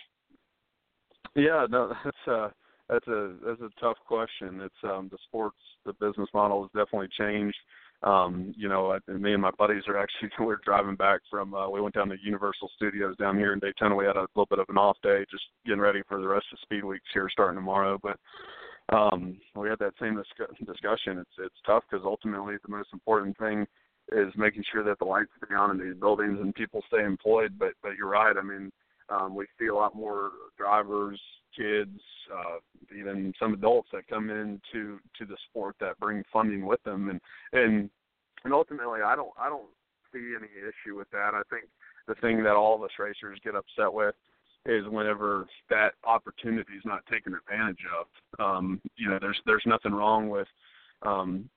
Yeah, 1.34 1.66
no, 1.68 1.92
that's 2.04 2.26
a 2.28 2.52
that's 2.88 3.06
a 3.08 3.34
that's 3.44 3.60
a 3.60 3.80
tough 3.80 3.96
question. 4.06 4.60
It's 4.60 4.74
um 4.84 5.08
the 5.10 5.18
sports 5.26 5.58
the 5.84 5.92
business 5.94 6.28
model 6.34 6.62
has 6.62 6.70
definitely 6.84 7.08
changed. 7.18 7.56
Um, 8.02 8.52
you 8.56 8.68
know, 8.68 8.92
I, 8.92 9.12
me 9.12 9.32
and 9.32 9.40
my 9.40 9.50
buddies 9.58 9.84
are 9.88 9.96
actually 10.02 10.30
we're 10.38 10.58
driving 10.64 10.96
back 10.96 11.20
from 11.30 11.54
uh, 11.54 11.68
we 11.68 11.80
went 11.80 11.94
down 11.94 12.08
to 12.10 12.16
Universal 12.22 12.70
Studios 12.76 13.16
down 13.16 13.36
here 13.38 13.52
in 13.52 13.58
Daytona. 13.58 13.94
We 13.94 14.04
had 14.04 14.16
a 14.16 14.26
little 14.34 14.46
bit 14.46 14.58
of 14.58 14.66
an 14.68 14.78
off 14.78 14.96
day, 15.02 15.24
just 15.30 15.44
getting 15.64 15.80
ready 15.80 16.02
for 16.08 16.20
the 16.20 16.28
rest 16.28 16.46
of 16.52 16.58
Speed 16.60 16.84
Weeks 16.84 17.06
here 17.12 17.28
starting 17.30 17.56
tomorrow. 17.56 17.98
But 18.02 18.18
um, 18.94 19.38
we 19.56 19.68
had 19.68 19.78
that 19.78 19.94
same 20.00 20.16
discuss- 20.16 20.56
discussion. 20.66 21.18
It's 21.18 21.36
it's 21.38 21.60
tough 21.66 21.84
because 21.90 22.04
ultimately 22.04 22.56
the 22.62 22.76
most 22.76 22.90
important 22.92 23.36
thing 23.38 23.66
is 24.12 24.32
making 24.36 24.64
sure 24.70 24.84
that 24.84 24.98
the 24.98 25.04
lights 25.04 25.30
stay 25.44 25.54
on 25.54 25.70
in 25.70 25.78
these 25.78 25.98
buildings 25.98 26.38
and 26.40 26.54
people 26.54 26.82
stay 26.88 27.04
employed. 27.04 27.54
But 27.58 27.72
but 27.82 27.96
you're 27.96 28.08
right. 28.08 28.36
I 28.36 28.42
mean, 28.42 28.70
um, 29.08 29.34
we 29.34 29.46
see 29.58 29.66
a 29.66 29.74
lot 29.74 29.94
more 29.94 30.30
drivers, 30.58 31.20
kids, 31.56 32.00
uh, 32.32 32.58
even 32.98 33.32
some 33.38 33.54
adults 33.54 33.88
that 33.92 34.08
come 34.08 34.30
into 34.30 34.98
to 35.18 35.26
the 35.26 35.36
sport 35.48 35.76
that 35.80 35.98
bring 35.98 36.22
funding 36.32 36.66
with 36.66 36.82
them, 36.84 37.10
and 37.10 37.20
and 37.52 37.90
and 38.44 38.52
ultimately, 38.52 39.00
I 39.04 39.16
don't 39.16 39.32
I 39.38 39.48
don't 39.48 39.68
see 40.12 40.34
any 40.36 40.48
issue 40.48 40.96
with 40.96 41.10
that. 41.10 41.32
I 41.34 41.42
think 41.50 41.64
the 42.06 42.14
thing 42.16 42.42
that 42.44 42.54
all 42.54 42.74
of 42.74 42.82
us 42.82 42.90
racers 42.98 43.38
get 43.42 43.54
upset 43.54 43.92
with 43.92 44.14
is 44.66 44.86
whenever 44.88 45.46
that 45.68 45.92
opportunity 46.04 46.72
is 46.74 46.84
not 46.84 47.04
taken 47.06 47.34
advantage 47.34 47.84
of. 47.98 48.06
Um, 48.44 48.80
you 48.96 49.08
know, 49.08 49.18
there's 49.20 49.40
there's 49.46 49.64
nothing 49.66 49.92
wrong 49.92 50.28
with 50.28 50.48
um, 51.02 51.48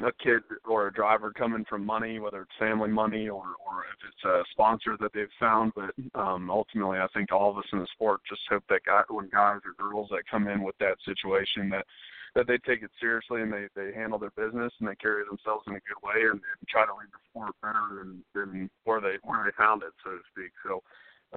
a 0.00 0.12
kid 0.22 0.42
or 0.64 0.86
a 0.86 0.92
driver 0.92 1.32
coming 1.32 1.64
from 1.68 1.84
money, 1.84 2.18
whether 2.20 2.42
it's 2.42 2.50
family 2.58 2.88
money 2.88 3.28
or 3.28 3.42
or 3.42 3.84
if 3.92 4.08
it's 4.08 4.24
a 4.24 4.42
sponsor 4.52 4.96
that 5.00 5.12
they've 5.12 5.26
found. 5.40 5.72
But 5.74 5.94
um, 6.18 6.50
ultimately, 6.50 6.98
I 6.98 7.08
think 7.14 7.32
all 7.32 7.50
of 7.50 7.58
us 7.58 7.64
in 7.72 7.80
the 7.80 7.86
sport 7.94 8.20
just 8.28 8.42
hope 8.48 8.64
that 8.68 8.84
guy, 8.86 9.02
when 9.08 9.28
guys 9.28 9.60
or 9.64 9.74
girls 9.76 10.08
that 10.10 10.28
come 10.30 10.46
in 10.48 10.62
with 10.62 10.76
that 10.78 10.96
situation 11.04 11.68
that 11.70 11.84
that 12.34 12.46
they 12.46 12.58
take 12.58 12.82
it 12.82 12.90
seriously 13.00 13.42
and 13.42 13.52
they 13.52 13.66
they 13.74 13.92
handle 13.92 14.18
their 14.18 14.30
business 14.36 14.72
and 14.78 14.88
they 14.88 14.94
carry 14.96 15.24
themselves 15.24 15.64
in 15.66 15.74
a 15.74 15.80
good 15.80 16.00
way 16.02 16.22
and, 16.22 16.40
and 16.40 16.68
try 16.68 16.86
to 16.86 16.92
leave 16.92 17.10
the 17.10 17.18
sport 17.30 17.54
better 17.60 17.98
than 17.98 18.22
than 18.34 18.70
where 18.84 19.00
they 19.00 19.16
where 19.24 19.44
they 19.44 19.56
found 19.56 19.82
it, 19.82 19.92
so 20.04 20.10
to 20.10 20.18
speak. 20.30 20.52
So 20.64 20.82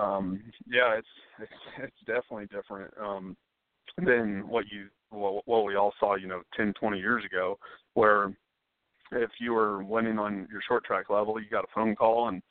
um 0.01 0.41
yeah 0.67 0.95
it's 0.97 1.07
it's 1.39 1.51
it's 1.79 2.05
definitely 2.05 2.45
different 2.47 2.93
um 3.01 3.35
than 3.97 4.47
what 4.47 4.65
you 4.71 4.87
what, 5.09 5.45
what 5.47 5.65
we 5.65 5.75
all 5.75 5.93
saw 5.99 6.15
you 6.15 6.27
know 6.27 6.41
ten 6.55 6.73
twenty 6.79 6.99
years 6.99 7.25
ago 7.25 7.57
where 7.93 8.31
if 9.11 9.31
you 9.39 9.53
were 9.53 9.83
winning 9.83 10.19
on 10.19 10.47
your 10.51 10.61
short 10.67 10.83
track 10.83 11.09
level 11.09 11.39
you 11.39 11.49
got 11.49 11.63
a 11.63 11.73
phone 11.73 11.95
call 11.95 12.29
and 12.29 12.41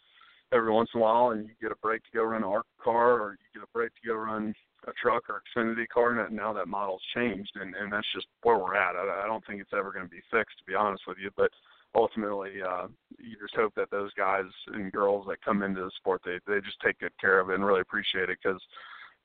every 0.53 0.73
once 0.73 0.91
in 0.95 1.01
a 1.01 1.03
while 1.03 1.31
and 1.31 1.47
you 1.47 1.55
get 1.61 1.73
a 1.73 1.77
break 1.77 2.03
to 2.03 2.11
go 2.15 2.25
run 2.25 2.43
an 2.43 2.49
ARCA 2.49 2.69
car 2.83 3.21
or 3.21 3.33
you 3.33 3.61
get 3.61 3.63
a 3.63 3.73
break 3.73 3.91
to 3.95 4.09
go 4.09 4.15
run 4.15 4.55
a 4.87 4.93
truck 5.01 5.25
or 5.29 5.43
Xfinity 5.57 5.87
car 5.89 6.19
and 6.19 6.37
now 6.37 6.53
that 6.53 6.69
model's 6.69 7.03
changed 7.15 7.53
and 7.55 7.75
and 7.75 7.93
that's 7.93 8.07
just 8.15 8.27
where 8.43 8.59
we're 8.59 8.77
at. 8.77 8.97
I, 8.97 9.25
I 9.25 9.27
don't 9.27 9.45
think 9.47 9.61
it's 9.61 9.75
ever 9.77 9.93
going 9.93 10.05
to 10.05 10.11
be 10.11 10.23
fixed 10.31 10.59
to 10.59 10.65
be 10.65 10.75
honest 10.75 11.03
with 11.07 11.19
you 11.23 11.31
but 11.37 11.51
ultimately 11.95 12.63
uh 12.67 12.87
you 13.19 13.37
just 13.41 13.55
hope 13.55 13.75
that 13.77 13.91
those 13.91 14.13
guys 14.15 14.45
and 14.69 14.93
girls 14.93 15.27
that 15.29 15.45
come 15.45 15.63
into 15.63 15.83
the 15.83 15.91
sport 15.97 16.23
they 16.25 16.39
they 16.47 16.61
just 16.61 16.81
take 16.85 16.99
good 16.99 17.17
care 17.21 17.41
of 17.41 17.51
it 17.51 17.55
and 17.55 17.65
really 17.65 17.81
appreciate 17.81 18.31
it 18.31 18.39
because 18.43 18.61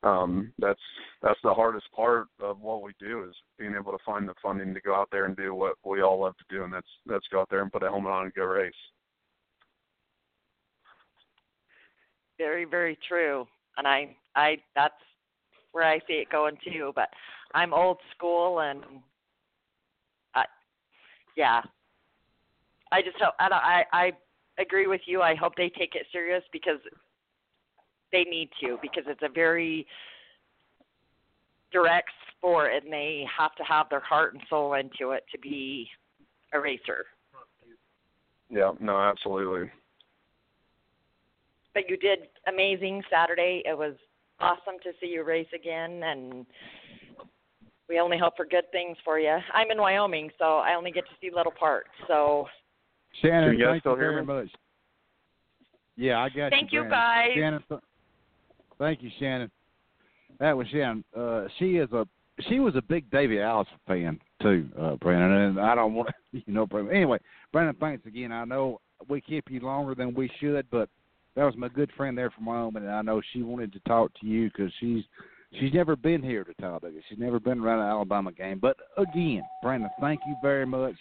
um 0.03 0.51
that's 0.59 0.79
that's 1.21 1.39
the 1.43 1.53
hardest 1.53 1.85
part 1.95 2.27
of 2.39 2.59
what 2.61 2.83
we 2.83 2.91
do 2.99 3.23
is 3.23 3.35
being 3.57 3.73
able 3.73 3.91
to 3.91 4.03
find 4.05 4.27
the 4.27 4.33
funding 4.41 4.73
to 4.73 4.81
go 4.81 4.93
out 4.93 5.07
there 5.11 5.25
and 5.25 5.35
do 5.35 5.55
what 5.55 5.75
we 5.85 6.01
all 6.01 6.19
love 6.19 6.35
to 6.37 6.55
do 6.55 6.63
and 6.63 6.73
that's 6.73 6.87
that's 7.05 7.25
go 7.31 7.41
out 7.41 7.47
there 7.49 7.61
and 7.61 7.71
put 7.71 7.81
a 7.83 7.87
helmet 7.87 8.11
on 8.11 8.25
and 8.25 8.33
go 8.33 8.43
race 8.43 8.73
Very, 12.37 12.65
very 12.65 12.97
true. 13.07 13.47
And 13.77 13.87
I, 13.87 14.15
I, 14.35 14.57
that's 14.75 14.93
where 15.71 15.85
I 15.85 15.99
see 15.99 16.15
it 16.15 16.29
going 16.29 16.57
too. 16.63 16.91
But 16.95 17.09
I'm 17.53 17.73
old 17.73 17.97
school, 18.15 18.59
and 18.61 18.81
I, 20.33 20.45
yeah, 21.37 21.61
I 22.91 23.01
just 23.01 23.17
hope. 23.19 23.33
I, 23.39 23.49
don't- 23.49 23.57
I, 23.57 23.83
I 23.93 24.11
agree 24.59 24.87
with 24.87 25.01
you. 25.05 25.21
I 25.21 25.35
hope 25.35 25.53
they 25.55 25.69
take 25.69 25.95
it 25.95 26.07
serious 26.11 26.43
because 26.51 26.79
they 28.11 28.23
need 28.23 28.49
to. 28.61 28.77
Because 28.81 29.03
it's 29.07 29.23
a 29.23 29.29
very 29.29 29.85
direct 31.71 32.09
sport 32.37 32.71
and 32.73 32.91
they 32.91 33.25
have 33.37 33.55
to 33.55 33.63
have 33.63 33.89
their 33.89 33.99
heart 33.99 34.33
and 34.33 34.43
soul 34.49 34.73
into 34.73 35.11
it 35.11 35.23
to 35.31 35.39
be 35.39 35.87
a 36.53 36.59
racer. 36.59 37.05
Yeah, 38.49 38.71
no, 38.79 38.97
absolutely. 38.97 39.69
But 41.73 41.89
you 41.89 41.97
did 41.97 42.19
amazing 42.47 43.03
Saturday. 43.11 43.61
It 43.65 43.77
was 43.77 43.95
awesome 44.39 44.75
to 44.83 44.91
see 45.01 45.07
you 45.07 45.23
race 45.23 45.47
again 45.53 46.03
and 46.03 46.45
we 47.87 47.99
only 47.99 48.17
hope 48.17 48.35
for 48.35 48.45
good 48.45 48.71
things 48.71 48.97
for 49.03 49.19
you. 49.19 49.37
I'm 49.53 49.69
in 49.69 49.77
Wyoming, 49.77 50.31
so 50.39 50.57
I 50.57 50.73
only 50.75 50.91
get 50.91 51.05
to 51.05 51.11
see 51.21 51.29
little 51.35 51.51
parts. 51.51 51.89
So 52.07 52.47
Shannon, 53.21 53.51
Can 53.51 53.59
you 53.59 53.65
thank 53.65 53.81
still 53.81 53.93
you 53.93 53.99
hear 53.99 54.11
very 54.11 54.25
me? 54.25 54.33
much. 54.33 54.49
Yeah, 55.95 56.19
I 56.19 56.29
got 56.29 56.51
Thank 56.51 56.51
you. 56.51 56.57
Thank 56.57 56.73
you, 56.73 56.79
Brandon. 56.81 56.99
guys. 56.99 57.29
Shannon, 57.35 57.63
th- 57.69 57.81
thank 58.79 59.01
you, 59.01 59.09
Shannon. 59.19 59.51
That 60.39 60.55
was 60.55 60.67
Shannon. 60.67 61.03
Uh, 61.15 61.45
she 61.59 61.77
is 61.77 61.91
a 61.91 62.07
she 62.49 62.59
was 62.59 62.75
a 62.75 62.81
big 62.81 63.09
Davey 63.11 63.39
Allison 63.39 63.73
fan 63.87 64.19
too, 64.41 64.67
uh, 64.79 64.95
Brandon. 64.95 65.31
And 65.31 65.59
I 65.59 65.75
don't 65.75 65.93
want 65.93 66.09
to, 66.09 66.13
you 66.45 66.53
know, 66.53 66.65
Brandon. 66.65 66.95
Anyway, 66.95 67.19
Brandon, 67.51 67.75
thanks 67.79 68.05
again. 68.05 68.31
I 68.31 68.45
know 68.45 68.81
we 69.07 69.21
kept 69.21 69.49
you 69.49 69.61
longer 69.61 69.95
than 69.95 70.13
we 70.13 70.29
should, 70.39 70.65
but 70.71 70.89
that 71.35 71.43
was 71.43 71.55
my 71.57 71.67
good 71.67 71.91
friend 71.97 72.17
there 72.17 72.31
from 72.31 72.45
Wyoming, 72.45 72.83
and 72.83 72.91
I 72.91 73.01
know 73.01 73.21
she 73.33 73.41
wanted 73.41 73.73
to 73.73 73.79
talk 73.79 74.11
to 74.21 74.27
you 74.27 74.49
because 74.49 74.71
she's 74.79 75.03
she's 75.59 75.73
never 75.73 75.95
been 75.95 76.23
here 76.23 76.43
to 76.43 76.53
Talladega. 76.55 76.99
She's 77.09 77.19
never 77.19 77.39
been 77.39 77.59
around 77.59 77.79
an 77.79 77.87
Alabama 77.87 78.31
game. 78.31 78.59
But 78.59 78.77
again, 78.97 79.43
Brandon, 79.61 79.89
thank 79.99 80.21
you 80.27 80.35
very 80.41 80.65
much. 80.65 80.95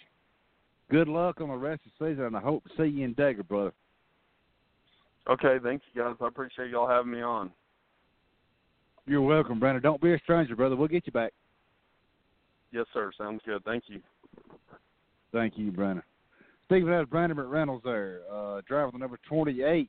Good 0.91 1.07
luck 1.07 1.41
on 1.41 1.49
the 1.49 1.55
rest 1.55 1.81
of 1.85 1.91
the 1.97 2.11
season, 2.11 2.25
and 2.25 2.37
I 2.37 2.41
hope 2.41 2.63
to 2.65 2.69
see 2.77 2.89
you 2.89 3.05
in 3.05 3.15
Dega, 3.15 3.47
brother. 3.47 3.73
Okay, 5.27 5.57
thank 5.63 5.81
you 5.91 6.03
guys. 6.03 6.15
I 6.21 6.27
appreciate 6.27 6.69
y'all 6.69 6.87
having 6.87 7.11
me 7.11 7.21
on. 7.21 7.51
You're 9.07 9.21
welcome, 9.21 9.59
Brandon. 9.59 9.83
Don't 9.83 10.01
be 10.01 10.13
a 10.13 10.19
stranger, 10.19 10.55
brother. 10.55 10.75
We'll 10.75 10.87
get 10.87 11.05
you 11.05 11.11
back. 11.11 11.31
Yes, 12.71 12.85
sir. 12.93 13.11
Sounds 13.17 13.41
good. 13.45 13.63
Thank 13.63 13.83
you. 13.87 14.01
Thank 15.31 15.57
you, 15.57 15.71
Brandon. 15.71 16.03
Of 16.69 16.85
that, 16.85 17.07
Brandon 17.11 17.37
McReynolds 17.37 17.83
there, 17.83 18.21
uh, 18.31 18.61
driver 18.67 18.89
the 18.91 18.97
number 18.97 19.19
28. 19.29 19.87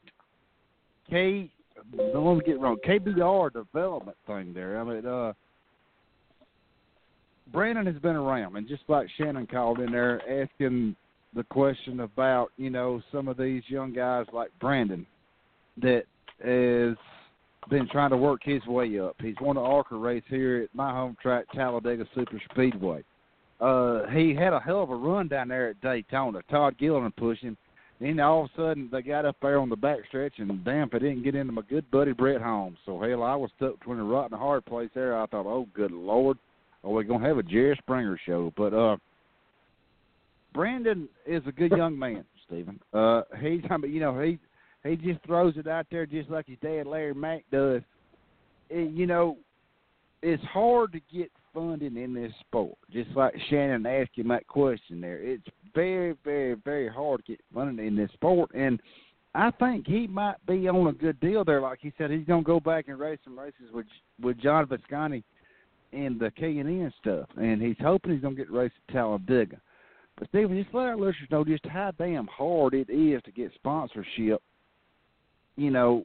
K, 1.09 1.51
don't 1.97 2.27
let 2.27 2.37
me 2.37 2.43
get 2.45 2.61
wrong, 2.61 2.77
KBR 2.87 3.53
development 3.53 4.17
thing 4.27 4.53
there. 4.53 4.79
I 4.79 4.85
mean, 4.85 5.07
uh, 5.07 5.33
Brandon 7.51 7.87
has 7.87 7.97
been 7.97 8.17
around, 8.17 8.57
and 8.57 8.69
just 8.69 8.83
like 8.89 9.09
Shannon 9.17 9.47
called 9.47 9.81
in 9.81 9.91
there 9.91 10.21
asking 10.29 10.97
the 11.35 11.45
question 11.45 12.01
about, 12.01 12.51
you 12.57 12.69
know, 12.69 13.01
some 13.11 13.27
of 13.27 13.39
these 13.39 13.63
young 13.69 13.93
guys 13.93 14.27
like 14.33 14.51
Brandon 14.61 15.07
that 15.79 16.05
has 16.45 16.97
been 17.69 17.89
trying 17.89 18.11
to 18.11 18.17
work 18.17 18.41
his 18.45 18.65
way 18.67 18.99
up. 18.99 19.17
He's 19.21 19.35
won 19.41 19.57
an 19.57 19.63
ARCA 19.63 19.97
race 19.97 20.23
here 20.29 20.63
at 20.63 20.75
my 20.75 20.93
home 20.93 21.17
track, 21.21 21.47
Talladega 21.55 22.07
Super 22.15 22.41
Speedway. 22.51 23.03
Uh, 23.61 24.07
he 24.09 24.35
had 24.35 24.53
a 24.53 24.61
hell 24.61 24.83
of 24.83 24.91
a 24.91 24.97
run 24.97 25.29
down 25.29 25.49
there 25.49 25.71
at 25.71 25.81
Daytona. 25.81 26.41
Todd 26.51 26.77
Gilliland 26.79 27.17
pushed 27.17 27.43
him. 27.43 27.57
Then 28.01 28.21
all 28.21 28.45
of 28.45 28.51
a 28.51 28.57
sudden 28.61 28.89
they 28.93 29.01
got 29.01 29.25
up 29.25 29.37
there 29.41 29.59
on 29.59 29.71
the 29.71 29.77
back 29.77 30.01
stretch 30.09 30.35
and 30.39 30.63
damn 30.65 30.89
it 30.93 30.99
didn't 30.99 31.23
get 31.23 31.35
into 31.35 31.53
my 31.53 31.63
good 31.63 31.91
buddy 31.91 32.13
Brett 32.13 32.43
Holmes. 32.43 32.77
So 32.85 33.01
hell 33.01 33.23
I 33.23 33.35
was 33.35 33.51
stuck 33.57 33.79
between 33.79 33.99
a 33.99 34.05
a 34.07 34.29
hard 34.37 34.67
place 34.67 34.91
there. 34.95 35.19
I 35.19 35.25
thought, 35.27 35.47
Oh 35.47 35.67
good 35.73 35.93
Lord, 35.93 36.37
are 36.85 36.91
we 36.91 37.05
gonna 37.05 37.27
have 37.27 37.39
a 37.39 37.43
Jerry 37.43 37.75
Springer 37.79 38.19
show? 38.27 38.53
But 38.55 38.75
uh 38.75 38.99
Brandon 40.53 41.09
is 41.27 41.43
a 41.47 41.53
good 41.53 41.73
young 41.73 41.99
man, 41.99 42.27
Steven. 42.47 42.79
Uh 42.93 43.23
he's 43.41 43.63
I 43.71 43.79
mean, 43.79 43.95
you 43.95 44.01
know, 44.01 44.21
he 44.21 44.39
he 44.87 44.97
just 44.97 45.25
throws 45.25 45.57
it 45.57 45.67
out 45.67 45.87
there 45.91 46.07
just 46.07 46.31
like 46.31 46.47
his 46.47 46.59
dad 46.63 46.87
Larry 46.87 47.15
Mac 47.15 47.45
does. 47.51 47.83
It, 48.71 48.93
you 48.93 49.07
know, 49.07 49.37
it's 50.23 50.43
hard 50.45 50.93
to 50.93 51.01
get 51.13 51.31
funding 51.55 51.97
in 51.97 52.15
this 52.15 52.33
sport. 52.41 52.77
Just 52.93 53.11
like 53.11 53.35
Shannon 53.49 53.87
asked 53.87 54.17
him 54.17 54.29
that 54.29 54.47
question 54.47 55.01
there. 55.01 55.19
It's 55.23 55.47
very, 55.75 56.15
very, 56.25 56.55
very 56.55 56.89
hard 56.89 57.25
to 57.25 57.33
get 57.33 57.41
funding 57.55 57.87
in 57.87 57.97
this 57.97 58.11
sport 58.13 58.51
and 58.55 58.81
I 59.37 59.51
think 59.51 59.87
he 59.87 60.07
might 60.07 60.45
be 60.47 60.67
on 60.67 60.87
a 60.87 60.93
good 60.93 61.21
deal 61.21 61.45
there. 61.45 61.61
Like 61.61 61.81
he 61.83 61.93
said, 61.99 62.11
he's 62.11 62.27
gonna 62.27 62.43
go 62.43 62.59
back 62.59 62.87
and 62.89 62.99
race 62.99 63.19
some 63.23 63.39
races 63.39 63.71
with 63.73 63.85
with 64.23 64.41
John 64.41 64.67
Visconti 64.67 65.23
and 65.93 66.19
the 66.19 66.31
K 66.31 66.59
and 66.59 66.69
N 66.69 66.93
stuff, 66.99 67.29
and 67.37 67.61
he's 67.61 67.77
hoping 67.81 68.13
he's 68.13 68.23
gonna 68.23 68.35
get 68.35 68.51
race 68.51 68.73
at 68.89 68.95
Talladega. 68.95 69.61
But 70.17 70.29
Steven, 70.29 70.63
just 70.63 70.75
let 70.75 70.87
our 70.87 70.97
listeners 70.97 71.29
know 71.31 71.45
just 71.45 71.67
how 71.67 71.93
damn 71.99 72.27
hard 72.29 72.73
it 72.73 72.89
is 72.89 73.23
to 73.25 73.31
get 73.31 73.53
sponsorship. 73.55 74.41
You 75.57 75.71
know, 75.71 76.05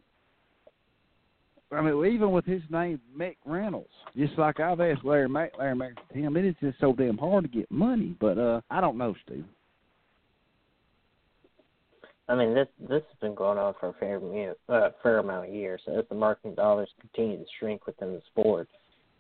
I 1.72 1.82
mean, 1.82 2.06
even 2.06 2.32
with 2.32 2.46
his 2.46 2.62
name, 2.70 3.00
Mick 3.18 3.36
Reynolds, 3.46 3.90
just 4.18 4.38
like 4.38 4.60
I've 4.60 4.82
asked 4.82 5.06
Larry 5.06 5.30
Mac, 5.30 5.52
Larry 5.58 5.76
Mac, 5.76 5.94
him, 6.14 6.36
it 6.36 6.46
is 6.46 6.56
just 6.62 6.80
so 6.80 6.94
damn 6.94 7.18
hard 7.18 7.44
to 7.44 7.50
get 7.50 7.70
money. 7.72 8.16
But 8.20 8.38
uh 8.38 8.62
I 8.70 8.82
don't 8.82 8.98
know, 8.98 9.16
Steve. 9.26 9.46
I 12.28 12.36
mean, 12.36 12.54
this 12.54 12.68
this 12.80 13.04
has 13.10 13.20
been 13.20 13.36
going 13.36 13.58
on 13.58 13.74
for 13.80 13.90
a 13.90 13.94
fair 13.94 14.22
uh, 14.70 14.90
fair 15.04 15.20
amount 15.20 15.50
of 15.50 15.54
years. 15.54 15.82
As 15.88 16.06
the 16.08 16.16
marketing 16.16 16.56
dollars 16.56 16.90
continue 17.00 17.38
to 17.38 17.46
shrink 17.60 17.86
within 17.86 18.14
the 18.14 18.22
sport, 18.32 18.70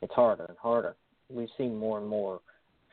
it's 0.02 0.14
harder 0.14 0.46
and 0.46 0.58
harder. 0.58 0.96
We've 1.30 1.50
seen 1.58 1.76
more 1.78 1.98
and 2.00 2.08
more 2.08 2.40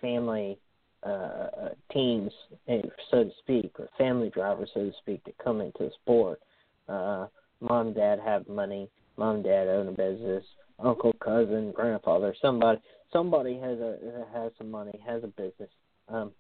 family 0.01 0.59
uh, 1.05 1.09
uh, 1.09 1.68
teams, 1.93 2.32
eh, 2.66 2.82
so 3.11 3.24
to 3.24 3.30
speak, 3.39 3.72
or 3.78 3.89
family 3.97 4.30
drivers, 4.30 4.70
so 4.74 4.80
to 4.80 4.93
speak, 5.01 5.22
that 5.24 5.39
come 5.39 5.61
into 5.61 5.78
the 5.84 5.91
sport. 6.03 6.41
Uh, 6.89 7.26
mom, 7.61 7.89
and 7.89 7.97
dad 7.97 8.18
have 8.24 8.49
money. 8.49 8.89
Mom, 9.16 9.36
and 9.36 9.45
dad 9.45 9.68
own 9.68 9.89
a 9.89 9.93
business. 9.93 10.45
Uncle, 10.80 11.12
cousin, 11.14 11.72
grandfather, 11.72 12.34
somebody, 12.41 12.80
somebody 13.12 13.59
has 13.59 13.78
a 13.80 14.24
has 14.32 14.53
some 14.59 14.70
money, 14.70 14.93
has 15.05 15.24
a 15.24 15.26
business. 15.26 15.70
Um, 16.09 16.30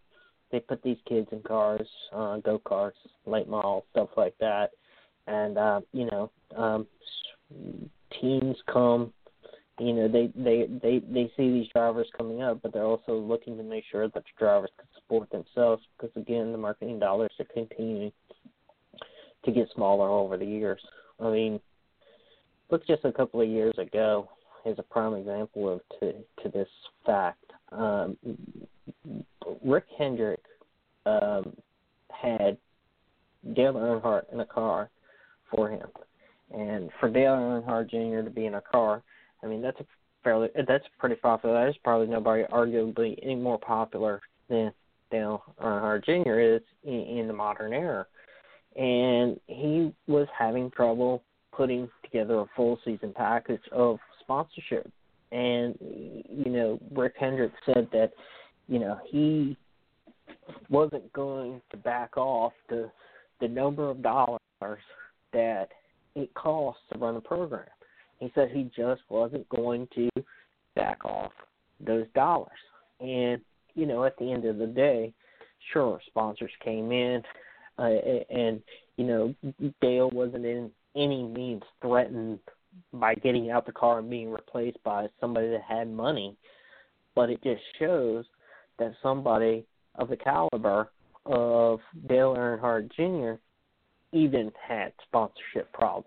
they 0.50 0.60
put 0.60 0.82
these 0.82 0.98
kids 1.08 1.28
in 1.32 1.42
cars, 1.42 1.86
uh, 2.12 2.36
go 2.38 2.60
karts, 2.64 2.92
late 3.26 3.48
model, 3.48 3.84
stuff 3.90 4.10
like 4.16 4.34
that, 4.38 4.70
and 5.26 5.58
uh, 5.58 5.80
you 5.92 6.06
know, 6.06 6.30
um, 6.56 6.86
teams 8.20 8.56
come. 8.72 9.12
You 9.80 9.92
know, 9.92 10.08
they 10.08 10.30
they 10.34 10.66
they 10.82 10.98
they 11.00 11.32
see 11.36 11.50
these 11.52 11.68
drivers 11.72 12.08
coming 12.16 12.42
up, 12.42 12.60
but 12.62 12.72
they're 12.72 12.84
also 12.84 13.14
looking 13.14 13.56
to 13.58 13.62
make 13.62 13.84
sure 13.90 14.08
that 14.08 14.14
the 14.14 14.22
drivers 14.38 14.70
can 14.76 14.88
support 14.94 15.30
themselves 15.30 15.82
because 15.96 16.16
again, 16.16 16.52
the 16.52 16.58
marketing 16.58 16.98
dollars 16.98 17.30
are 17.38 17.46
continuing 17.52 18.12
to 19.48 19.60
get 19.60 19.68
smaller 19.74 20.08
over 20.08 20.36
the 20.36 20.44
years. 20.44 20.80
I 21.20 21.30
mean, 21.30 21.60
look 22.70 22.86
just 22.86 23.04
a 23.04 23.12
couple 23.12 23.40
of 23.40 23.48
years 23.48 23.74
ago 23.78 24.28
is 24.66 24.78
a 24.78 24.82
prime 24.82 25.14
example 25.14 25.72
of 25.72 25.80
to 26.00 26.12
to 26.42 26.48
this 26.52 26.68
fact. 27.04 27.44
Um, 27.72 28.16
Rick 29.64 29.84
Hendrick 29.96 30.40
um, 31.06 31.56
had 32.10 32.58
Dale 33.54 33.74
Earnhardt 33.74 34.32
in 34.32 34.40
a 34.40 34.46
car 34.46 34.90
for 35.50 35.70
him, 35.70 35.88
and 36.54 36.90
for 37.00 37.08
Dale 37.08 37.32
Earnhardt 37.32 37.90
Jr. 37.90 38.22
to 38.28 38.34
be 38.34 38.46
in 38.46 38.54
a 38.54 38.60
car, 38.60 39.02
I 39.42 39.46
mean 39.46 39.62
that's 39.62 39.80
a 39.80 39.86
fairly 40.22 40.48
that's 40.66 40.84
pretty 40.98 41.16
popular. 41.16 41.54
There's 41.54 41.76
probably 41.82 42.08
nobody 42.08 42.44
arguably 42.44 43.18
any 43.22 43.36
more 43.36 43.58
popular 43.58 44.20
than 44.48 44.72
Dale 45.10 45.42
Earnhardt 45.62 46.04
Jr. 46.04 46.38
is 46.38 46.62
in, 46.84 47.18
in 47.18 47.26
the 47.28 47.32
modern 47.32 47.72
era, 47.72 48.06
and 48.78 49.38
he 49.48 49.92
was 50.06 50.28
having 50.36 50.70
trouble 50.70 51.22
putting 51.52 51.88
together 52.04 52.40
a 52.40 52.46
full 52.54 52.78
season 52.84 53.12
package 53.14 53.60
of 53.72 53.98
sponsorship. 54.20 54.90
And 55.32 55.74
you 55.80 56.50
know, 56.50 56.78
Rick 56.92 57.14
Hendrick 57.18 57.52
said 57.66 57.88
that 57.92 58.12
you 58.68 58.78
know 58.78 58.98
he 59.10 59.56
wasn't 60.70 61.12
going 61.12 61.60
to 61.70 61.76
back 61.76 62.16
off 62.16 62.52
the 62.70 62.90
the 63.40 63.48
number 63.48 63.90
of 63.90 64.02
dollars 64.02 64.40
that 65.32 65.68
it 66.14 66.32
costs 66.34 66.80
to 66.92 66.98
run 66.98 67.16
a 67.16 67.20
program. 67.20 67.66
He 68.18 68.30
said 68.34 68.50
he 68.50 68.70
just 68.76 69.02
wasn't 69.08 69.48
going 69.48 69.88
to 69.94 70.08
back 70.74 71.04
off 71.04 71.32
those 71.84 72.06
dollars. 72.14 72.50
And 73.00 73.40
you 73.74 73.86
know, 73.86 74.04
at 74.04 74.16
the 74.18 74.32
end 74.32 74.44
of 74.44 74.58
the 74.58 74.66
day, 74.66 75.12
sure, 75.72 76.00
sponsors 76.06 76.50
came 76.64 76.90
in, 76.90 77.22
uh, 77.78 77.88
and 78.30 78.62
you 78.96 79.04
know, 79.04 79.34
Dale 79.80 80.10
wasn't 80.10 80.44
in 80.44 80.70
any 80.96 81.22
means 81.22 81.62
threatened 81.80 82.40
by 82.92 83.14
getting 83.14 83.50
out 83.50 83.66
the 83.66 83.72
car 83.72 84.00
and 84.00 84.10
being 84.10 84.30
replaced 84.30 84.82
by 84.84 85.06
somebody 85.20 85.48
that 85.48 85.62
had 85.62 85.88
money, 85.88 86.36
but 87.14 87.30
it 87.30 87.42
just 87.42 87.62
shows 87.78 88.24
that 88.78 88.92
somebody 89.02 89.64
of 89.96 90.08
the 90.08 90.16
caliber 90.16 90.90
of 91.26 91.80
Dale 92.08 92.34
Earnhardt 92.34 92.90
Jr. 92.94 93.40
even 94.16 94.50
had 94.66 94.92
sponsorship 95.06 95.72
problems. 95.72 96.06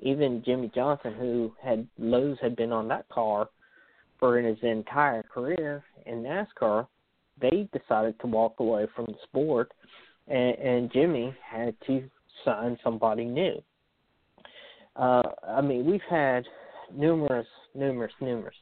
Even 0.00 0.42
Jimmie 0.44 0.72
Johnson, 0.74 1.14
who 1.14 1.52
had 1.62 1.86
Lowe's 1.98 2.38
had 2.42 2.56
been 2.56 2.72
on 2.72 2.88
that 2.88 3.08
car 3.08 3.48
for 4.18 4.38
his 4.38 4.58
entire 4.62 5.22
career 5.22 5.84
in 6.06 6.22
NASCAR, 6.22 6.86
they 7.40 7.68
decided 7.72 8.18
to 8.20 8.26
walk 8.26 8.54
away 8.58 8.86
from 8.94 9.06
the 9.06 9.16
sport, 9.24 9.72
and, 10.28 10.58
and 10.58 10.92
Jimmie 10.92 11.34
had 11.42 11.74
to 11.86 12.08
sign 12.44 12.78
somebody 12.82 13.24
new. 13.24 13.62
Uh, 14.96 15.22
I 15.48 15.60
mean, 15.60 15.86
we've 15.86 16.00
had 16.08 16.44
numerous, 16.94 17.46
numerous, 17.74 18.12
numerous 18.20 18.54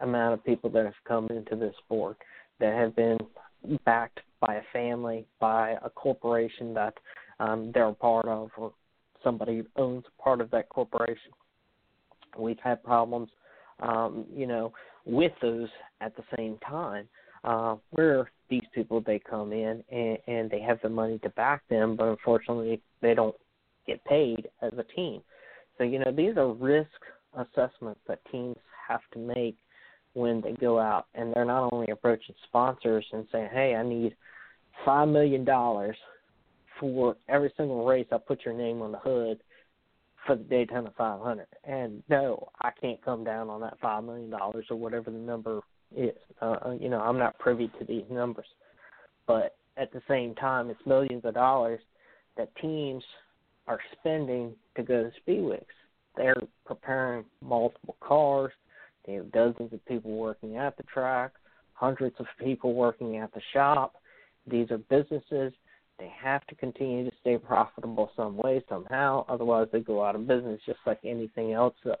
amount 0.00 0.34
of 0.34 0.44
people 0.44 0.70
that 0.70 0.84
have 0.84 0.94
come 1.06 1.28
into 1.28 1.56
this 1.56 1.74
sport 1.84 2.16
that 2.58 2.74
have 2.74 2.96
been 2.96 3.18
backed 3.84 4.20
by 4.40 4.56
a 4.56 4.62
family, 4.72 5.24
by 5.38 5.76
a 5.84 5.90
corporation 5.90 6.74
that 6.74 6.94
um, 7.38 7.70
they're 7.72 7.88
a 7.88 7.94
part 7.94 8.26
of, 8.26 8.50
or 8.56 8.72
somebody 9.22 9.62
owns 9.76 10.04
part 10.22 10.40
of 10.40 10.50
that 10.50 10.68
corporation. 10.68 11.30
We've 12.36 12.58
had 12.62 12.82
problems, 12.82 13.30
um, 13.80 14.24
you 14.34 14.46
know, 14.46 14.72
with 15.04 15.32
those 15.40 15.68
at 16.00 16.16
the 16.16 16.24
same 16.36 16.58
time, 16.58 17.08
uh, 17.44 17.76
where 17.90 18.30
these 18.52 18.68
people 18.74 19.00
they 19.00 19.18
come 19.18 19.50
in 19.50 19.82
and, 19.90 20.18
and 20.26 20.50
they 20.50 20.60
have 20.60 20.78
the 20.82 20.88
money 20.88 21.18
to 21.20 21.30
back 21.30 21.62
them, 21.70 21.96
but 21.96 22.06
unfortunately 22.06 22.82
they 23.00 23.14
don't 23.14 23.34
get 23.86 24.04
paid 24.04 24.46
as 24.60 24.72
a 24.76 24.82
team. 24.94 25.22
So 25.78 25.84
you 25.84 25.98
know 25.98 26.12
these 26.14 26.36
are 26.36 26.52
risk 26.52 26.90
assessments 27.32 28.00
that 28.06 28.20
teams 28.30 28.56
have 28.86 29.00
to 29.14 29.18
make 29.18 29.56
when 30.12 30.42
they 30.42 30.52
go 30.52 30.78
out, 30.78 31.06
and 31.14 31.32
they're 31.32 31.46
not 31.46 31.72
only 31.72 31.90
approaching 31.90 32.34
sponsors 32.46 33.06
and 33.12 33.26
saying, 33.32 33.48
"Hey, 33.54 33.74
I 33.74 33.82
need 33.82 34.14
five 34.84 35.08
million 35.08 35.46
dollars 35.46 35.96
for 36.78 37.16
every 37.30 37.50
single 37.56 37.86
race 37.86 38.06
I 38.12 38.18
put 38.18 38.44
your 38.44 38.52
name 38.52 38.82
on 38.82 38.92
the 38.92 38.98
hood 38.98 39.40
for 40.26 40.36
the 40.36 40.44
Daytona 40.44 40.92
500." 40.98 41.46
And 41.64 42.02
no, 42.10 42.50
I 42.60 42.70
can't 42.78 43.02
come 43.02 43.24
down 43.24 43.48
on 43.48 43.62
that 43.62 43.78
five 43.80 44.04
million 44.04 44.28
dollars 44.28 44.66
or 44.68 44.76
whatever 44.76 45.10
the 45.10 45.16
number 45.16 45.62
is. 45.96 46.16
Uh, 46.40 46.72
you 46.78 46.88
know, 46.88 47.00
I'm 47.00 47.18
not 47.18 47.38
privy 47.38 47.70
to 47.78 47.84
these 47.84 48.04
numbers, 48.10 48.46
but 49.26 49.56
at 49.76 49.92
the 49.92 50.02
same 50.08 50.34
time, 50.34 50.70
it's 50.70 50.80
millions 50.86 51.24
of 51.24 51.34
dollars 51.34 51.80
that 52.36 52.54
teams 52.56 53.02
are 53.66 53.78
spending 53.98 54.54
to 54.76 54.82
go 54.82 55.02
to 55.02 55.10
Speedweeks. 55.20 55.64
They're 56.16 56.42
preparing 56.66 57.24
multiple 57.40 57.96
cars. 58.00 58.52
They 59.06 59.14
have 59.14 59.32
dozens 59.32 59.72
of 59.72 59.84
people 59.86 60.12
working 60.12 60.56
at 60.56 60.76
the 60.76 60.82
track, 60.84 61.32
hundreds 61.74 62.16
of 62.18 62.26
people 62.42 62.74
working 62.74 63.16
at 63.16 63.32
the 63.32 63.40
shop. 63.52 63.94
These 64.46 64.70
are 64.70 64.78
businesses. 64.78 65.52
They 65.98 66.12
have 66.22 66.46
to 66.48 66.54
continue 66.54 67.08
to 67.08 67.16
stay 67.20 67.38
profitable 67.38 68.10
some 68.16 68.36
way, 68.36 68.62
somehow. 68.68 69.24
Otherwise, 69.28 69.68
they 69.72 69.80
go 69.80 70.04
out 70.04 70.16
of 70.16 70.26
business 70.26 70.60
just 70.66 70.80
like 70.86 70.98
anything 71.04 71.52
else 71.52 71.74
does. 71.84 71.96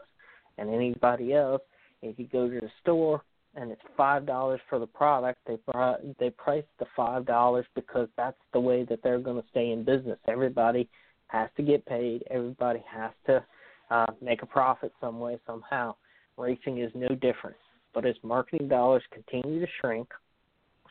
And 0.58 0.68
anybody 0.68 1.32
else, 1.34 1.62
if 2.02 2.18
you 2.18 2.26
go 2.26 2.48
to 2.48 2.60
the 2.60 2.70
store 2.82 3.22
and 3.54 3.70
it's 3.70 3.82
five 3.96 4.26
dollars 4.26 4.60
for 4.68 4.78
the 4.78 4.86
product, 4.86 5.40
they 5.46 5.58
they 6.18 6.30
price 6.30 6.64
the 6.78 6.86
five 6.96 7.26
dollars 7.26 7.66
because 7.74 8.08
that's 8.16 8.38
the 8.52 8.60
way 8.60 8.84
that 8.84 9.00
they're 9.02 9.18
going 9.18 9.40
to 9.40 9.48
stay 9.50 9.70
in 9.70 9.84
business. 9.84 10.18
Everybody 10.26 10.88
has 11.28 11.50
to 11.56 11.62
get 11.62 11.84
paid. 11.86 12.24
Everybody 12.30 12.82
has 12.90 13.10
to 13.26 13.44
uh, 13.90 14.06
make 14.20 14.42
a 14.42 14.46
profit 14.46 14.92
some 15.00 15.20
way, 15.20 15.38
somehow. 15.46 15.94
Racing 16.36 16.78
is 16.78 16.90
no 16.94 17.08
different. 17.08 17.56
But 17.94 18.06
as 18.06 18.14
marketing 18.22 18.68
dollars 18.68 19.02
continue 19.12 19.60
to 19.60 19.70
shrink, 19.80 20.08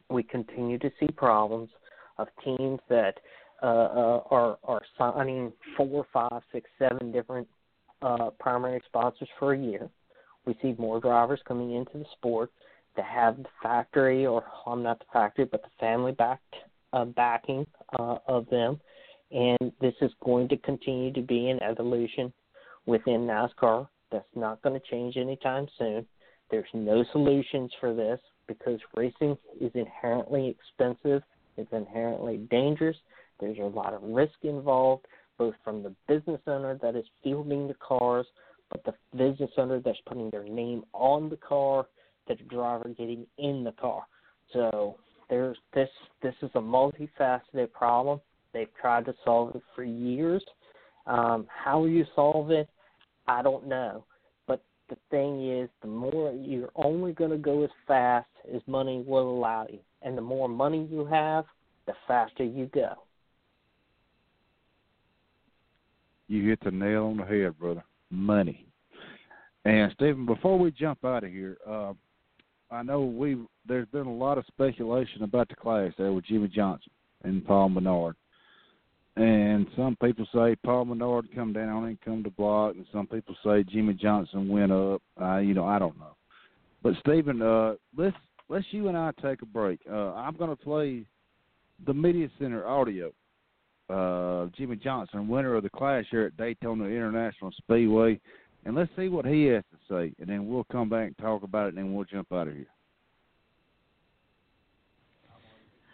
we 0.09 0.21
continue 0.23 0.77
to 0.79 0.91
see 0.99 1.07
problems 1.07 1.69
of 2.17 2.27
teams 2.45 2.79
that 2.89 3.19
uh, 3.63 3.65
uh, 3.65 4.23
are 4.29 4.57
are 4.63 4.81
signing 4.97 5.51
four, 5.77 6.05
five, 6.13 6.41
six, 6.51 6.69
seven 6.77 7.11
different 7.11 7.47
uh, 8.01 8.29
primary 8.39 8.81
sponsors 8.87 9.29
for 9.39 9.53
a 9.53 9.57
year. 9.57 9.89
We 10.45 10.57
see 10.61 10.75
more 10.77 10.99
drivers 10.99 11.39
coming 11.47 11.73
into 11.75 11.97
the 11.97 12.05
sport 12.13 12.51
that 12.95 13.05
have 13.05 13.37
the 13.37 13.49
factory, 13.61 14.25
or 14.25 14.43
I'm 14.65 14.83
not 14.83 14.99
the 14.99 15.05
factory, 15.13 15.45
but 15.45 15.61
the 15.61 15.69
family 15.79 16.11
backed 16.11 16.55
uh, 16.93 17.05
backing 17.05 17.65
uh, 17.97 18.17
of 18.27 18.49
them 18.49 18.79
and 19.31 19.71
this 19.79 19.93
is 20.01 20.11
going 20.23 20.49
to 20.49 20.57
continue 20.57 21.11
to 21.13 21.21
be 21.21 21.49
an 21.49 21.61
evolution 21.63 22.31
within 22.85 23.21
NASCAR. 23.21 23.87
That's 24.11 24.25
not 24.35 24.61
going 24.61 24.79
to 24.79 24.87
change 24.91 25.15
anytime 25.15 25.67
soon. 25.77 26.05
There's 26.49 26.65
no 26.73 27.05
solutions 27.13 27.71
for 27.79 27.93
this 27.93 28.19
because 28.47 28.79
racing 28.95 29.37
is 29.61 29.71
inherently 29.73 30.49
expensive, 30.49 31.23
it's 31.55 31.71
inherently 31.71 32.37
dangerous. 32.49 32.97
There's 33.39 33.57
a 33.57 33.61
lot 33.61 33.93
of 33.93 34.03
risk 34.03 34.33
involved, 34.43 35.05
both 35.37 35.55
from 35.63 35.81
the 35.81 35.95
business 36.07 36.41
owner 36.47 36.77
that 36.81 36.95
is 36.95 37.05
fielding 37.23 37.67
the 37.67 37.75
cars, 37.75 38.25
but 38.71 38.83
the 38.85 38.93
business 39.17 39.51
owner 39.57 39.79
that's 39.79 39.99
putting 40.07 40.29
their 40.29 40.43
name 40.43 40.83
on 40.93 41.29
the 41.29 41.37
car, 41.37 41.87
the 42.27 42.35
driver 42.35 42.89
getting 42.89 43.25
in 43.37 43.63
the 43.63 43.73
car. 43.73 44.03
So 44.53 44.97
there's 45.29 45.57
this 45.73 45.89
this 46.21 46.35
is 46.41 46.49
a 46.55 46.59
multifaceted 46.59 47.71
problem 47.71 48.19
They've 48.53 48.73
tried 48.79 49.05
to 49.05 49.15
solve 49.23 49.55
it 49.55 49.63
for 49.75 49.83
years. 49.83 50.43
Um, 51.07 51.47
how 51.47 51.85
you 51.85 52.05
solve 52.15 52.51
it, 52.51 52.69
I 53.27 53.41
don't 53.41 53.67
know. 53.67 54.05
But 54.47 54.63
the 54.89 54.97
thing 55.09 55.49
is, 55.49 55.69
the 55.81 55.87
more 55.87 56.31
you're 56.33 56.71
only 56.75 57.13
going 57.13 57.31
to 57.31 57.37
go 57.37 57.63
as 57.63 57.69
fast 57.87 58.29
as 58.53 58.61
money 58.67 59.03
will 59.05 59.29
allow 59.29 59.67
you, 59.69 59.79
and 60.01 60.17
the 60.17 60.21
more 60.21 60.49
money 60.49 60.87
you 60.91 61.05
have, 61.05 61.45
the 61.87 61.93
faster 62.07 62.43
you 62.43 62.69
go. 62.73 62.93
You 66.27 66.47
hit 66.47 66.59
the 66.63 66.71
nail 66.71 67.05
on 67.07 67.17
the 67.17 67.25
head, 67.25 67.57
brother. 67.59 67.83
Money. 68.11 68.67
And 69.65 69.91
Steven, 69.93 70.25
before 70.25 70.59
we 70.59 70.71
jump 70.71 71.03
out 71.05 71.23
of 71.23 71.31
here, 71.31 71.57
uh, 71.67 71.93
I 72.69 72.83
know 72.83 73.01
we 73.01 73.37
there's 73.67 73.87
been 73.89 74.07
a 74.07 74.13
lot 74.13 74.37
of 74.37 74.45
speculation 74.47 75.23
about 75.23 75.49
the 75.49 75.55
Clash 75.55 75.93
there 75.97 76.13
with 76.13 76.25
Jimmie 76.25 76.47
Johnson 76.47 76.91
and 77.23 77.45
Paul 77.45 77.69
Menard. 77.69 78.15
And 79.17 79.67
some 79.75 79.97
people 80.01 80.25
say 80.33 80.55
Paul 80.63 80.85
Menard 80.85 81.27
come 81.35 81.51
down 81.51 81.85
and 81.85 81.99
come 82.01 82.23
to 82.23 82.29
block, 82.31 82.75
and 82.75 82.85
some 82.93 83.07
people 83.07 83.35
say 83.43 83.63
Jimmie 83.63 83.93
Johnson 83.93 84.47
went 84.47 84.71
up. 84.71 85.01
Uh, 85.21 85.37
you 85.37 85.53
know, 85.53 85.65
I 85.65 85.79
don't 85.79 85.99
know. 85.99 86.15
But 86.81 86.93
Steven, 87.01 87.41
uh, 87.41 87.75
let's 87.95 88.15
let's 88.49 88.65
you 88.71 88.87
and 88.87 88.97
I 88.97 89.11
take 89.21 89.41
a 89.41 89.45
break. 89.45 89.79
Uh, 89.89 90.13
I'm 90.13 90.35
going 90.35 90.49
to 90.49 90.55
play 90.55 91.05
the 91.85 91.93
media 91.93 92.29
center 92.39 92.65
audio. 92.65 93.11
Uh, 93.91 94.47
Jimmie 94.57 94.77
Johnson, 94.77 95.27
winner 95.27 95.55
of 95.55 95.63
the 95.63 95.69
Clash 95.69 96.05
here 96.09 96.23
at 96.23 96.37
Daytona 96.37 96.85
International 96.85 97.51
Speedway, 97.57 98.21
and 98.63 98.73
let's 98.73 98.89
see 98.95 99.09
what 99.09 99.25
he 99.25 99.45
has 99.45 99.63
to 99.71 99.93
say, 99.93 100.13
and 100.19 100.29
then 100.29 100.47
we'll 100.47 100.63
come 100.71 100.87
back 100.87 101.07
and 101.07 101.17
talk 101.17 101.43
about 101.43 101.65
it, 101.65 101.69
and 101.69 101.77
then 101.77 101.93
we'll 101.93 102.05
jump 102.05 102.31
out 102.31 102.47
of 102.47 102.53
here. 102.53 102.67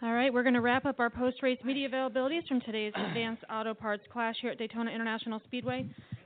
All 0.00 0.12
right, 0.12 0.32
we're 0.32 0.44
going 0.44 0.54
to 0.54 0.60
wrap 0.60 0.86
up 0.86 1.00
our 1.00 1.10
post 1.10 1.42
race 1.42 1.58
media 1.64 1.88
availabilities 1.88 2.46
from 2.46 2.60
today's 2.60 2.92
Advanced 3.08 3.42
Auto 3.50 3.74
Parts 3.74 4.04
Clash 4.12 4.36
here 4.40 4.52
at 4.52 4.58
Daytona 4.58 4.92
International 4.92 5.40
Speedway. 5.44 5.84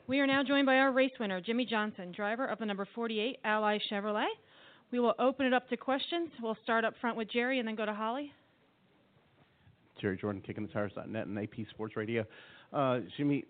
We 0.08 0.20
are 0.20 0.26
now 0.26 0.42
joined 0.42 0.66
by 0.66 0.76
our 0.76 0.92
race 0.92 1.12
winner, 1.18 1.40
Jimmie 1.40 1.64
Johnson, 1.64 2.12
driver 2.14 2.44
of 2.44 2.58
the 2.58 2.66
number 2.66 2.86
48 2.94 3.38
Ally 3.44 3.78
Chevrolet. 3.90 4.26
We 4.90 5.00
will 5.00 5.14
open 5.18 5.46
it 5.46 5.54
up 5.54 5.70
to 5.70 5.78
questions. 5.78 6.28
We'll 6.42 6.58
start 6.62 6.84
up 6.84 6.92
front 7.00 7.16
with 7.16 7.30
Jerry 7.30 7.60
and 7.60 7.66
then 7.66 7.76
go 7.76 7.86
to 7.86 7.94
Holly. 7.94 8.30
Jerry 10.02 10.18
Jordan, 10.18 10.42
KickingTheTires.net 10.46 11.26
and 11.26 11.38
AP 11.38 11.66
Sports 11.70 11.96
Radio. 11.96 12.24
Uh, 12.72 13.00
Jimmie, 13.16 13.44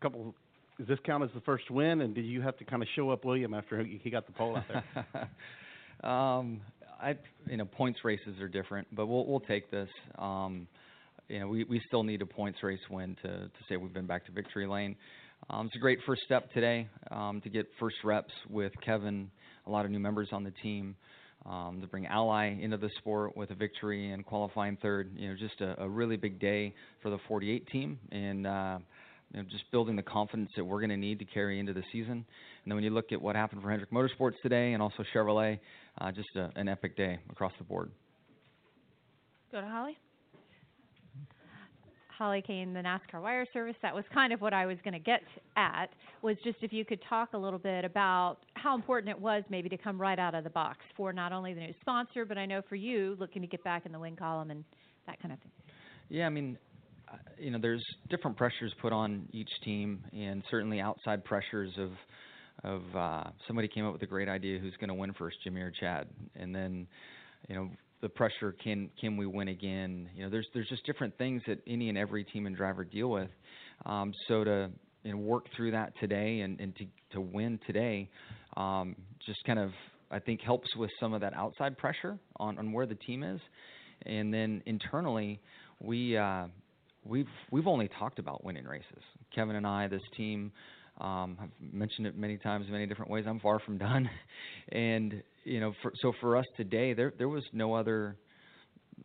couple. 0.00 0.34
Does 0.78 0.86
this 0.86 0.98
count 1.04 1.24
as 1.24 1.30
the 1.34 1.40
first 1.40 1.70
win? 1.70 2.02
And 2.02 2.14
did 2.14 2.26
you 2.26 2.42
have 2.42 2.56
to 2.58 2.64
kind 2.64 2.82
of 2.82 2.88
show 2.94 3.10
up 3.10 3.24
William 3.24 3.54
after 3.54 3.82
he 3.82 4.10
got 4.10 4.26
the 4.26 4.32
pole 4.32 4.56
out 4.56 4.64
there? 4.68 5.28
um, 6.10 6.60
I 7.00 7.16
you 7.46 7.56
know 7.56 7.64
points 7.64 8.00
races 8.04 8.40
are 8.40 8.48
different, 8.48 8.86
but 8.94 9.06
we'll 9.06 9.26
we'll 9.26 9.40
take 9.40 9.70
this. 9.70 9.88
Um, 10.18 10.68
you 11.28 11.40
know, 11.40 11.48
we 11.48 11.64
we 11.64 11.80
still 11.86 12.02
need 12.02 12.22
a 12.22 12.26
points 12.26 12.58
race 12.62 12.80
win 12.90 13.16
to 13.22 13.28
to 13.28 13.50
say 13.68 13.76
we've 13.76 13.94
been 13.94 14.06
back 14.06 14.26
to 14.26 14.32
victory 14.32 14.66
lane. 14.66 14.96
Um, 15.50 15.66
it's 15.66 15.76
a 15.76 15.78
great 15.78 15.98
first 16.06 16.22
step 16.22 16.52
today 16.52 16.88
um, 17.10 17.40
to 17.42 17.50
get 17.50 17.66
first 17.78 17.96
reps 18.02 18.32
with 18.48 18.72
Kevin, 18.84 19.30
a 19.66 19.70
lot 19.70 19.84
of 19.84 19.90
new 19.90 19.98
members 19.98 20.28
on 20.32 20.42
the 20.42 20.52
team, 20.62 20.96
um, 21.46 21.80
to 21.80 21.86
bring 21.86 22.06
Ally 22.06 22.56
into 22.60 22.76
the 22.76 22.90
sport 22.98 23.36
with 23.36 23.50
a 23.50 23.54
victory 23.54 24.10
and 24.10 24.24
qualifying 24.24 24.76
third. 24.80 25.10
You 25.16 25.30
know, 25.30 25.36
just 25.36 25.60
a, 25.60 25.82
a 25.82 25.88
really 25.88 26.16
big 26.16 26.38
day 26.38 26.74
for 27.02 27.10
the 27.10 27.18
48 27.28 27.66
team, 27.68 27.98
and 28.12 28.46
uh, 28.46 28.78
you 29.32 29.42
know, 29.42 29.48
just 29.50 29.64
building 29.70 29.96
the 29.96 30.02
confidence 30.02 30.50
that 30.56 30.64
we're 30.64 30.80
going 30.80 30.90
to 30.90 30.96
need 30.96 31.18
to 31.18 31.24
carry 31.24 31.58
into 31.58 31.72
the 31.72 31.82
season. 31.92 32.12
And 32.12 32.24
then 32.66 32.74
when 32.76 32.84
you 32.84 32.90
look 32.90 33.12
at 33.12 33.20
what 33.20 33.36
happened 33.36 33.62
for 33.62 33.70
Hendrick 33.70 33.90
Motorsports 33.90 34.40
today 34.42 34.72
and 34.72 34.82
also 34.82 35.04
Chevrolet, 35.14 35.58
uh, 36.00 36.12
just 36.12 36.34
a, 36.36 36.50
an 36.56 36.68
epic 36.68 36.96
day 36.96 37.18
across 37.30 37.52
the 37.58 37.64
board. 37.64 37.90
Go 39.52 39.60
to 39.60 39.66
Holly. 39.66 39.98
Holly 42.16 42.42
Cain, 42.46 42.72
the 42.72 42.80
NASCAR 42.80 43.20
Wire 43.20 43.46
Service. 43.52 43.76
That 43.82 43.94
was 43.94 44.04
kind 44.12 44.32
of 44.32 44.40
what 44.40 44.52
I 44.52 44.66
was 44.66 44.76
going 44.84 44.94
to 44.94 45.00
get 45.00 45.22
at. 45.56 45.90
Was 46.22 46.36
just 46.44 46.58
if 46.62 46.72
you 46.72 46.84
could 46.84 47.00
talk 47.08 47.30
a 47.32 47.38
little 47.38 47.58
bit 47.58 47.84
about 47.84 48.38
how 48.54 48.74
important 48.74 49.10
it 49.10 49.20
was 49.20 49.42
maybe 49.48 49.68
to 49.68 49.78
come 49.78 50.00
right 50.00 50.18
out 50.18 50.34
of 50.34 50.44
the 50.44 50.50
box 50.50 50.78
for 50.96 51.12
not 51.12 51.32
only 51.32 51.54
the 51.54 51.60
new 51.60 51.74
sponsor, 51.80 52.24
but 52.24 52.38
I 52.38 52.46
know 52.46 52.62
for 52.68 52.76
you 52.76 53.16
looking 53.18 53.42
to 53.42 53.48
get 53.48 53.62
back 53.64 53.84
in 53.86 53.92
the 53.92 53.98
win 53.98 54.16
column 54.16 54.50
and 54.50 54.64
that 55.06 55.20
kind 55.20 55.32
of 55.32 55.40
thing. 55.40 55.52
Yeah, 56.08 56.26
I 56.26 56.30
mean, 56.30 56.58
uh, 57.12 57.16
you 57.38 57.50
know, 57.50 57.58
there's 57.60 57.84
different 58.08 58.36
pressures 58.36 58.72
put 58.80 58.92
on 58.92 59.28
each 59.32 59.50
team, 59.64 60.04
and 60.12 60.42
certainly 60.50 60.80
outside 60.80 61.24
pressures 61.24 61.72
of 61.78 61.90
of 62.62 62.82
uh, 62.96 63.24
somebody 63.46 63.68
came 63.68 63.84
up 63.84 63.92
with 63.92 64.02
a 64.02 64.06
great 64.06 64.28
idea 64.28 64.58
who's 64.58 64.74
going 64.76 64.88
to 64.88 64.94
win 64.94 65.12
first, 65.12 65.36
Jimmie 65.42 65.60
or 65.60 65.72
Chad, 65.72 66.06
and 66.36 66.54
then 66.54 66.86
you 67.48 67.56
know 67.56 67.70
the 68.00 68.08
pressure 68.08 68.52
can 68.52 68.90
can 69.00 69.16
we 69.16 69.26
win 69.26 69.48
again? 69.48 70.08
You 70.14 70.24
know, 70.24 70.30
there's 70.30 70.46
there's 70.54 70.68
just 70.68 70.84
different 70.86 71.16
things 71.18 71.42
that 71.46 71.60
any 71.66 71.88
and 71.88 71.98
every 71.98 72.24
team 72.24 72.46
and 72.46 72.56
driver 72.56 72.84
deal 72.84 73.10
with. 73.10 73.30
Um, 73.86 74.12
so 74.28 74.44
to 74.44 74.70
you 75.02 75.12
know, 75.12 75.18
work 75.18 75.46
through 75.56 75.72
that 75.72 75.92
today 76.00 76.40
and, 76.40 76.60
and 76.60 76.74
to 76.76 76.86
to 77.12 77.20
win 77.20 77.58
today, 77.66 78.08
um, 78.56 78.96
just 79.26 79.44
kind 79.44 79.58
of 79.58 79.70
I 80.10 80.18
think 80.18 80.40
helps 80.40 80.74
with 80.76 80.90
some 81.00 81.12
of 81.12 81.20
that 81.20 81.34
outside 81.34 81.76
pressure 81.76 82.18
on, 82.36 82.58
on 82.58 82.72
where 82.72 82.86
the 82.86 82.94
team 82.94 83.22
is. 83.22 83.40
And 84.06 84.32
then 84.32 84.62
internally, 84.66 85.40
we 85.80 86.16
uh, 86.16 86.46
we've 87.04 87.28
we've 87.50 87.66
only 87.66 87.88
talked 87.98 88.18
about 88.18 88.44
winning 88.44 88.64
races. 88.64 89.02
Kevin 89.34 89.56
and 89.56 89.66
I, 89.66 89.88
this 89.88 90.02
team, 90.16 90.52
um, 91.00 91.36
I've 91.40 91.50
mentioned 91.72 92.06
it 92.06 92.16
many 92.16 92.38
times, 92.38 92.66
many 92.70 92.86
different 92.86 93.10
ways. 93.10 93.24
I'm 93.28 93.40
far 93.40 93.60
from 93.60 93.78
done, 93.78 94.08
and 94.70 95.22
you 95.44 95.60
know, 95.60 95.72
for, 95.82 95.92
so 96.00 96.12
for 96.20 96.36
us 96.36 96.46
today, 96.56 96.92
there 96.94 97.12
there 97.18 97.28
was 97.28 97.44
no 97.52 97.74
other 97.74 98.16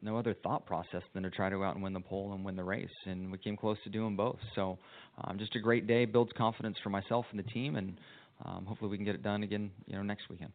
no 0.02 0.18
other 0.18 0.36
thought 0.44 0.66
process 0.66 1.02
than 1.14 1.24
to 1.24 1.30
try 1.30 1.50
to 1.50 1.58
go 1.58 1.64
out 1.64 1.76
and 1.76 1.84
win 1.84 1.94
the 1.94 2.00
pole 2.00 2.34
and 2.34 2.46
win 2.46 2.56
the 2.56 2.64
race, 2.64 2.90
and 3.06 3.32
we 3.32 3.38
came 3.38 3.58
close 3.58 3.78
to 3.84 3.90
doing 3.90 4.16
both. 4.16 4.38
So, 4.56 4.78
um, 5.24 5.38
just 5.38 5.56
a 5.56 5.60
great 5.60 5.88
day, 5.88 6.06
builds 6.06 6.32
confidence 6.38 6.78
for 6.84 6.90
myself 6.90 7.26
and 7.32 7.40
the 7.40 7.50
team, 7.52 7.76
and 7.76 8.00
um, 8.46 8.66
hopefully 8.66 8.92
we 8.92 8.98
can 8.98 9.06
get 9.06 9.16
it 9.16 9.24
done 9.24 9.44
again, 9.44 9.72
you 9.88 9.96
know, 9.96 10.04
next 10.04 10.30
weekend. 10.30 10.52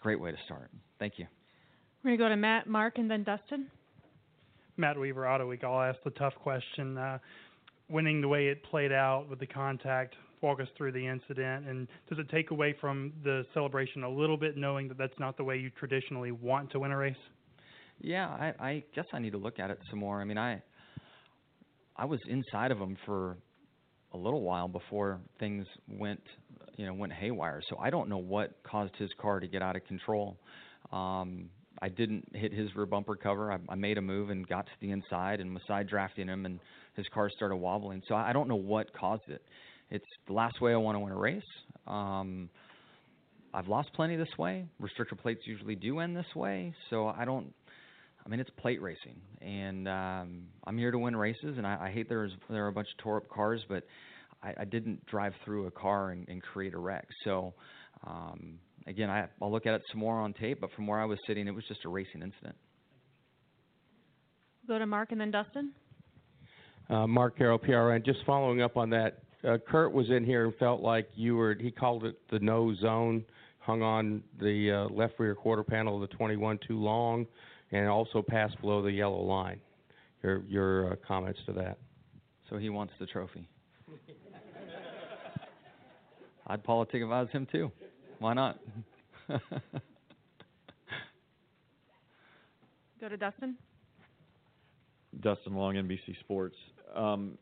Great 0.00 0.20
way 0.20 0.30
to 0.30 0.36
start. 0.44 0.70
Thank 0.98 1.18
you. 1.18 1.26
We're 2.02 2.16
going 2.16 2.18
to 2.18 2.24
go 2.24 2.28
to 2.30 2.36
Matt, 2.36 2.66
Mark, 2.66 2.98
and 2.98 3.10
then 3.10 3.24
Dustin. 3.24 3.66
Matt 4.76 4.98
Weaver, 4.98 5.28
Auto 5.28 5.46
Week. 5.46 5.62
I'll 5.64 5.82
ask 5.82 5.98
the 6.04 6.10
tough 6.10 6.34
question. 6.36 6.96
Uh, 6.96 7.18
winning 7.90 8.20
the 8.20 8.28
way 8.28 8.46
it 8.46 8.62
played 8.62 8.92
out 8.92 9.28
with 9.28 9.40
the 9.40 9.46
contact, 9.46 10.14
walk 10.42 10.60
us 10.60 10.68
through 10.76 10.92
the 10.92 11.06
incident, 11.06 11.66
and 11.68 11.88
does 12.08 12.18
it 12.18 12.28
take 12.30 12.50
away 12.50 12.74
from 12.80 13.12
the 13.24 13.44
celebration 13.54 14.04
a 14.04 14.10
little 14.10 14.36
bit, 14.36 14.56
knowing 14.56 14.88
that 14.88 14.98
that's 14.98 15.18
not 15.18 15.36
the 15.36 15.44
way 15.44 15.56
you 15.56 15.70
traditionally 15.70 16.32
want 16.32 16.70
to 16.72 16.80
win 16.80 16.92
a 16.92 16.96
race? 16.96 17.14
Yeah, 18.00 18.28
I, 18.28 18.54
I 18.58 18.84
guess 18.94 19.04
I 19.12 19.18
need 19.18 19.32
to 19.32 19.38
look 19.38 19.58
at 19.58 19.70
it 19.70 19.78
some 19.90 19.98
more. 19.98 20.20
I 20.20 20.24
mean, 20.24 20.38
I 20.38 20.62
I 21.96 22.06
was 22.06 22.18
inside 22.28 22.70
of 22.70 22.78
him 22.78 22.96
for 23.04 23.36
a 24.12 24.16
little 24.16 24.40
while 24.42 24.68
before 24.68 25.20
things 25.38 25.66
went, 25.86 26.20
you 26.76 26.86
know, 26.86 26.94
went 26.94 27.12
haywire. 27.12 27.60
So 27.68 27.76
I 27.78 27.90
don't 27.90 28.08
know 28.08 28.18
what 28.18 28.54
caused 28.62 28.96
his 28.96 29.10
car 29.20 29.38
to 29.38 29.46
get 29.46 29.62
out 29.62 29.76
of 29.76 29.84
control. 29.86 30.38
Um, 30.92 31.50
I 31.82 31.88
didn't 31.88 32.26
hit 32.34 32.52
his 32.52 32.74
rear 32.74 32.86
bumper 32.86 33.16
cover. 33.16 33.52
I, 33.52 33.58
I 33.68 33.74
made 33.74 33.98
a 33.98 34.02
move 34.02 34.30
and 34.30 34.48
got 34.48 34.66
to 34.66 34.72
the 34.80 34.90
inside 34.90 35.40
and 35.40 35.52
was 35.54 35.62
side 35.68 35.88
drafting 35.88 36.26
him, 36.26 36.46
and 36.46 36.58
his 36.96 37.06
car 37.12 37.30
started 37.30 37.56
wobbling. 37.56 38.02
So 38.08 38.14
I 38.14 38.32
don't 38.32 38.48
know 38.48 38.56
what 38.56 38.92
caused 38.94 39.28
it. 39.28 39.42
It's 39.90 40.06
the 40.26 40.32
last 40.32 40.60
way 40.60 40.72
I 40.72 40.76
want 40.76 40.96
to 40.96 41.00
win 41.00 41.12
a 41.12 41.16
race. 41.16 41.42
Um, 41.86 42.48
I've 43.52 43.68
lost 43.68 43.92
plenty 43.94 44.16
this 44.16 44.28
way. 44.38 44.66
Restrictor 44.80 45.18
plates 45.20 45.42
usually 45.44 45.74
do 45.74 45.98
end 45.98 46.16
this 46.16 46.34
way, 46.34 46.74
so 46.88 47.08
I 47.08 47.24
don't. 47.24 47.52
I 48.24 48.28
mean, 48.28 48.38
it's 48.38 48.50
plate 48.58 48.82
racing, 48.82 49.20
and 49.40 49.88
um, 49.88 50.42
I'm 50.64 50.76
here 50.76 50.90
to 50.90 50.98
win 50.98 51.16
races. 51.16 51.56
And 51.56 51.66
I, 51.66 51.86
I 51.86 51.90
hate 51.90 52.08
there's 52.08 52.32
there 52.48 52.64
are 52.64 52.68
a 52.68 52.72
bunch 52.72 52.88
of 52.96 53.02
tore 53.02 53.16
up 53.16 53.28
cars, 53.28 53.62
but 53.68 53.84
I, 54.42 54.54
I 54.60 54.64
didn't 54.64 55.04
drive 55.06 55.32
through 55.44 55.66
a 55.66 55.70
car 55.70 56.10
and, 56.10 56.28
and 56.28 56.42
create 56.42 56.74
a 56.74 56.78
wreck. 56.78 57.08
So 57.24 57.54
um, 58.06 58.58
again, 58.86 59.10
I, 59.10 59.26
I'll 59.40 59.50
look 59.50 59.66
at 59.66 59.74
it 59.74 59.82
some 59.90 60.00
more 60.00 60.20
on 60.20 60.32
tape, 60.32 60.60
but 60.60 60.70
from 60.72 60.86
where 60.86 61.00
I 61.00 61.04
was 61.04 61.18
sitting, 61.26 61.48
it 61.48 61.54
was 61.54 61.64
just 61.68 61.84
a 61.84 61.88
racing 61.88 62.22
incident. 62.22 62.56
Go 64.68 64.78
to 64.78 64.86
Mark 64.86 65.12
and 65.12 65.20
then 65.20 65.30
Dustin. 65.30 65.72
Uh, 66.88 67.06
Mark 67.06 67.36
Carroll, 67.36 67.58
PRN. 67.58 68.04
Just 68.04 68.20
following 68.26 68.62
up 68.62 68.76
on 68.76 68.90
that, 68.90 69.22
uh, 69.48 69.58
Kurt 69.68 69.92
was 69.92 70.10
in 70.10 70.24
here 70.24 70.44
and 70.44 70.54
felt 70.56 70.80
like 70.82 71.08
you 71.14 71.36
were. 71.36 71.54
He 71.58 71.70
called 71.70 72.04
it 72.04 72.18
the 72.30 72.38
no 72.40 72.74
zone. 72.74 73.24
Hung 73.58 73.82
on 73.82 74.22
the 74.40 74.70
uh, 74.72 74.88
left 74.94 75.18
rear 75.18 75.34
quarter 75.34 75.62
panel 75.62 76.02
of 76.02 76.08
the 76.08 76.16
21 76.16 76.58
too 76.66 76.78
long, 76.78 77.26
and 77.72 77.88
also 77.88 78.22
passed 78.22 78.58
below 78.60 78.82
the 78.82 78.90
yellow 78.90 79.22
line. 79.22 79.60
Your 80.22 80.42
your 80.48 80.92
uh, 80.92 80.96
comments 81.06 81.40
to 81.46 81.52
that? 81.54 81.78
So 82.48 82.56
he 82.58 82.68
wants 82.68 82.92
the 82.98 83.06
trophy. 83.06 83.48
I'd 86.46 86.64
politic 86.64 87.02
if 87.02 87.10
I 87.10 87.20
was 87.20 87.30
him 87.30 87.46
too. 87.50 87.70
Why 88.18 88.34
not? 88.34 88.58
Go 93.00 93.08
to 93.08 93.16
Dustin. 93.16 93.56
Dustin 95.20 95.54
Long, 95.54 95.74
NBC 95.74 96.18
Sports. 96.20 96.56
Um, 96.94 97.38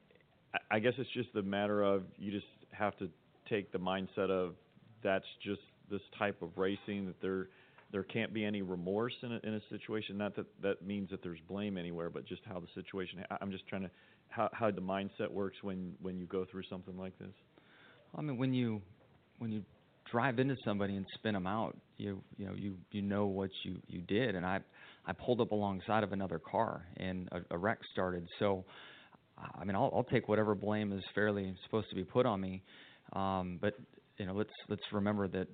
I, 0.70 0.78
guess 0.78 0.94
it's 0.98 1.10
just 1.14 1.28
a 1.36 1.42
matter 1.42 1.82
of 1.82 2.02
you 2.18 2.30
just 2.30 2.46
have 2.72 2.96
to 2.98 3.08
take 3.48 3.72
the 3.72 3.78
mindset 3.78 4.30
of 4.30 4.54
that's 5.02 5.24
just 5.44 5.60
this 5.90 6.00
type 6.18 6.42
of 6.42 6.50
racing 6.56 7.06
that 7.06 7.20
there 7.20 7.48
there 7.90 8.02
can't 8.02 8.34
be 8.34 8.44
any 8.44 8.60
remorse 8.60 9.14
in 9.22 9.32
a, 9.32 9.40
in 9.44 9.54
a 9.54 9.60
situation. 9.70 10.18
Not 10.18 10.36
that 10.36 10.46
that 10.62 10.86
means 10.86 11.10
that 11.10 11.22
there's 11.22 11.38
blame 11.48 11.78
anywhere, 11.78 12.10
but 12.10 12.26
just 12.26 12.42
how 12.44 12.60
the 12.60 12.66
situation. 12.74 13.24
I'm 13.40 13.50
just 13.50 13.66
trying 13.66 13.82
to 13.82 13.90
how 14.28 14.50
how 14.52 14.70
the 14.70 14.80
mindset 14.80 15.30
works 15.30 15.56
when 15.62 15.94
when 16.02 16.18
you 16.18 16.26
go 16.26 16.44
through 16.50 16.64
something 16.68 16.96
like 16.98 17.18
this. 17.18 17.32
I 18.16 18.22
mean, 18.22 18.36
when 18.36 18.52
you 18.52 18.82
when 19.38 19.52
you 19.52 19.62
drive 20.10 20.38
into 20.38 20.56
somebody 20.64 20.96
and 20.96 21.06
spin 21.14 21.34
them 21.34 21.46
out, 21.46 21.76
you 21.96 22.22
you 22.36 22.46
know 22.46 22.54
you 22.54 22.76
you 22.92 23.02
know 23.02 23.26
what 23.26 23.50
you 23.62 23.76
you 23.86 24.02
did. 24.02 24.34
And 24.34 24.44
I 24.44 24.60
I 25.06 25.12
pulled 25.12 25.40
up 25.40 25.52
alongside 25.52 26.04
of 26.04 26.12
another 26.12 26.38
car 26.38 26.84
and 26.98 27.28
a, 27.32 27.54
a 27.54 27.58
wreck 27.58 27.78
started. 27.92 28.28
So 28.38 28.64
I 29.58 29.64
mean 29.64 29.76
I'll 29.76 29.90
I'll 29.94 30.04
take 30.04 30.28
whatever 30.28 30.54
blame 30.54 30.92
is 30.92 31.04
fairly 31.14 31.54
supposed 31.64 31.88
to 31.90 31.96
be 31.96 32.04
put 32.04 32.26
on 32.26 32.40
me. 32.40 32.62
Um, 33.12 33.58
but 33.60 33.74
you 34.18 34.26
know 34.26 34.34
let's 34.34 34.52
let's 34.68 34.82
remember 34.92 35.28
that 35.28 35.48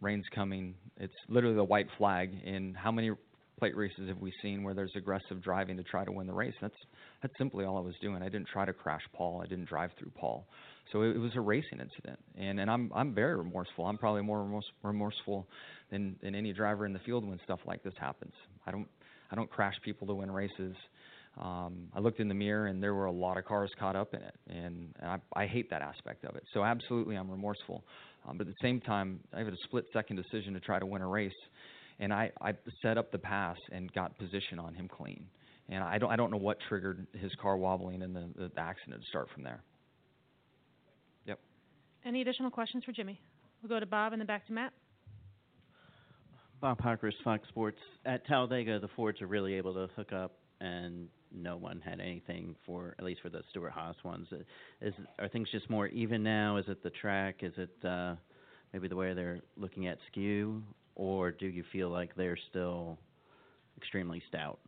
rain's 0.00 0.26
coming. 0.34 0.74
It's 0.98 1.14
literally 1.28 1.56
the 1.56 1.64
white 1.64 1.88
flag. 1.98 2.32
And 2.44 2.76
how 2.76 2.92
many 2.92 3.10
plate 3.58 3.76
races 3.76 4.08
have 4.08 4.18
we 4.18 4.32
seen 4.42 4.62
where 4.62 4.74
there's 4.74 4.92
aggressive 4.96 5.42
driving 5.42 5.76
to 5.78 5.82
try 5.82 6.04
to 6.04 6.12
win 6.12 6.26
the 6.26 6.32
race? 6.32 6.54
That's 6.60 6.74
that's 7.22 7.34
simply 7.38 7.64
all 7.64 7.76
I 7.76 7.80
was 7.80 7.94
doing. 8.00 8.22
I 8.22 8.28
didn't 8.28 8.48
try 8.48 8.64
to 8.64 8.72
crash 8.72 9.02
Paul. 9.12 9.40
I 9.42 9.46
didn't 9.46 9.66
drive 9.66 9.90
through 9.98 10.10
Paul. 10.14 10.46
So 10.92 11.02
it, 11.02 11.16
it 11.16 11.18
was 11.18 11.32
a 11.34 11.40
racing 11.40 11.80
incident, 11.80 12.18
and 12.38 12.60
and 12.60 12.70
I'm 12.70 12.90
I'm 12.94 13.14
very 13.14 13.36
remorseful. 13.36 13.86
I'm 13.86 13.98
probably 13.98 14.22
more 14.22 14.42
remorse, 14.42 14.66
remorseful 14.82 15.46
than 15.90 16.16
than 16.22 16.34
any 16.34 16.52
driver 16.52 16.86
in 16.86 16.92
the 16.92 17.00
field 17.00 17.26
when 17.26 17.40
stuff 17.44 17.60
like 17.66 17.82
this 17.82 17.94
happens. 17.98 18.34
I 18.66 18.70
don't 18.70 18.88
I 19.30 19.34
don't 19.34 19.50
crash 19.50 19.74
people 19.84 20.06
to 20.08 20.14
win 20.14 20.30
races. 20.30 20.74
Um, 21.38 21.88
I 21.94 22.00
looked 22.00 22.20
in 22.20 22.28
the 22.28 22.34
mirror 22.34 22.66
and 22.66 22.82
there 22.82 22.94
were 22.94 23.04
a 23.04 23.12
lot 23.12 23.36
of 23.36 23.44
cars 23.44 23.70
caught 23.78 23.94
up 23.94 24.14
in 24.14 24.22
it, 24.22 24.34
and, 24.48 24.94
and 25.00 25.10
I, 25.10 25.42
I 25.42 25.46
hate 25.46 25.68
that 25.70 25.82
aspect 25.82 26.24
of 26.24 26.34
it. 26.34 26.44
So 26.54 26.64
absolutely, 26.64 27.16
I'm 27.16 27.30
remorseful. 27.30 27.84
Um, 28.26 28.38
but 28.38 28.46
at 28.46 28.54
the 28.54 28.66
same 28.66 28.80
time, 28.80 29.20
I 29.34 29.40
had 29.40 29.52
a 29.52 29.56
split-second 29.64 30.16
decision 30.16 30.54
to 30.54 30.60
try 30.60 30.78
to 30.78 30.86
win 30.86 31.02
a 31.02 31.06
race, 31.06 31.32
and 32.00 32.12
I, 32.12 32.32
I 32.40 32.54
set 32.80 32.96
up 32.96 33.12
the 33.12 33.18
pass 33.18 33.58
and 33.70 33.92
got 33.92 34.16
position 34.18 34.58
on 34.58 34.74
him 34.74 34.88
clean. 34.88 35.26
And 35.68 35.82
I 35.82 35.98
don't 35.98 36.10
I 36.10 36.16
don't 36.16 36.30
know 36.30 36.36
what 36.36 36.58
triggered 36.68 37.06
his 37.12 37.32
car 37.42 37.56
wobbling 37.56 38.02
and 38.02 38.14
the, 38.14 38.28
the, 38.36 38.50
the 38.54 38.60
accident 38.60 39.02
to 39.02 39.08
start 39.08 39.28
from 39.34 39.42
there. 39.42 39.60
Yep. 41.26 41.40
Any 42.04 42.22
additional 42.22 42.50
questions 42.50 42.84
for 42.84 42.92
Jimmie? 42.92 43.20
We'll 43.62 43.68
go 43.68 43.80
to 43.80 43.86
Bob 43.86 44.12
and 44.12 44.20
then 44.20 44.26
back 44.26 44.46
to 44.46 44.52
Matt. 44.52 44.72
Bob 46.60 46.80
Pockrass, 46.80 47.12
Fox 47.24 47.46
Sports. 47.48 47.78
At 48.04 48.24
Talladega, 48.26 48.78
the 48.78 48.88
Fords 48.94 49.20
are 49.20 49.26
really 49.26 49.54
able 49.54 49.74
to 49.74 49.88
hook 49.96 50.12
up, 50.12 50.32
and 50.60 51.08
no 51.36 51.56
one 51.56 51.80
had 51.84 52.00
anything 52.00 52.56
for 52.64 52.94
at 52.98 53.04
least 53.04 53.20
for 53.22 53.28
the 53.28 53.42
Stewart 53.50 53.72
Haas 53.72 53.96
ones. 54.04 54.28
Is 54.80 54.94
are 55.18 55.28
things 55.28 55.48
just 55.52 55.68
more 55.70 55.86
even 55.88 56.22
now? 56.22 56.56
Is 56.56 56.64
it 56.68 56.82
the 56.82 56.90
track? 56.90 57.36
Is 57.40 57.52
it 57.56 57.84
uh, 57.86 58.14
maybe 58.72 58.88
the 58.88 58.96
way 58.96 59.14
they're 59.14 59.40
looking 59.56 59.86
at 59.86 59.98
skew, 60.10 60.62
or 60.94 61.30
do 61.30 61.46
you 61.46 61.64
feel 61.72 61.90
like 61.90 62.14
they're 62.16 62.38
still 62.50 62.98
extremely 63.76 64.22
stout? 64.28 64.58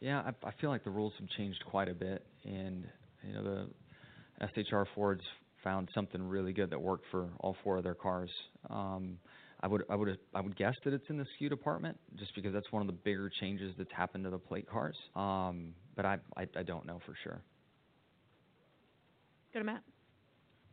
Yeah, 0.00 0.20
I, 0.20 0.48
I 0.48 0.52
feel 0.60 0.70
like 0.70 0.84
the 0.84 0.90
rules 0.90 1.12
have 1.18 1.28
changed 1.36 1.62
quite 1.66 1.88
a 1.88 1.94
bit, 1.94 2.24
and 2.44 2.86
you 3.26 3.34
know 3.34 3.42
the 3.42 4.46
SHR 4.46 4.86
Fords 4.94 5.22
found 5.64 5.88
something 5.94 6.22
really 6.22 6.52
good 6.52 6.70
that 6.70 6.80
worked 6.80 7.04
for 7.10 7.28
all 7.40 7.56
four 7.64 7.78
of 7.78 7.84
their 7.84 7.94
cars. 7.94 8.30
Um, 8.70 9.18
I 9.60 9.66
would 9.66 9.84
I 9.90 9.96
would 9.96 10.18
I 10.34 10.40
would 10.40 10.56
guess 10.56 10.74
that 10.84 10.92
it's 10.92 11.08
in 11.08 11.18
the 11.18 11.26
skew 11.36 11.48
department, 11.48 11.98
just 12.16 12.34
because 12.34 12.52
that's 12.52 12.70
one 12.70 12.80
of 12.80 12.86
the 12.86 12.92
bigger 12.92 13.30
changes 13.40 13.74
that's 13.76 13.92
happened 13.92 14.24
to 14.24 14.30
the 14.30 14.38
plate 14.38 14.68
cars. 14.68 14.96
Um, 15.16 15.74
but 15.96 16.06
I, 16.06 16.18
I 16.36 16.46
I 16.56 16.62
don't 16.62 16.86
know 16.86 17.00
for 17.04 17.14
sure. 17.22 17.40
Go 19.52 19.60
to 19.60 19.64
Matt. 19.64 19.82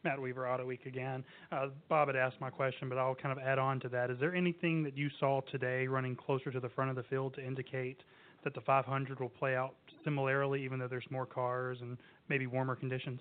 Matt 0.04 0.22
Weaver, 0.22 0.48
Auto 0.48 0.68
Week 0.68 0.86
again. 0.86 1.24
Uh, 1.52 1.70
Bob 1.90 2.10
had 2.10 2.16
asked 2.16 2.40
my 2.40 2.52
question, 2.52 2.90
but 2.90 3.00
I'll 3.00 3.16
kind 3.16 3.36
of 3.36 3.44
add 3.44 3.58
on 3.58 3.80
to 3.80 3.90
that. 3.90 4.12
Is 4.12 4.20
there 4.20 4.36
anything 4.36 4.84
that 4.84 4.96
you 4.96 5.10
saw 5.20 5.42
today 5.52 5.88
running 5.88 6.16
closer 6.16 6.52
to 6.52 6.60
the 6.60 6.70
front 6.70 6.92
of 6.92 6.96
the 6.96 7.02
field 7.04 7.34
to 7.36 7.44
indicate 7.44 8.04
that 8.44 8.54
the 8.54 8.62
500 8.62 9.20
will 9.20 9.30
play 9.30 9.56
out 9.56 9.74
similarly, 10.04 10.64
even 10.64 10.78
though 10.78 10.88
there's 10.88 11.10
more 11.10 11.26
cars 11.26 11.80
and 11.82 11.98
maybe 12.30 12.46
warmer 12.46 12.76
conditions? 12.76 13.20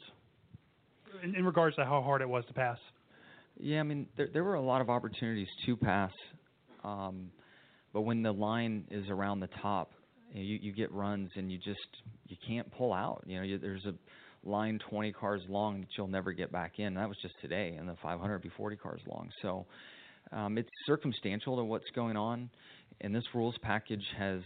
in, 1.23 1.35
in 1.35 1.45
regards 1.45 1.77
to 1.77 1.85
how 1.85 2.03
hard 2.03 2.23
it 2.23 2.29
was 2.29 2.45
to 2.47 2.53
pass? 2.53 2.79
Yeah, 3.59 3.81
I 3.81 3.83
mean 3.85 4.07
there 4.17 4.29
there 4.33 4.45
were 4.45 4.55
a 4.55 4.63
lot 4.63 4.81
of 4.81 4.91
opportunities 4.91 5.49
to 5.67 5.77
pass, 5.77 6.13
um, 6.83 7.31
but 7.93 8.03
when 8.03 8.23
the 8.23 8.33
line 8.33 8.85
is 8.91 9.09
around 9.09 9.41
the 9.41 9.49
top, 9.63 9.93
you 10.33 10.59
you 10.61 10.73
get 10.73 10.91
runs 10.93 11.31
and 11.37 11.51
you 11.51 11.59
just 11.59 12.03
you 12.27 12.37
can't 12.47 12.71
pull 12.73 12.93
out. 12.93 13.23
You 13.27 13.39
know, 13.39 13.43
you, 13.45 13.59
there's 13.59 13.85
a 13.85 13.95
line 14.47 14.79
20 14.91 15.13
cars 15.13 15.41
long 15.49 15.81
that 15.81 15.89
you'll 15.97 16.09
never 16.09 16.33
get 16.33 16.53
back 16.53 16.79
in. 16.79 16.95
That 16.95 17.09
was 17.09 17.17
just 17.23 17.35
today, 17.41 17.77
and 17.79 17.89
the 17.89 17.97
500 18.03 18.39
be 18.41 18.51
40 18.57 18.77
cars 18.77 19.01
long. 19.07 19.31
So 19.41 19.67
um, 20.33 20.59
it's 20.59 20.69
circumstantial 20.87 21.57
to 21.57 21.65
what's 21.65 21.89
going 21.95 22.17
on, 22.17 22.51
and 23.01 23.15
this 23.15 23.25
rules 23.35 23.55
package 23.63 24.05
has 24.19 24.43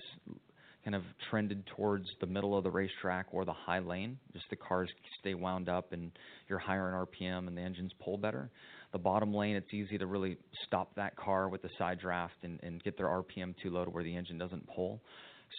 kind 0.84 0.94
of 0.94 1.02
trended 1.30 1.66
towards 1.76 2.06
the 2.20 2.26
middle 2.26 2.56
of 2.56 2.64
the 2.64 2.70
racetrack 2.70 3.26
or 3.32 3.44
the 3.44 3.52
high 3.52 3.78
lane. 3.78 4.18
Just 4.32 4.46
the 4.50 4.56
cars 4.56 4.88
stay 5.20 5.34
wound 5.34 5.68
up 5.68 5.92
and 5.92 6.10
you're 6.48 6.58
higher 6.58 6.88
in 6.88 6.94
RPM 6.94 7.46
and 7.48 7.56
the 7.56 7.60
engines 7.60 7.92
pull 8.02 8.16
better. 8.16 8.50
The 8.92 8.98
bottom 8.98 9.34
lane, 9.34 9.56
it's 9.56 9.72
easy 9.72 9.98
to 9.98 10.06
really 10.06 10.38
stop 10.66 10.94
that 10.96 11.14
car 11.16 11.48
with 11.48 11.62
the 11.62 11.68
side 11.78 11.98
draft 12.00 12.36
and, 12.42 12.58
and 12.62 12.82
get 12.82 12.96
their 12.96 13.06
RPM 13.06 13.54
too 13.62 13.70
low 13.70 13.84
to 13.84 13.90
where 13.90 14.04
the 14.04 14.16
engine 14.16 14.38
doesn't 14.38 14.66
pull. 14.74 15.02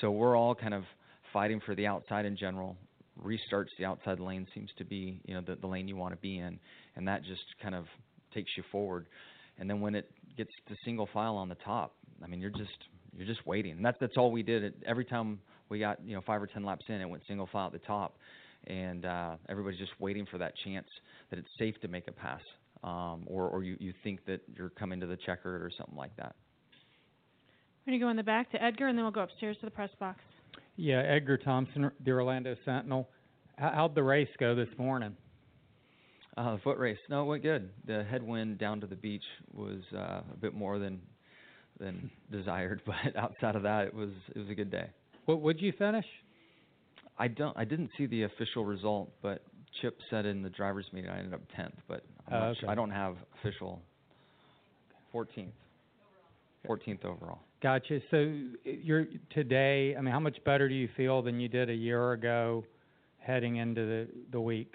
So 0.02 0.12
we're 0.12 0.36
all 0.36 0.56
kind 0.56 0.74
of 0.74 0.84
fighting 1.34 1.62
for 1.66 1.76
the 1.76 1.88
outside 1.88 2.26
in 2.26 2.38
general. 2.38 2.76
Restarts 3.24 3.68
the 3.78 3.86
outside 3.86 4.20
lane 4.20 4.48
seems 4.54 4.70
to 4.78 4.86
be 4.86 5.22
you 5.26 5.34
know 5.34 5.42
the, 5.46 5.56
the 5.56 5.68
lane 5.68 5.88
you 5.88 5.98
want 5.98 6.14
to 6.14 6.22
be 6.22 6.40
in, 6.40 6.58
and 6.96 7.08
that 7.08 7.24
just 7.24 7.44
kind 7.62 7.76
of 7.76 7.86
takes 8.34 8.50
you 8.56 8.64
forward. 8.72 9.08
And 9.58 9.70
then 9.70 9.82
when 9.82 9.94
it 9.94 10.10
gets 10.38 10.52
to 10.70 10.76
single 10.86 11.10
file 11.14 11.36
on 11.36 11.50
the 11.50 11.58
top, 11.66 11.96
I 12.24 12.28
mean 12.28 12.40
you're 12.40 12.50
just 12.50 12.78
you're 13.18 13.28
just 13.28 13.46
waiting. 13.46 13.74
And 13.74 13.84
that's 13.84 13.98
that's 14.00 14.16
all 14.18 14.32
we 14.32 14.42
did. 14.42 14.74
Every 14.88 15.04
time 15.06 15.40
we 15.68 15.80
got 15.80 16.00
you 16.06 16.16
know 16.16 16.22
five 16.26 16.42
or 16.42 16.48
ten 16.48 16.64
laps 16.64 16.86
in, 16.88 16.96
it 16.96 17.10
went 17.10 17.24
single 17.28 17.50
file 17.52 17.68
at 17.68 17.74
the 17.74 17.80
top, 17.80 18.18
and 18.68 19.06
uh, 19.06 19.36
everybody's 19.50 19.80
just 19.80 19.92
waiting 20.00 20.26
for 20.32 20.38
that 20.38 20.54
chance 20.64 20.88
that 21.30 21.40
it's 21.40 21.50
safe 21.60 21.76
to 21.82 21.90
make 21.90 22.08
a 22.08 22.14
pass, 22.14 22.42
um, 22.84 23.24
or 23.26 23.48
or 23.50 23.64
you 23.64 23.78
you 23.80 23.94
think 24.04 24.26
that 24.26 24.42
you're 24.56 24.70
coming 24.70 25.00
to 25.00 25.08
the 25.08 25.18
checker 25.18 25.56
or 25.56 25.72
something 25.78 25.98
like 25.98 26.16
that. 26.18 26.36
We're 27.86 27.92
going 27.92 28.00
to 28.00 28.06
go 28.06 28.10
in 28.10 28.18
the 28.18 28.24
back 28.24 28.52
to 28.52 28.62
Edgar, 28.62 28.88
and 28.88 28.98
then 28.98 29.04
we'll 29.04 29.12
go 29.12 29.22
upstairs 29.22 29.58
to 29.62 29.66
the 29.66 29.72
press 29.72 29.90
box. 30.00 30.20
Yeah, 30.76 31.00
Edgar 31.00 31.38
Thompson, 31.38 31.90
the 32.06 32.12
Orlando 32.12 32.56
Sentinel. 32.64 33.10
How, 33.58 33.72
how'd 33.74 33.96
the 33.96 34.04
race 34.04 34.30
go 34.40 34.54
this 34.54 34.70
morning? 34.78 35.16
Uh, 36.38 36.56
the 36.56 36.62
foot 36.62 36.78
race, 36.78 36.98
no, 37.10 37.24
it 37.24 37.26
went 37.26 37.44
good. 37.44 37.70
The 37.86 38.06
headwind 38.10 38.60
down 38.60 38.80
to 38.82 38.88
the 38.88 38.96
beach 38.96 39.24
was 39.54 39.82
uh, 39.94 40.22
a 40.32 40.38
bit 40.40 40.54
more 40.54 40.80
than 40.80 41.02
than 41.80 42.10
desired, 42.32 42.82
but 42.86 42.96
outside 43.18 43.56
of 43.56 43.64
that, 43.64 43.88
it 43.88 43.94
was 43.94 44.12
it 44.36 44.40
was 44.40 44.50
a 44.50 44.56
good 44.56 44.72
day. 44.72 44.90
What 45.26 45.42
would 45.42 45.62
you 45.62 45.74
finish? 45.78 46.06
I 47.18 47.28
don't. 47.28 47.58
I 47.58 47.66
didn't 47.66 47.90
see 47.98 48.06
the 48.06 48.24
official 48.24 48.64
result, 48.64 49.12
but 49.22 49.44
Chip 49.82 49.98
said 50.10 50.26
in 50.26 50.42
the 50.42 50.50
drivers' 50.50 50.86
meeting 50.92 51.10
I 51.10 51.20
ended 51.20 51.34
up 51.34 51.42
tenth, 51.56 51.76
but 51.88 52.04
I'm 52.28 52.34
Oh, 52.34 52.46
okay. 52.50 52.60
sure. 52.62 52.70
I 52.70 52.76
don't 52.76 52.92
have 52.92 53.16
official. 53.40 53.82
Fourteenth. 55.12 55.54
Fourteenth 56.66 57.06
overall. 57.06 57.40
Gotcha. 57.62 58.00
So 58.12 58.34
you're 58.64 59.06
today. 59.32 59.96
I 59.98 60.02
mean, 60.02 60.12
how 60.14 60.20
much 60.20 60.38
better 60.46 60.68
do 60.70 60.76
you 60.76 60.88
feel 60.96 61.22
than 61.22 61.40
you 61.40 61.48
did 61.50 61.70
a 61.70 61.74
year 61.74 62.14
ago, 62.14 62.64
heading 63.20 63.58
into 63.58 63.82
the 63.86 64.08
the 64.32 64.42
week? 64.42 64.74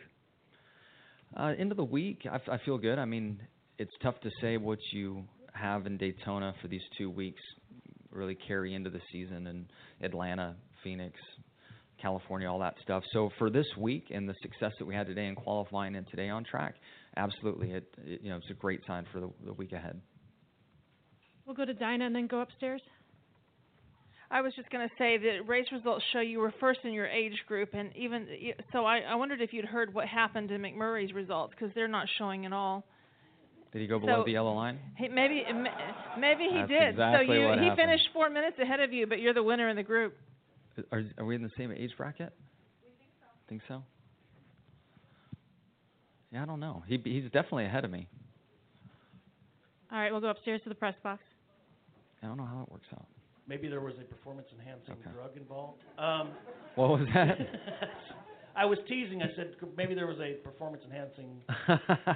Uh, 1.36 1.53
end 1.59 1.72
of 1.72 1.76
the 1.76 1.84
week, 1.84 2.20
I, 2.30 2.36
f- 2.36 2.49
I 2.49 2.59
feel 2.64 2.78
good. 2.78 2.99
I 2.99 3.05
mean, 3.05 3.40
it's 3.78 3.90
tough 4.03 4.20
to 4.20 4.30
say 4.40 4.57
what 4.57 4.78
you 4.92 5.24
have 5.53 5.86
in 5.86 5.97
Daytona 5.97 6.55
for 6.62 6.68
these 6.68 6.82
two 6.97 7.11
weeks 7.11 7.40
really 8.12 8.36
carry 8.36 8.72
into 8.74 8.88
the 8.90 9.01
season 9.11 9.49
in 9.49 9.66
Atlanta, 10.01 10.55
Phoenix, 10.84 11.18
California, 12.05 12.46
all 12.50 12.59
that 12.59 12.74
stuff. 12.82 13.02
So 13.14 13.30
for 13.38 13.48
this 13.48 13.66
week 13.78 14.09
and 14.11 14.28
the 14.28 14.34
success 14.42 14.72
that 14.78 14.84
we 14.84 14.94
had 14.94 15.07
today 15.07 15.26
in 15.26 15.34
qualifying 15.34 15.96
and 15.96 16.07
today 16.11 16.28
on 16.28 16.44
track, 16.44 16.74
absolutely, 17.16 17.70
it, 17.70 17.86
it 18.05 18.20
you 18.22 18.28
know 18.28 18.36
it's 18.36 18.50
a 18.50 18.55
great 18.55 18.82
sign 18.86 19.07
for 19.11 19.20
the, 19.20 19.30
the 19.46 19.55
week 19.55 19.72
ahead. 19.72 19.98
We'll 21.46 21.57
go 21.57 21.64
to 21.64 21.72
Dinah 21.72 22.05
and 22.05 22.14
then 22.14 22.26
go 22.26 22.40
upstairs. 22.40 22.82
I 24.30 24.42
was 24.42 24.52
just 24.55 24.68
going 24.70 24.86
to 24.86 24.94
say 24.98 25.16
that 25.16 25.48
race 25.48 25.66
results 25.72 26.05
show 26.12 26.20
you 26.20 26.40
were 26.40 26.52
first 26.61 26.80
in 26.84 26.92
your 26.92 27.07
age 27.07 27.38
group, 27.48 27.70
and 27.72 27.90
even 27.96 28.26
so, 28.72 28.84
I, 28.84 28.98
I 28.98 29.14
wondered 29.14 29.40
if 29.40 29.52
you'd 29.52 29.64
heard 29.64 29.94
what 29.94 30.07
happened 30.07 30.50
in 30.50 30.61
McMurray's 30.61 31.12
results 31.14 31.55
because 31.57 31.74
they're 31.74 31.88
not 31.88 32.07
showing 32.18 32.44
at 32.44 32.52
all. 32.52 32.84
Did 33.72 33.80
he 33.80 33.86
go 33.86 33.98
below 33.98 34.20
So- 34.20 34.24
the 34.24 34.32
yellow 34.32 34.52
line? 34.52 34.78
He, 34.96 35.09
maybe 35.09 35.44
maybe 36.18 36.44
he 36.50 36.59
That's 36.59 36.68
did. 36.68 36.88
exactly 36.90 37.26
so 37.28 37.32
you, 37.32 37.46
what 37.46 37.59
he 37.61 37.64
happened. 37.66 37.88
finished 37.88 38.09
four 38.12 38.28
minutes 38.28 38.59
ahead 38.61 38.80
of 38.80 38.92
you, 38.92 39.07
but 39.07 39.20
you're 39.20 39.34
the 39.34 39.42
winner 39.42 39.68
in 39.70 39.76
the 39.76 39.82
group. 39.82 40.14
Are 40.92 41.02
are 41.18 41.24
we 41.24 41.34
in 41.34 41.42
the 41.42 41.50
same 41.56 41.72
age 41.72 41.90
bracket? 41.96 42.32
Think 43.48 43.62
so. 43.68 43.82
Yeah, 46.32 46.42
I 46.42 46.46
don't 46.46 46.60
know. 46.60 46.82
He 46.86 47.00
he's 47.04 47.24
definitely 47.24 47.66
ahead 47.66 47.84
of 47.84 47.90
me. 47.90 48.08
All 49.92 49.98
right, 49.98 50.10
we'll 50.10 50.20
go 50.20 50.30
upstairs 50.30 50.60
to 50.64 50.68
the 50.68 50.74
press 50.74 50.94
box. 51.02 51.22
I 52.22 52.26
don't 52.26 52.36
know 52.36 52.46
how 52.46 52.62
it 52.62 52.72
works 52.72 52.88
out. 52.92 53.06
Maybe 53.46 53.68
there 53.68 53.80
was 53.82 53.94
a 54.00 54.04
performance 54.04 54.48
enhancing 54.58 54.94
Okay. 54.94 55.10
drug 55.14 55.36
involved. 55.36 55.82
Um, 55.98 56.30
What 56.74 56.90
was 56.98 57.06
that? 57.14 57.38
I 58.56 58.64
was 58.64 58.78
teasing. 58.88 59.22
I 59.22 59.26
said 59.36 59.54
maybe 59.76 59.94
there 59.94 60.06
was 60.08 60.18
a 60.18 60.34
performance 60.42 60.82
enhancing. 60.84 61.40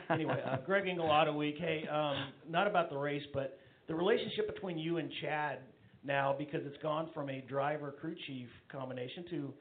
anyway, 0.10 0.40
uh, 0.44 0.56
Greg 0.64 0.88
Engle 0.88 1.06
Auto 1.10 1.36
Week. 1.36 1.56
Hey, 1.58 1.86
um, 1.88 2.32
not 2.48 2.66
about 2.66 2.90
the 2.90 2.96
race, 2.96 3.22
but 3.34 3.58
the 3.86 3.94
relationship 3.94 4.52
between 4.52 4.78
you 4.78 4.96
and 4.98 5.10
Chad 5.20 5.58
now 6.04 6.34
because 6.36 6.60
it's 6.64 6.80
gone 6.82 7.10
from 7.14 7.28
a 7.28 7.40
driver 7.42 7.92
crew 7.92 8.14
chief 8.26 8.48
combination 8.70 9.24
to 9.30 9.54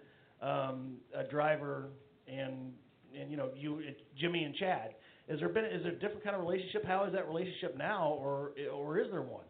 um, 0.45 0.97
a 1.15 1.23
driver 1.23 1.89
and 2.27 2.73
and 3.19 3.31
you 3.31 3.37
know 3.37 3.49
you 3.55 3.79
it, 3.79 4.01
Jimmie 4.19 4.43
and 4.43 4.55
Chad. 4.55 4.95
Is 5.27 5.39
there 5.39 5.49
been 5.49 5.65
is 5.65 5.83
there 5.83 5.91
a 5.91 5.99
different 5.99 6.23
kind 6.23 6.35
of 6.35 6.41
relationship? 6.41 6.85
How 6.85 7.03
is 7.05 7.13
that 7.13 7.27
relationship 7.27 7.77
now, 7.77 8.17
or 8.19 8.51
or 8.73 8.99
is 8.99 9.07
there 9.11 9.21
one? 9.21 9.45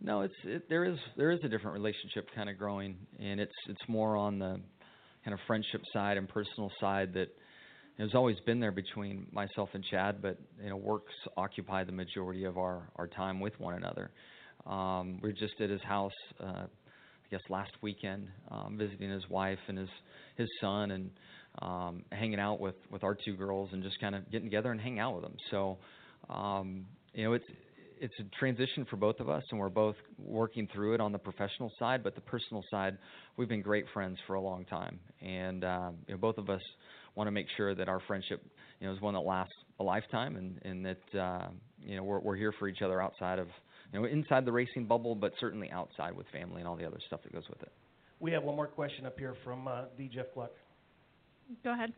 No, 0.00 0.22
it's 0.22 0.34
it, 0.44 0.68
there 0.68 0.84
is 0.84 0.98
there 1.16 1.30
is 1.30 1.40
a 1.44 1.48
different 1.48 1.74
relationship 1.74 2.28
kind 2.34 2.48
of 2.48 2.58
growing, 2.58 2.96
and 3.20 3.40
it's 3.40 3.54
it's 3.68 3.80
more 3.88 4.16
on 4.16 4.38
the 4.38 4.60
kind 5.24 5.34
of 5.34 5.38
friendship 5.46 5.82
side 5.92 6.16
and 6.16 6.28
personal 6.28 6.70
side 6.80 7.14
that 7.14 7.28
has 7.98 8.14
always 8.14 8.36
been 8.44 8.60
there 8.60 8.72
between 8.72 9.26
myself 9.32 9.70
and 9.72 9.82
Chad, 9.90 10.20
but 10.20 10.38
you 10.62 10.68
know 10.68 10.76
works 10.76 11.14
occupy 11.36 11.84
the 11.84 11.92
majority 11.92 12.44
of 12.44 12.58
our 12.58 12.88
our 12.96 13.06
time 13.06 13.40
with 13.40 13.58
one 13.58 13.74
another. 13.74 14.10
Um, 14.66 15.18
we 15.22 15.28
were 15.28 15.32
just 15.32 15.60
at 15.60 15.70
his 15.70 15.82
house, 15.82 16.12
uh, 16.40 16.64
I 16.64 17.28
guess 17.30 17.40
last 17.48 17.72
weekend, 17.82 18.28
um, 18.50 18.76
visiting 18.78 19.10
his 19.10 19.28
wife 19.28 19.58
and 19.68 19.78
his 19.78 19.88
his 20.36 20.48
son, 20.60 20.90
and 20.90 21.10
um, 21.62 22.02
hanging 22.12 22.40
out 22.40 22.60
with 22.60 22.74
with 22.90 23.04
our 23.04 23.14
two 23.14 23.36
girls, 23.36 23.70
and 23.72 23.82
just 23.82 24.00
kind 24.00 24.14
of 24.14 24.30
getting 24.30 24.46
together 24.46 24.72
and 24.72 24.80
hang 24.80 24.98
out 24.98 25.14
with 25.14 25.22
them. 25.22 25.36
So, 25.50 25.78
um, 26.28 26.86
you 27.14 27.24
know, 27.24 27.32
it's 27.32 27.44
it's 27.98 28.14
a 28.20 28.24
transition 28.38 28.86
for 28.90 28.96
both 28.96 29.20
of 29.20 29.28
us, 29.28 29.42
and 29.50 29.58
we're 29.58 29.68
both 29.68 29.96
working 30.18 30.68
through 30.72 30.94
it 30.94 31.00
on 31.00 31.12
the 31.12 31.18
professional 31.18 31.72
side. 31.78 32.02
But 32.02 32.14
the 32.14 32.20
personal 32.20 32.64
side, 32.70 32.98
we've 33.36 33.48
been 33.48 33.62
great 33.62 33.86
friends 33.92 34.18
for 34.26 34.34
a 34.34 34.40
long 34.40 34.64
time, 34.64 34.98
and 35.20 35.64
um, 35.64 35.96
you 36.06 36.14
know, 36.14 36.18
both 36.18 36.38
of 36.38 36.50
us 36.50 36.62
want 37.14 37.28
to 37.28 37.32
make 37.32 37.46
sure 37.56 37.74
that 37.74 37.88
our 37.88 38.00
friendship, 38.06 38.42
you 38.80 38.86
know, 38.86 38.94
is 38.94 39.00
one 39.00 39.14
that 39.14 39.20
lasts 39.20 39.54
a 39.80 39.82
lifetime, 39.84 40.36
and 40.36 40.60
and 40.62 40.84
that 40.84 41.18
uh, 41.18 41.48
you 41.80 41.96
know 41.96 42.02
we're 42.02 42.20
we're 42.20 42.36
here 42.36 42.52
for 42.58 42.68
each 42.68 42.82
other 42.82 43.00
outside 43.00 43.38
of 43.38 43.48
you 43.92 44.00
know 44.00 44.06
inside 44.06 44.44
the 44.44 44.52
racing 44.52 44.86
bubble, 44.86 45.14
but 45.14 45.32
certainly 45.40 45.70
outside 45.70 46.16
with 46.16 46.26
family 46.32 46.60
and 46.60 46.68
all 46.68 46.76
the 46.76 46.86
other 46.86 47.00
stuff 47.06 47.20
that 47.22 47.32
goes 47.32 47.48
with 47.48 47.62
it. 47.62 47.72
We 48.20 48.32
have 48.32 48.42
one 48.44 48.56
more 48.56 48.66
question 48.66 49.06
up 49.06 49.18
here 49.18 49.34
from 49.44 49.68
uh, 49.68 49.84
the 49.98 50.08
Jeff 50.08 50.26
Gluck. 50.34 50.52
Go 51.62 51.72
ahead. 51.72 51.92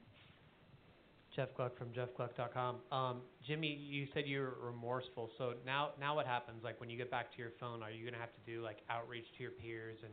Jeff 1.38 1.54
Gluck 1.56 1.78
from 1.78 1.88
jeffgluck.com. 1.90 2.76
Um, 2.90 3.20
Jimmie, 3.46 3.78
you 3.80 4.08
said 4.12 4.24
you 4.26 4.40
were 4.40 4.56
remorseful. 4.60 5.30
So 5.38 5.54
now, 5.64 5.90
now 6.00 6.16
what 6.16 6.26
happens? 6.26 6.64
Like 6.64 6.80
when 6.80 6.90
you 6.90 6.98
get 6.98 7.12
back 7.12 7.30
to 7.30 7.38
your 7.38 7.52
phone, 7.60 7.80
are 7.80 7.92
you 7.92 8.02
going 8.02 8.14
to 8.14 8.18
have 8.18 8.34
to 8.34 8.42
do 8.44 8.60
like 8.60 8.78
outreach 8.90 9.26
to 9.36 9.42
your 9.42 9.52
peers 9.52 9.98
and 10.02 10.12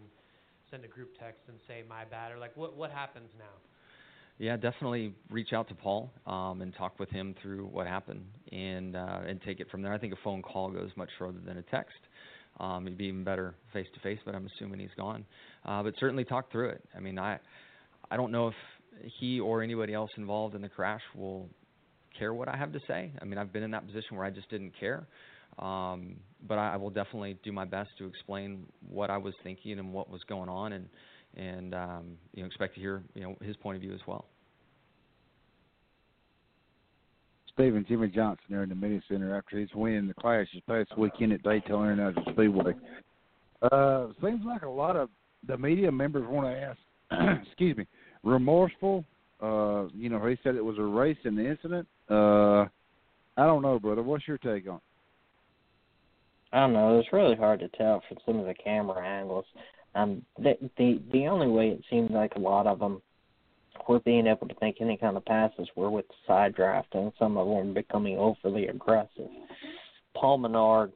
send 0.70 0.86
a 0.86 0.88
group 0.88 1.18
text 1.20 1.42
and 1.48 1.58
say 1.68 1.84
my 1.90 2.06
bad, 2.06 2.32
or 2.32 2.38
like 2.38 2.56
what 2.56 2.78
what 2.78 2.92
happens 2.92 3.30
now? 3.40 3.58
Yeah, 4.38 4.58
definitely 4.58 5.14
reach 5.30 5.54
out 5.54 5.70
to 5.70 5.76
Paul 5.76 6.12
um, 6.28 6.62
and 6.62 6.76
talk 6.76 7.00
with 7.00 7.10
him 7.10 7.36
through 7.42 7.68
what 7.68 7.88
happened, 7.88 8.26
and 8.52 8.96
uh, 8.96 9.22
and 9.26 9.42
take 9.42 9.62
it 9.62 9.70
from 9.72 9.82
there. 9.82 9.94
I 9.94 9.98
think 9.98 10.12
a 10.12 10.18
phone 10.26 10.42
call 10.42 10.70
goes 10.70 10.90
much 10.98 11.10
further 11.18 11.40
than 11.46 11.58
a 11.58 11.62
text. 11.64 11.96
Um, 12.60 12.86
it'd 12.86 12.98
be 12.98 13.06
even 13.06 13.24
better 13.24 13.56
face 13.72 13.88
to 13.94 14.00
face, 14.02 14.20
but 14.26 14.36
I'm 14.36 14.46
assuming 14.56 14.80
he's 14.80 14.90
gone. 14.98 15.26
Uh, 15.66 15.84
but 15.84 15.94
certainly 16.00 16.26
talk 16.26 16.52
through 16.52 16.70
it. 16.70 16.84
I 16.96 17.00
mean, 17.00 17.18
I 17.18 17.40
I 18.12 18.18
don't 18.18 18.32
know 18.32 18.50
if 18.50 18.56
he 19.20 19.40
or 19.40 19.64
anybody 19.64 19.94
else 19.94 20.12
involved 20.18 20.54
in 20.54 20.62
the 20.62 20.70
crash 20.70 21.02
will 21.16 21.50
care 22.18 22.34
what 22.34 22.50
I 22.50 22.58
have 22.58 22.74
to 22.74 22.80
say. 22.88 23.12
I 23.22 23.26
mean, 23.26 23.38
I've 23.38 23.54
been 23.54 23.64
in 23.64 23.72
that 23.72 23.86
position 23.86 24.18
where 24.18 24.26
I 24.26 24.32
just 24.32 24.50
didn't 24.50 24.74
care. 24.78 25.08
Um, 25.60 26.18
but 26.46 26.58
I, 26.58 26.74
I 26.74 26.76
will 26.76 26.90
definitely 26.90 27.38
do 27.44 27.54
my 27.54 27.64
best 27.64 27.90
to 28.00 28.06
explain 28.06 28.66
what 28.90 29.10
I 29.10 29.18
was 29.18 29.34
thinking 29.44 29.80
and 29.80 29.94
what 29.94 30.10
was 30.10 30.22
going 30.28 30.50
on, 30.50 30.74
and 30.74 30.90
and 31.36 31.74
um, 31.74 32.18
you 32.34 32.44
know 32.44 32.48
expect 32.48 32.76
to 32.76 32.82
hear 32.82 33.04
you 33.14 33.24
know 33.24 33.36
his 33.42 33.56
point 33.58 33.76
of 33.76 33.82
view 33.82 33.94
as 33.94 34.02
well. 34.08 34.26
Steven 37.54 37.86
Jimmie 37.88 38.10
Johnson 38.10 38.44
there 38.50 38.64
in 38.64 38.70
the 38.70 38.76
Mini 38.76 39.02
Center 39.08 39.36
after 39.38 39.58
his 39.58 39.70
win 39.74 39.94
in 39.94 40.08
the 40.08 40.14
clash 40.14 40.48
this 40.54 40.62
past 40.68 40.98
weekend 40.98 41.32
at 41.32 41.42
Daytona 41.42 41.94
International 41.94 42.34
Speedway. 42.34 42.74
Uh, 43.62 44.08
seems 44.22 44.42
like 44.46 44.64
a 44.64 44.70
lot 44.70 44.98
of 44.98 45.10
the 45.48 45.58
media 45.58 45.92
members 45.92 46.26
want 46.28 46.46
to 46.48 46.60
ask, 46.60 47.40
excuse 47.48 47.78
me, 47.78 47.88
remorseful. 48.24 49.06
Uh, 49.42 49.86
you 49.94 50.10
know, 50.10 50.26
he 50.26 50.38
said 50.44 50.56
it 50.56 50.64
was 50.64 50.78
a 50.78 50.84
race 50.84 51.18
in 51.24 51.36
the 51.36 51.50
incident. 51.50 51.88
Uh, 52.10 52.66
I 53.38 53.46
don't 53.46 53.62
know, 53.62 53.80
brother. 53.80 54.04
What's 54.04 54.28
your 54.28 54.38
take 54.38 54.68
on? 54.68 54.76
it? 54.76 54.82
I 56.54 56.60
don't 56.60 56.74
know. 56.74 57.00
It's 57.00 57.12
really 57.12 57.36
hard 57.36 57.60
to 57.62 57.68
tell 57.70 58.02
from 58.08 58.18
some 58.26 58.40
of 58.40 58.46
the 58.46 58.54
camera 58.54 59.06
angles. 59.06 59.46
Um, 59.96 60.24
the 60.38 60.58
the 60.78 61.02
the 61.12 61.28
only 61.28 61.48
way 61.48 61.70
it 61.70 61.82
seemed 61.90 62.12
like 62.12 62.36
a 62.36 62.40
lot 62.40 62.68
of 62.68 62.80
them 62.80 63.02
were 63.88 64.00
being 64.02 64.28
able 64.28 64.48
to 64.48 64.56
make 64.62 64.82
any 64.82 64.98
kind 64.98 65.18
of 65.18 65.26
passes 65.26 65.68
were 65.76 65.90
with 65.90 66.08
the 66.08 66.16
side 66.28 66.56
draft, 66.56 66.94
and 66.94 67.12
some 67.18 67.38
of 67.38 67.48
them 67.48 67.74
becoming 67.74 68.18
overly 68.18 68.68
aggressive. 68.68 69.30
Paul 70.16 70.38
Menard 70.40 70.92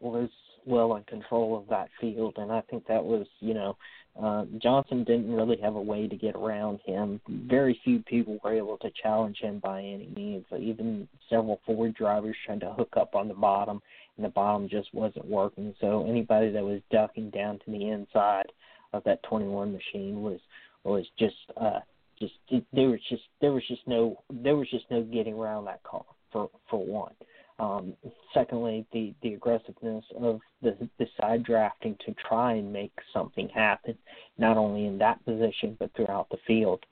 was 0.00 0.28
well 0.64 0.96
in 0.96 1.04
control 1.04 1.56
of 1.56 1.68
that 1.68 1.88
field, 2.00 2.34
and 2.36 2.52
I 2.52 2.60
think 2.62 2.86
that 2.86 3.02
was, 3.02 3.26
you 3.40 3.54
know, 3.54 3.76
uh, 4.22 4.44
Johnson 4.60 5.04
didn't 5.04 5.32
really 5.32 5.58
have 5.62 5.76
a 5.76 5.80
way 5.80 6.08
to 6.08 6.16
get 6.16 6.34
around 6.34 6.80
him. 6.84 7.20
Very 7.28 7.80
few 7.84 8.00
people 8.00 8.38
were 8.42 8.52
able 8.52 8.76
to 8.78 8.90
challenge 9.00 9.38
him 9.38 9.60
by 9.60 9.80
any 9.80 10.08
means. 10.14 10.44
Even 10.58 11.06
several 11.30 11.60
Ford 11.64 11.94
drivers 11.94 12.36
tried 12.44 12.60
to 12.60 12.72
hook 12.72 12.94
up 12.96 13.14
on 13.14 13.28
the 13.28 13.34
bottom, 13.34 13.80
and 14.16 14.24
the 14.24 14.30
bottom 14.30 14.68
just 14.68 14.92
wasn't 14.92 15.26
working. 15.26 15.74
So 15.80 16.04
anybody 16.08 16.50
that 16.50 16.64
was 16.64 16.80
ducking 16.90 17.30
down 17.30 17.60
to 17.60 17.70
the 17.70 17.88
inside 17.88 18.46
of 18.92 19.04
that 19.04 19.22
21 19.24 19.72
machine 19.72 20.22
was 20.22 20.40
was 20.84 21.04
just 21.18 21.36
uh 21.60 21.80
just 22.18 22.32
there 22.72 22.88
was 22.88 23.00
just 23.08 23.22
there 23.40 23.52
was 23.52 23.62
just 23.68 23.82
no 23.86 24.22
there 24.30 24.56
was 24.56 24.68
just 24.70 24.86
no 24.90 25.02
getting 25.02 25.34
around 25.34 25.66
that 25.66 25.82
car 25.82 26.04
for 26.32 26.50
for 26.68 26.84
one. 26.84 27.12
Um, 27.58 27.94
secondly, 28.32 28.86
the, 28.92 29.14
the 29.22 29.34
aggressiveness 29.34 30.04
of 30.16 30.40
the, 30.62 30.88
the 30.98 31.06
side 31.20 31.42
drafting 31.42 31.96
to 32.06 32.14
try 32.14 32.52
and 32.52 32.72
make 32.72 32.92
something 33.12 33.48
happen, 33.48 33.96
not 34.38 34.56
only 34.56 34.86
in 34.86 34.98
that 34.98 35.24
position 35.24 35.76
but 35.78 35.90
throughout 35.94 36.28
the 36.30 36.38
field, 36.46 36.84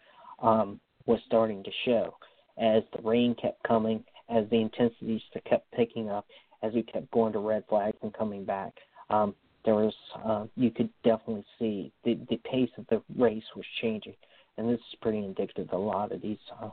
um, 0.43 0.81
was 1.07 1.21
starting 1.27 1.63
to 1.63 1.71
show. 1.85 2.17
As 2.59 2.83
the 2.95 3.03
rain 3.03 3.37
kept 3.41 3.63
coming, 3.63 4.03
as 4.29 4.45
the 4.51 4.61
intensities 4.61 5.23
kept 5.49 5.71
picking 5.73 6.11
up, 6.11 6.27
as 6.63 6.73
we 6.73 6.83
kept 6.83 7.11
going 7.13 7.33
to 7.33 7.39
red 7.39 7.65
flags 7.69 7.99
and 8.03 8.13
coming 8.13 8.45
back, 8.45 8.73
um, 9.11 9.35
there 9.65 9.75
was 9.75 9.95
uh, 10.25 10.47
you 10.57 10.71
could 10.71 10.89
definitely 11.05 11.45
see 11.59 11.93
the 12.05 12.19
the 12.31 12.39
pace 12.39 12.71
of 12.79 12.87
the 12.89 13.03
race 13.17 13.45
was 13.55 13.65
changing, 13.83 14.15
and 14.57 14.69
this 14.69 14.79
is 14.79 14.99
pretty 15.03 15.19
indicative 15.19 15.69
of 15.69 15.79
a 15.79 15.83
lot 15.83 16.13
of 16.13 16.23
these 16.23 16.39
uh, 16.63 16.71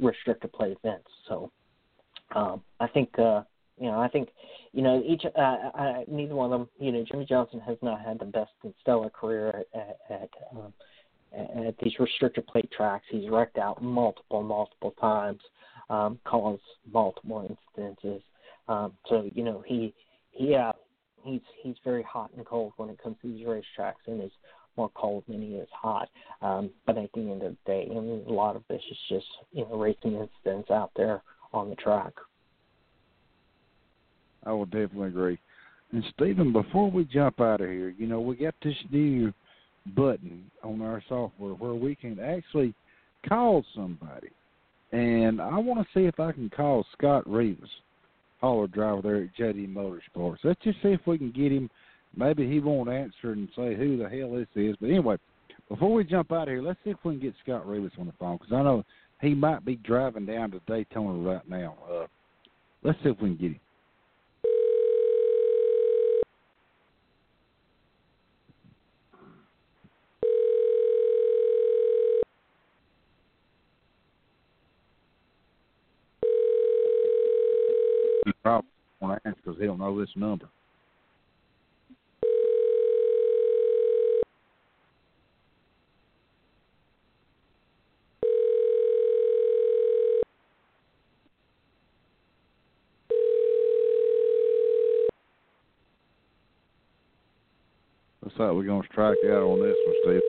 restrictor 0.00 0.50
plate 0.52 0.76
events. 0.82 1.08
So 1.28 1.50
um, 2.34 2.62
I 2.80 2.86
think 2.88 3.10
uh, 3.18 3.42
you 3.78 3.86
know 3.86 4.00
I 4.00 4.08
think 4.08 4.30
you 4.72 4.82
know 4.82 5.02
each 5.06 5.24
uh, 5.24 5.40
I, 5.40 6.04
neither 6.08 6.34
one 6.34 6.52
of 6.52 6.60
them 6.60 6.68
you 6.78 6.92
know 6.92 7.04
Jimmie 7.10 7.26
Johnson 7.26 7.60
has 7.60 7.76
not 7.82 8.00
had 8.00 8.18
the 8.18 8.24
best 8.24 8.52
and 8.62 8.74
stellar 8.80 9.10
career 9.10 9.48
at 9.48 9.80
at, 9.80 9.98
at, 10.10 10.30
um, 10.52 10.72
at 11.66 11.74
these 11.82 11.94
restrictor 11.98 12.46
plate 12.46 12.70
tracks. 12.76 13.04
He's 13.10 13.28
wrecked 13.30 13.58
out 13.58 13.82
multiple 13.82 14.42
multiple 14.42 14.94
times, 15.00 15.40
um, 15.90 16.18
caused 16.24 16.62
multiple 16.90 17.56
instances. 17.76 18.22
Um, 18.68 18.92
so 19.08 19.28
you 19.32 19.44
know 19.44 19.62
he 19.66 19.94
he 20.32 20.54
uh, 20.54 20.72
he's 21.24 21.42
he's 21.62 21.76
very 21.84 22.02
hot 22.02 22.30
and 22.36 22.44
cold 22.44 22.72
when 22.76 22.88
it 22.90 23.02
comes 23.02 23.16
to 23.22 23.28
these 23.28 23.46
racetracks 23.46 24.06
and 24.06 24.22
is 24.22 24.32
more 24.76 24.90
cold 24.94 25.24
than 25.26 25.40
he 25.40 25.54
is 25.54 25.68
hot. 25.72 26.08
Um, 26.42 26.70
but 26.86 26.98
at 26.98 27.10
the 27.14 27.20
end 27.20 27.42
of 27.42 27.52
the 27.52 27.72
day, 27.72 27.88
I 27.90 27.94
mean, 27.94 28.24
a 28.28 28.32
lot 28.32 28.56
of 28.56 28.62
this 28.68 28.82
is 28.90 28.98
just 29.08 29.26
you 29.52 29.64
know 29.64 29.76
racing 29.76 30.14
incidents 30.14 30.70
out 30.70 30.90
there 30.96 31.22
on 31.56 31.70
the 31.70 31.76
track. 31.76 32.12
I 34.44 34.52
will 34.52 34.66
definitely 34.66 35.08
agree. 35.08 35.38
And 35.92 36.04
Steven, 36.14 36.52
before 36.52 36.90
we 36.90 37.04
jump 37.04 37.40
out 37.40 37.60
of 37.60 37.68
here, 37.68 37.94
you 37.96 38.06
know, 38.06 38.20
we 38.20 38.36
got 38.36 38.54
this 38.62 38.76
new 38.90 39.32
button 39.94 40.50
on 40.62 40.82
our 40.82 41.02
software 41.08 41.54
where 41.54 41.74
we 41.74 41.94
can 41.94 42.18
actually 42.20 42.74
call 43.28 43.64
somebody. 43.74 44.28
And 44.92 45.40
I 45.40 45.58
want 45.58 45.80
to 45.80 45.98
see 45.98 46.06
if 46.06 46.20
I 46.20 46.32
can 46.32 46.50
call 46.50 46.84
Scott 46.96 47.28
Rivas, 47.28 47.68
hauler 48.40 48.66
driver 48.68 49.02
there 49.02 49.16
at 49.16 49.36
JD 49.36 49.72
Motorsports. 49.74 50.38
Let's 50.44 50.62
just 50.62 50.80
see 50.82 50.90
if 50.90 51.00
we 51.06 51.18
can 51.18 51.32
get 51.32 51.52
him. 51.52 51.70
Maybe 52.16 52.48
he 52.48 52.60
won't 52.60 52.88
answer 52.88 53.32
and 53.32 53.48
say 53.56 53.74
who 53.74 53.96
the 53.96 54.08
hell 54.08 54.32
this 54.32 54.46
is. 54.54 54.76
But 54.80 54.90
anyway, 54.90 55.16
before 55.68 55.92
we 55.92 56.04
jump 56.04 56.32
out 56.32 56.42
of 56.42 56.48
here, 56.48 56.62
let's 56.62 56.78
see 56.84 56.90
if 56.90 56.98
we 57.04 57.14
can 57.14 57.22
get 57.22 57.34
Scott 57.42 57.66
Rivas 57.66 57.92
on 57.98 58.06
the 58.06 58.12
phone 58.18 58.38
because 58.38 58.52
I 58.52 58.62
know 58.62 58.84
he 59.20 59.34
might 59.34 59.64
be 59.64 59.76
driving 59.76 60.26
down 60.26 60.50
to 60.50 60.60
Daytona 60.66 61.18
right 61.30 61.48
now. 61.48 61.76
Uh, 61.90 62.06
let's 62.82 62.98
see 63.02 63.10
if 63.10 63.20
we 63.20 63.30
can 63.30 63.36
get 63.36 63.50
him. 63.52 63.60
Probably 78.42 78.68
won't 79.00 79.22
answer 79.24 79.40
because 79.44 79.58
he 79.58 79.66
don't 79.66 79.80
know 79.80 79.98
this 79.98 80.10
number. 80.14 80.46
Looks 98.38 98.48
like 98.48 98.54
we're 98.54 98.64
gonna 98.64 98.86
strike 98.92 99.16
out 99.24 99.42
on 99.44 99.60
this 99.62 99.76
one, 99.86 99.96
Steve. 100.04 100.20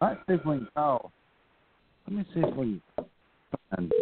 Let's 0.00 0.20
see 0.28 0.34
if 0.34 0.46
we 0.46 0.58
can 0.58 0.68
call. 0.76 1.10
Let 2.06 2.16
me 2.16 2.24
see 2.32 2.40
if 2.40 2.54
we 2.54 2.80
can 2.96 3.06
find. 3.74 3.92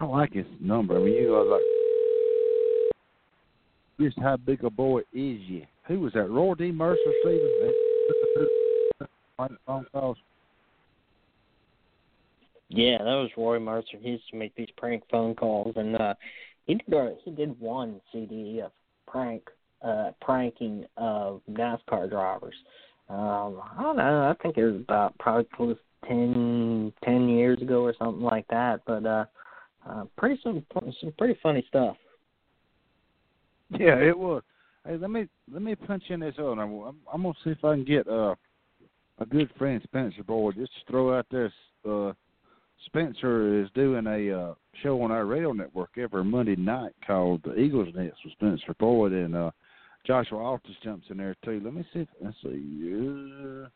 I 0.00 0.04
like 0.04 0.32
his 0.32 0.46
number. 0.60 0.96
I 0.96 0.98
mean, 0.98 1.12
you 1.14 1.28
know, 1.28 1.42
like 1.42 1.62
just 4.00 4.18
how 4.18 4.36
big 4.36 4.64
a 4.64 4.70
boy 4.70 5.00
is 5.12 5.40
you? 5.42 5.64
Who 5.86 6.00
was 6.00 6.12
that? 6.14 6.28
Roy 6.28 6.54
D. 6.54 6.72
Mercer, 6.72 6.98
Steven. 7.22 7.72
Phone 9.36 9.86
calls. 9.92 10.16
Yeah, 12.68 12.98
that 12.98 13.04
was 13.04 13.30
Roy 13.36 13.60
Mercer. 13.60 13.96
He 14.00 14.10
used 14.10 14.28
to 14.30 14.36
make 14.36 14.56
these 14.56 14.68
prank 14.76 15.04
phone 15.08 15.36
calls, 15.36 15.74
and 15.76 15.94
uh, 15.96 16.14
he 16.68 16.74
did 16.74 16.94
uh, 16.94 17.08
he 17.24 17.30
did 17.32 17.58
one 17.58 18.00
CD 18.12 18.60
of 18.60 18.70
prank 19.08 19.42
uh, 19.82 20.10
pranking 20.20 20.84
of 20.96 21.40
NASCAR 21.50 22.10
drivers. 22.10 22.54
Um, 23.08 23.60
I 23.76 23.82
don't 23.82 23.96
know. 23.96 24.28
I 24.28 24.34
think 24.42 24.58
it 24.58 24.64
was 24.64 24.80
about 24.80 25.18
probably 25.18 25.48
close 25.54 25.76
to 25.76 26.08
ten 26.08 26.92
ten 27.02 27.28
years 27.28 27.60
ago 27.62 27.82
or 27.82 27.94
something 27.98 28.22
like 28.22 28.46
that. 28.48 28.82
But 28.86 29.06
uh, 29.06 29.24
uh, 29.88 30.04
pretty 30.18 30.38
some 30.42 30.64
some 31.00 31.12
pretty 31.16 31.38
funny 31.42 31.64
stuff. 31.68 31.96
Yeah, 33.70 33.96
it 33.96 34.16
was. 34.16 34.42
Hey, 34.86 34.98
let 34.98 35.10
me 35.10 35.26
let 35.50 35.62
me 35.62 35.74
punch 35.74 36.04
in 36.10 36.20
this 36.20 36.34
other. 36.38 36.50
I'm, 36.50 36.96
I'm 37.12 37.22
gonna 37.22 37.34
see 37.42 37.50
if 37.50 37.64
I 37.64 37.74
can 37.74 37.84
get 37.84 38.06
uh, 38.06 38.34
a 39.18 39.26
good 39.26 39.50
friend 39.56 39.80
Spencer 39.84 40.22
Boyd 40.22 40.56
just 40.56 40.72
to 40.72 40.92
throw 40.92 41.18
out 41.18 41.26
this. 41.30 41.52
Uh, 41.88 42.12
Spencer 42.86 43.62
is 43.62 43.68
doing 43.74 44.06
a 44.06 44.32
uh, 44.32 44.54
show 44.82 45.02
on 45.02 45.10
our 45.10 45.26
radio 45.26 45.52
network 45.52 45.90
every 45.98 46.24
Monday 46.24 46.56
night 46.56 46.92
called 47.06 47.42
The 47.44 47.56
Eagles 47.56 47.94
Nest 47.94 48.16
with 48.24 48.32
Spencer 48.32 48.74
Boyd 48.78 49.12
and 49.12 49.34
uh, 49.34 49.50
Joshua 50.06 50.38
Altus 50.38 50.80
jumps 50.82 51.06
in 51.10 51.18
there 51.18 51.36
too. 51.44 51.60
Let 51.62 51.74
me 51.74 51.84
see. 51.92 52.00
If, 52.00 52.08
let's 52.22 52.36
see. 52.42 52.94
Uh, 52.94 53.68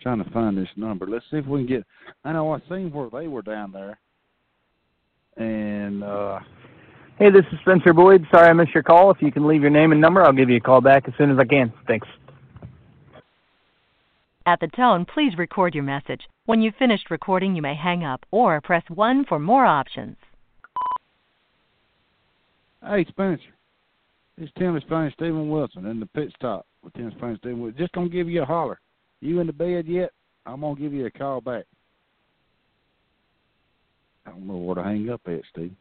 trying 0.00 0.22
to 0.22 0.30
find 0.30 0.56
this 0.56 0.68
number. 0.76 1.06
Let's 1.06 1.24
see 1.30 1.38
if 1.38 1.46
we 1.46 1.60
can 1.60 1.66
get. 1.66 1.84
I 2.24 2.32
know 2.32 2.52
I 2.52 2.58
seen 2.68 2.92
where 2.92 3.10
they 3.10 3.26
were 3.28 3.42
down 3.42 3.72
there, 3.72 3.98
and 5.36 6.04
uh 6.04 6.40
Hey, 7.16 7.30
this 7.30 7.44
is 7.52 7.60
Spencer 7.60 7.92
Boyd. 7.92 8.26
Sorry 8.34 8.48
I 8.48 8.52
missed 8.52 8.74
your 8.74 8.82
call. 8.82 9.12
If 9.12 9.22
you 9.22 9.30
can 9.30 9.46
leave 9.46 9.62
your 9.62 9.70
name 9.70 9.92
and 9.92 10.00
number, 10.00 10.24
I'll 10.24 10.32
give 10.32 10.50
you 10.50 10.56
a 10.56 10.60
call 10.60 10.80
back 10.80 11.06
as 11.06 11.14
soon 11.16 11.30
as 11.30 11.38
I 11.38 11.44
can. 11.44 11.72
Thanks. 11.86 12.08
At 14.46 14.58
the 14.58 14.66
tone, 14.66 15.06
please 15.06 15.38
record 15.38 15.76
your 15.76 15.84
message. 15.84 16.22
When 16.46 16.60
you've 16.60 16.74
finished 16.78 17.10
recording, 17.10 17.56
you 17.56 17.62
may 17.62 17.74
hang 17.74 18.04
up 18.04 18.26
or 18.30 18.60
press 18.60 18.82
1 18.88 19.24
for 19.24 19.38
more 19.38 19.64
options. 19.64 20.16
Hey, 22.82 23.06
Spencer. 23.08 23.42
It's 24.36 24.52
Tim 24.58 24.78
Disspain, 24.78 25.10
Steven 25.14 25.48
Wilson 25.48 25.86
in 25.86 26.00
the 26.00 26.06
pit 26.06 26.30
stop 26.36 26.66
with 26.82 26.92
Tim 26.92 27.10
Disspain, 27.10 27.38
Steven 27.38 27.60
Wilson. 27.60 27.78
Just 27.78 27.92
gonna 27.92 28.10
give 28.10 28.28
you 28.28 28.42
a 28.42 28.44
holler. 28.44 28.78
You 29.20 29.40
in 29.40 29.46
the 29.46 29.54
bed 29.54 29.86
yet? 29.86 30.10
I'm 30.44 30.60
gonna 30.60 30.78
give 30.78 30.92
you 30.92 31.06
a 31.06 31.10
call 31.10 31.40
back. 31.40 31.64
I 34.26 34.30
don't 34.30 34.46
know 34.46 34.56
where 34.56 34.74
to 34.74 34.82
hang 34.82 35.08
up 35.08 35.22
at, 35.26 35.40
Steve. 35.50 35.74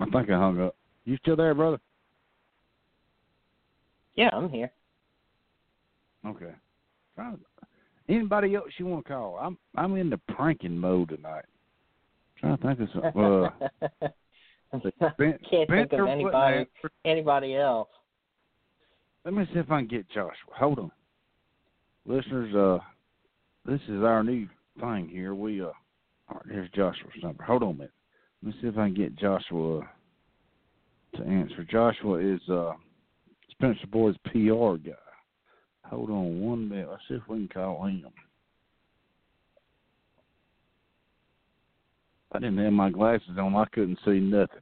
I 0.00 0.04
think 0.06 0.30
I 0.30 0.38
hung 0.38 0.60
up. 0.60 0.74
You 1.06 1.16
still 1.22 1.36
there, 1.36 1.54
brother? 1.54 1.78
Yeah, 4.16 4.28
I'm 4.32 4.50
here. 4.50 4.72
Okay. 6.26 6.52
Anybody 8.08 8.54
else 8.54 8.68
you 8.78 8.86
want 8.86 9.06
to 9.06 9.12
call? 9.12 9.38
I'm 9.40 9.56
I'm 9.76 9.96
in 9.96 10.10
the 10.10 10.18
pranking 10.28 10.76
mode 10.76 11.10
tonight. 11.10 11.44
trying 12.38 12.56
to 12.56 12.62
think 12.62 12.80
of 12.80 12.88
some. 12.92 13.50
Uh, 14.02 14.08
Can't 15.48 15.70
think 15.70 15.92
of 15.92 16.08
anybody 16.08 16.66
anybody 17.04 17.56
else. 17.56 17.88
Let 19.24 19.34
me 19.34 19.44
see 19.52 19.60
if 19.60 19.70
I 19.70 19.80
can 19.80 19.88
get 19.88 20.08
Joshua. 20.08 20.54
Hold 20.58 20.78
on, 20.78 20.90
listeners. 22.04 22.54
Uh, 22.54 22.78
this 23.64 23.80
is 23.88 24.02
our 24.02 24.22
new 24.24 24.48
thing 24.80 25.08
here. 25.08 25.34
We 25.34 25.62
uh, 25.62 25.66
all 25.66 25.74
right, 26.34 26.46
here's 26.50 26.70
Joshua's 26.70 27.12
number. 27.22 27.44
Hold 27.44 27.62
on 27.62 27.70
a 27.70 27.74
minute. 27.74 27.92
Let 28.42 28.54
me 28.54 28.60
see 28.60 28.68
if 28.68 28.76
I 28.76 28.86
can 28.86 28.94
get 28.94 29.16
Joshua 29.16 29.88
to 31.16 31.24
answer. 31.24 31.64
Joshua 31.70 32.18
is 32.18 32.40
uh 32.48 32.72
Spencer 33.50 33.86
Boyd's 33.90 34.18
PR 34.24 34.76
guy. 34.76 34.92
Hold 35.84 36.10
on 36.10 36.40
one 36.40 36.68
minute. 36.68 36.88
Let's 36.90 37.02
see 37.08 37.14
if 37.14 37.28
we 37.28 37.38
can 37.38 37.48
call 37.48 37.84
him. 37.86 38.06
I 42.32 42.38
didn't 42.38 42.58
have 42.58 42.72
my 42.72 42.90
glasses 42.90 43.38
on. 43.38 43.54
I 43.54 43.64
couldn't 43.72 43.98
see 44.04 44.20
nothing. 44.20 44.60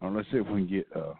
Let's 0.00 0.28
see 0.30 0.38
if 0.38 0.46
we 0.46 0.66
can 0.66 0.68
get 0.68 0.86
uh 0.94 1.14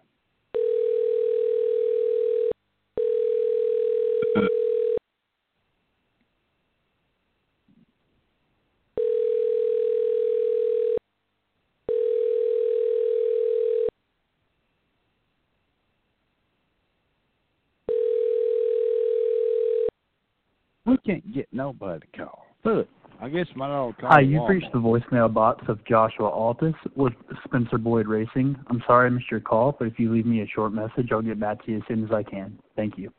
We 20.84 20.98
can't 20.98 21.32
get 21.32 21.41
nobody 21.52 22.06
to 22.06 22.18
call. 22.18 22.46
But 22.64 22.88
I 23.20 23.28
guess 23.28 23.46
my 23.54 23.68
dog 23.68 23.96
called 23.98 24.12
Hi, 24.12 24.20
you've 24.20 24.48
reached 24.48 24.72
the 24.72 24.78
voicemail 24.78 25.32
box 25.32 25.64
of 25.68 25.84
Joshua 25.84 26.30
Altus 26.30 26.74
with 26.96 27.12
Spencer 27.44 27.78
Boyd 27.78 28.06
Racing. 28.06 28.56
I'm 28.68 28.82
sorry 28.86 29.06
I 29.06 29.10
missed 29.10 29.30
your 29.30 29.40
call, 29.40 29.76
but 29.78 29.86
if 29.86 29.98
you 29.98 30.12
leave 30.12 30.26
me 30.26 30.42
a 30.42 30.46
short 30.46 30.72
message, 30.72 31.08
I'll 31.12 31.22
get 31.22 31.38
back 31.38 31.64
to 31.64 31.72
you 31.72 31.78
as 31.78 31.82
soon 31.88 32.04
as 32.04 32.10
I 32.12 32.22
can. 32.22 32.58
Thank 32.76 32.98
you. 32.98 33.12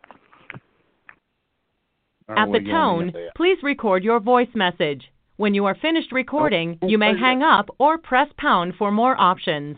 At 2.29 2.51
the 2.51 2.59
tone, 2.59 3.13
please 3.35 3.57
record 3.63 4.03
your 4.03 4.19
voice 4.19 4.47
message. 4.55 5.03
When 5.37 5.53
you 5.53 5.65
are 5.65 5.75
finished 5.75 6.09
oh, 6.11 6.15
recording, 6.15 6.79
oh, 6.81 6.87
you 6.87 6.97
may 6.97 7.17
hang 7.17 7.41
up 7.41 7.69
or 7.79 7.97
press 7.97 8.27
pound 8.37 8.73
for 8.77 8.91
more 8.91 9.19
options. 9.19 9.77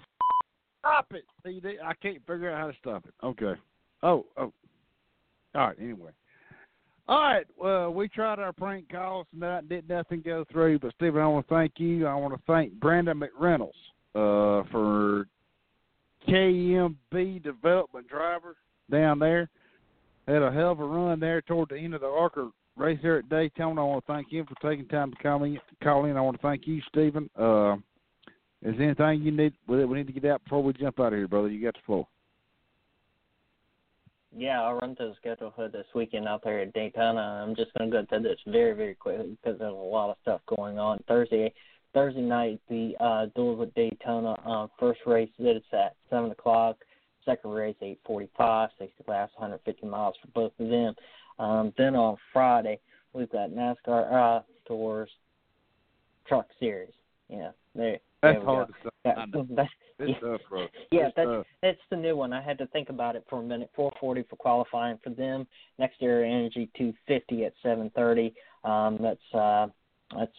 Stop 0.80 1.12
it. 1.12 1.26
See, 1.46 1.60
they- 1.60 1.80
I 1.80 1.94
can't 1.96 2.26
figure 2.28 2.52
out 2.52 2.60
how 2.60 2.68
to 2.68 2.78
stop 2.78 3.06
it. 3.08 3.14
Okay. 3.24 3.60
Oh, 4.04 4.26
oh. 4.38 4.54
All 5.56 5.68
right. 5.68 5.80
Anyway. 5.80 6.12
All 7.08 7.20
right. 7.20 7.46
Well, 7.58 7.94
we 7.94 8.08
tried 8.08 8.40
our 8.40 8.54
prank 8.54 8.90
calls 8.90 9.28
and 9.32 9.42
that 9.44 9.70
did 9.70 9.88
nothing 9.88 10.22
go 10.22 10.44
through. 10.52 10.80
But 10.80 10.94
Steven, 10.96 11.22
I 11.22 11.28
want 11.28 11.48
to 11.48 11.54
thank 11.54 11.74
you. 11.78 12.08
I 12.08 12.16
want 12.16 12.34
to 12.34 12.42
thank 12.48 12.74
Brandon 12.80 13.22
McReynolds 13.22 13.70
uh, 14.16 14.68
for 14.72 15.28
KMB 16.28 17.44
development 17.44 18.08
driver 18.08 18.56
down 18.90 19.20
there. 19.20 19.50
Had 20.28 20.42
a 20.42 20.52
hell 20.52 20.72
of 20.72 20.80
a 20.80 20.86
run 20.86 21.20
there 21.20 21.42
toward 21.42 21.70
the 21.70 21.78
end 21.78 21.94
of 21.94 22.02
the 22.02 22.08
ARCA 22.08 22.50
race 22.76 23.00
there 23.04 23.20
at 23.20 23.30
Daytona. 23.30 23.82
I 23.82 23.88
want 23.88 24.06
to 24.06 24.12
thank 24.12 24.32
him 24.32 24.48
for 24.48 24.56
taking 24.68 24.88
time 24.88 25.12
to 25.12 25.18
call 25.18 25.40
me 25.40 25.60
call 25.84 26.06
in. 26.06 26.18
I 26.18 26.22
want 26.22 26.38
to 26.38 26.42
thank 26.42 26.66
you, 26.66 26.82
Steven. 26.90 27.30
Uh, 27.40 27.76
is 28.64 28.76
there 28.78 28.88
anything 28.88 29.22
you 29.22 29.32
need 29.32 29.54
we 29.68 29.86
need 29.86 30.08
to 30.08 30.14
get 30.14 30.26
out 30.26 30.44
before 30.44 30.64
we 30.64 30.74
jump 30.74 31.00
out 31.00 31.14
of 31.14 31.20
here, 31.20 31.28
brother? 31.28 31.50
You 31.50 31.64
got 31.64 31.76
the 31.76 31.82
floor. 31.86 32.08
Yeah, 34.38 34.62
I'll 34.62 34.76
run 34.76 34.96
through 34.96 35.10
the 35.10 35.16
schedule 35.16 35.54
for 35.56 35.70
this 35.70 35.86
weekend 35.96 36.28
out 36.28 36.44
there 36.44 36.60
at 36.60 36.74
Daytona. 36.74 37.46
I'm 37.48 37.56
just 37.56 37.74
going 37.78 37.90
to 37.90 38.02
go 38.02 38.06
through 38.06 38.24
this 38.24 38.40
very, 38.46 38.74
very 38.74 38.94
quickly 38.94 39.38
because 39.42 39.58
there's 39.58 39.72
a 39.72 39.76
lot 39.76 40.10
of 40.10 40.18
stuff 40.24 40.42
going 40.46 40.78
on. 40.78 41.02
Thursday, 41.08 41.54
Thursday 41.94 42.22
night, 42.22 42.60
the 42.70 42.96
uh, 43.00 43.28
duels 43.34 43.62
at 43.62 43.74
Daytona. 43.76 44.34
Uh, 44.46 44.68
first 44.78 45.00
race 45.06 45.30
is 45.40 45.62
at 45.72 45.96
seven 46.10 46.32
o'clock. 46.32 46.78
Second 47.24 47.52
race 47.52 47.78
eight 47.82 48.00
forty-five. 48.06 48.70
Sixty 48.78 49.04
laps, 49.08 49.32
150 49.38 49.88
miles 49.88 50.16
for 50.22 50.28
both 50.34 50.52
of 50.60 50.70
them. 50.70 50.94
Um, 51.40 51.74
then 51.78 51.96
on 51.96 52.18
Friday, 52.34 52.80
we've 53.14 53.32
got 53.32 53.52
NASCAR 53.52 54.40
uh, 54.40 54.42
Tours 54.68 55.10
Truck 56.28 56.48
Series. 56.60 56.94
Yeah, 57.30 57.52
there. 57.74 58.00
That's 58.34 58.46
hard 58.46 58.68
go. 58.68 58.74
to 58.74 58.80
say. 58.84 58.90
That- 59.04 59.18
I 59.18 59.26
know. 59.26 59.48
that- 59.56 59.70
It's 60.00 60.20
tough, 60.20 60.42
yeah, 60.92 61.10
that's 61.16 61.28
tough. 61.28 61.46
that's 61.62 61.80
the 61.90 61.98
new 61.98 62.16
one. 62.16 62.34
I 62.34 62.42
had 62.42 62.58
to 62.58 62.68
think 62.68 62.90
about 62.90 63.16
it 63.16 63.26
for 63.30 63.40
a 63.40 63.44
minute. 63.44 63.70
440 63.76 64.24
for 64.30 64.36
qualifying 64.36 64.98
for 65.04 65.12
them. 65.12 65.48
NextEra, 65.80 66.26
Energy 66.26 66.70
250 66.78 67.46
at 67.46 67.54
730. 67.62 68.34
Um, 68.64 68.98
that's 69.02 69.34
uh, 69.34 69.68
that's 70.18 70.32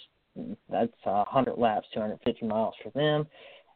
that's 0.68 0.92
uh, 1.06 1.24
100 1.30 1.56
laps, 1.56 1.86
250 1.94 2.46
miles 2.46 2.74
for 2.82 2.90
them. 2.90 3.26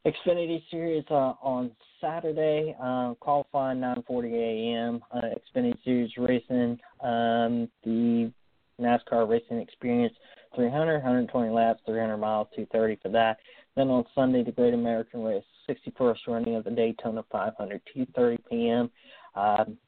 Xfinity 0.07 0.63
Series 0.71 1.05
uh, 1.11 1.35
on 1.43 1.71
Saturday, 2.01 2.75
uh, 2.83 3.15
qualifying 3.21 3.79
9:40 3.79 4.33
a.m. 4.33 5.01
Uh, 5.13 5.21
Xfinity 5.55 5.75
Series 5.85 6.11
racing, 6.17 6.79
um, 7.03 7.69
the 7.85 8.33
NASCAR 8.81 9.29
Racing 9.29 9.59
Experience 9.59 10.15
300, 10.57 10.95
120 10.95 11.51
laps, 11.51 11.81
300 11.87 12.17
miles, 12.17 12.49
230 12.57 12.99
for 13.03 13.09
that. 13.11 13.37
Then 13.77 13.89
on 13.89 14.05
Sunday, 14.15 14.43
the 14.43 14.53
Great 14.53 14.75
American 14.75 15.23
Race, 15.23 15.45
61st 15.69 16.19
running 16.27 16.57
of 16.57 16.65
the 16.65 16.71
Daytona 16.71 17.25
500, 17.31 17.81
2:30 17.97 18.39
p.m. 18.51 18.91
Um, 19.35 19.79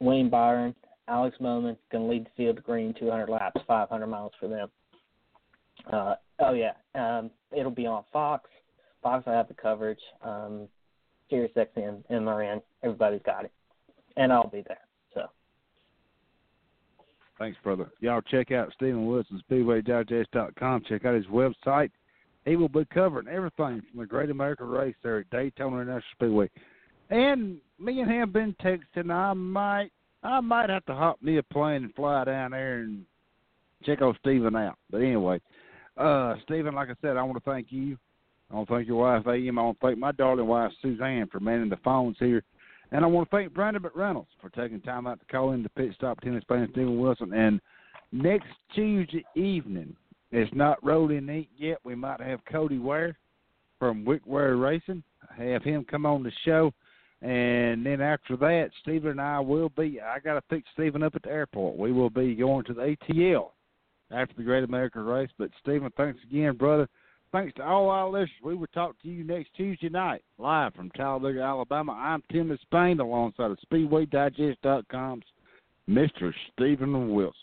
William 0.00 0.28
Byron, 0.28 0.74
Alex 1.08 1.36
Bowman 1.40 1.76
going 1.90 2.04
to 2.04 2.10
lead 2.10 2.26
the 2.26 2.30
field 2.36 2.56
to 2.56 2.62
green, 2.62 2.94
200 2.98 3.28
laps, 3.28 3.60
500 3.66 4.06
miles 4.06 4.32
for 4.38 4.48
them. 4.48 4.68
Uh, 5.90 6.14
oh 6.40 6.52
yeah, 6.52 6.72
um, 6.94 7.30
it'll 7.56 7.70
be 7.70 7.86
on 7.86 8.04
Fox. 8.12 8.48
Fox 9.02 9.24
will 9.26 9.32
have 9.32 9.48
the 9.48 9.54
coverage. 9.54 10.00
Um, 10.22 10.68
Sirius 11.30 11.52
MRN, 12.10 12.62
everybody's 12.82 13.22
got 13.24 13.44
it, 13.44 13.52
and 14.16 14.32
I'll 14.32 14.48
be 14.48 14.62
there. 14.66 14.78
So 15.14 15.22
Thanks, 17.38 17.58
brother. 17.62 17.90
Y'all 18.00 18.20
check 18.20 18.52
out 18.52 18.72
Steven 18.74 19.06
Wilson, 19.06 19.42
SpeedwayDigest.com. 19.50 20.82
Check 20.88 21.04
out 21.04 21.14
his 21.14 21.26
website. 21.26 21.90
He 22.44 22.56
will 22.56 22.68
be 22.68 22.84
covering 22.92 23.28
everything 23.28 23.82
from 23.90 24.00
the 24.00 24.06
Great 24.06 24.30
American 24.30 24.66
Race 24.66 24.94
there 25.02 25.18
at 25.18 25.30
Daytona 25.30 25.76
International 25.76 26.02
Speedway. 26.12 26.50
And 27.10 27.58
me 27.78 28.00
and 28.00 28.10
him 28.10 28.32
been 28.32 28.54
texting. 28.62 29.10
I 29.10 29.32
might, 29.32 29.90
I 30.22 30.40
might 30.40 30.70
have 30.70 30.84
to 30.86 30.94
hop 30.94 31.22
me 31.22 31.38
a 31.38 31.42
plane 31.42 31.84
and 31.84 31.94
fly 31.94 32.24
down 32.24 32.50
there 32.50 32.80
and 32.80 33.04
check 33.84 34.02
on 34.02 34.16
Steven 34.20 34.56
out. 34.56 34.76
But 34.90 34.98
anyway, 34.98 35.40
uh, 35.96 36.34
Steven, 36.44 36.74
like 36.74 36.88
I 36.90 36.94
said, 37.00 37.16
I 37.16 37.22
want 37.22 37.42
to 37.42 37.50
thank 37.50 37.68
you. 37.70 37.96
I 38.50 38.56
want 38.56 38.68
to 38.68 38.74
thank 38.74 38.88
your 38.88 39.00
wife, 39.00 39.26
A.M. 39.26 39.58
I 39.58 39.62
want 39.62 39.80
to 39.80 39.86
thank 39.86 39.98
my 39.98 40.12
darling 40.12 40.46
wife, 40.46 40.70
Suzanne, 40.82 41.28
for 41.30 41.40
manning 41.40 41.70
the 41.70 41.78
phones 41.78 42.16
here. 42.18 42.42
And 42.92 43.04
I 43.04 43.08
want 43.08 43.28
to 43.28 43.36
thank 43.36 43.54
Brandon 43.54 43.82
McReynolds 43.82 44.26
for 44.40 44.50
taking 44.50 44.80
time 44.80 45.06
out 45.06 45.18
to 45.18 45.26
call 45.26 45.52
in 45.52 45.62
the 45.62 45.68
pit 45.70 45.92
stop 45.94 46.20
Tim 46.20 46.38
Disspain 46.38 46.70
Steven 46.70 46.98
Wilson. 46.98 47.32
And 47.32 47.60
next 48.12 48.48
Tuesday 48.74 49.24
evening, 49.34 49.96
it's 50.34 50.54
not 50.54 50.82
in 50.82 51.28
ink 51.28 51.48
yet. 51.56 51.78
We 51.84 51.94
might 51.94 52.20
have 52.20 52.44
Cody 52.50 52.78
Ware 52.78 53.16
from 53.78 54.06
Rick 54.06 54.22
Ware 54.26 54.56
Racing. 54.56 55.02
Have 55.36 55.62
him 55.62 55.84
come 55.84 56.06
on 56.06 56.22
the 56.22 56.32
show. 56.44 56.72
And 57.22 57.86
then 57.86 58.00
after 58.00 58.36
that, 58.38 58.70
Steven 58.82 59.12
and 59.12 59.20
I 59.20 59.40
will 59.40 59.70
be, 59.70 60.00
I 60.00 60.18
got 60.18 60.34
to 60.34 60.42
pick 60.42 60.64
Steven 60.72 61.02
up 61.02 61.14
at 61.14 61.22
the 61.22 61.30
airport. 61.30 61.78
We 61.78 61.92
will 61.92 62.10
be 62.10 62.34
going 62.34 62.64
to 62.66 62.74
the 62.74 62.96
ATL 63.08 63.50
after 64.10 64.34
the 64.36 64.42
Great 64.42 64.64
American 64.64 65.04
Race. 65.04 65.30
But 65.38 65.50
Steven, 65.62 65.90
thanks 65.96 66.20
again, 66.28 66.56
brother. 66.56 66.88
Thanks 67.32 67.54
to 67.54 67.64
all 67.64 67.88
our 67.88 68.08
listeners. 68.08 68.30
We 68.42 68.54
will 68.54 68.66
talk 68.68 69.00
to 69.02 69.08
you 69.08 69.24
next 69.24 69.50
Tuesday 69.56 69.88
night, 69.88 70.22
live 70.38 70.74
from 70.74 70.90
Talladega, 70.90 71.40
Alabama. 71.40 71.92
I'm 71.92 72.22
Tim 72.30 72.48
Disspain 72.48 73.00
alongside 73.00 73.50
of 73.50 73.58
SpeedwayDigest.com's 73.72 75.24
Mr. 75.88 76.32
Steven 76.52 77.14
Wilson. 77.14 77.34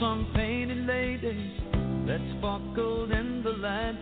Some 0.00 0.30
painted 0.34 0.86
ladies 0.86 1.50
that 2.06 2.20
sparkled 2.38 3.10
in 3.10 3.42
the 3.42 3.50
light, 3.50 3.98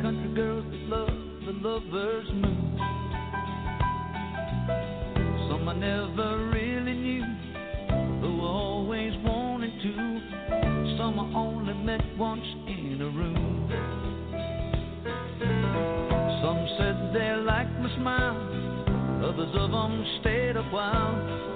country 0.00 0.32
girls 0.34 0.64
that 0.70 0.80
love 0.88 1.08
the 1.44 1.52
lover's 1.68 2.28
moon. 2.32 2.78
Some 5.50 5.68
I 5.68 5.74
never 5.74 6.50
really 6.54 6.94
knew, 6.94 7.24
though 8.20 8.40
I 8.40 8.48
always 8.48 9.12
wanted 9.24 9.72
to. 9.82 10.96
Some 10.98 11.18
I 11.18 11.36
only 11.36 11.74
met 11.74 12.02
once 12.16 12.46
in 12.68 13.00
a 13.00 13.10
room. 13.10 13.68
Some 16.42 16.68
said 16.78 17.12
they 17.12 17.34
liked 17.42 17.76
my 17.80 17.96
smile, 17.96 19.24
others 19.24 19.50
of 19.54 19.70
them 19.72 20.04
stayed 20.20 20.56
a 20.56 20.62
while 20.70 21.48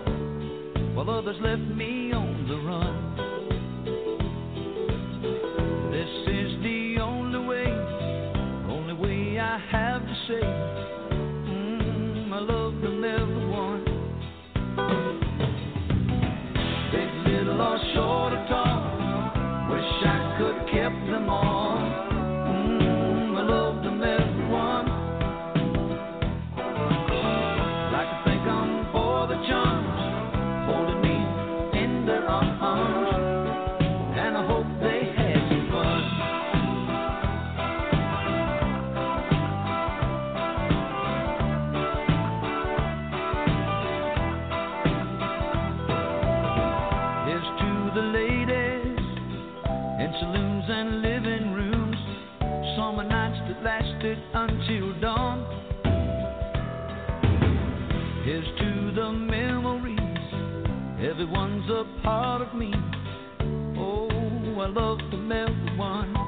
while 0.95 1.09
others 1.09 1.37
left 1.41 1.63
me 1.63 2.13
on 2.13 2.47
the 2.49 2.57
run. 2.57 3.12
Mm, 10.41 12.33
I 12.33 12.39
love 12.41 12.81
them 12.81 13.05
everyone. 13.05 13.52
That 53.53 53.63
lasted 53.65 54.19
until 54.35 55.01
dawn. 55.01 55.45
Here's 58.25 58.47
to 58.59 58.93
the 58.95 59.13
memories, 59.13 59.99
everyone's 60.99 61.69
a 61.71 61.85
part 62.03 62.43
of 62.43 62.55
me. 62.55 62.73
Oh, 63.79 64.09
I 64.61 64.67
love 64.69 64.99
them 65.11 65.33
everyone. 65.33 66.22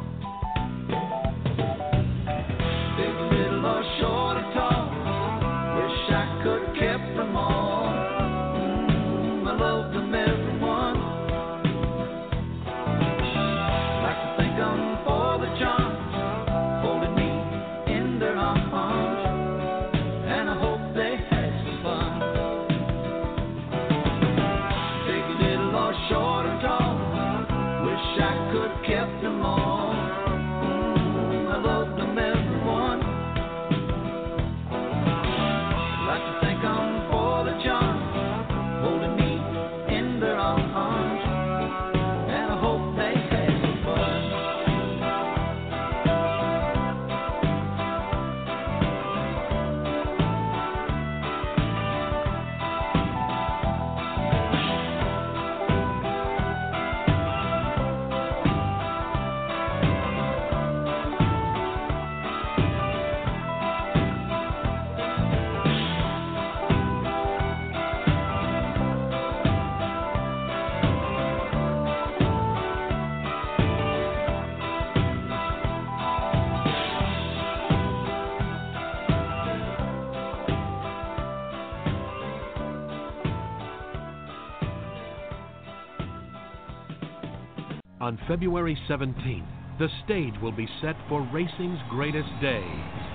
On 88.05 88.20
February 88.28 88.76
17th, 88.86 89.48
the 89.78 89.89
stage 90.05 90.35
will 90.43 90.52
be 90.52 90.68
set 90.82 90.94
for 91.09 91.26
racing's 91.32 91.81
greatest 91.89 92.28
day, 92.39 92.60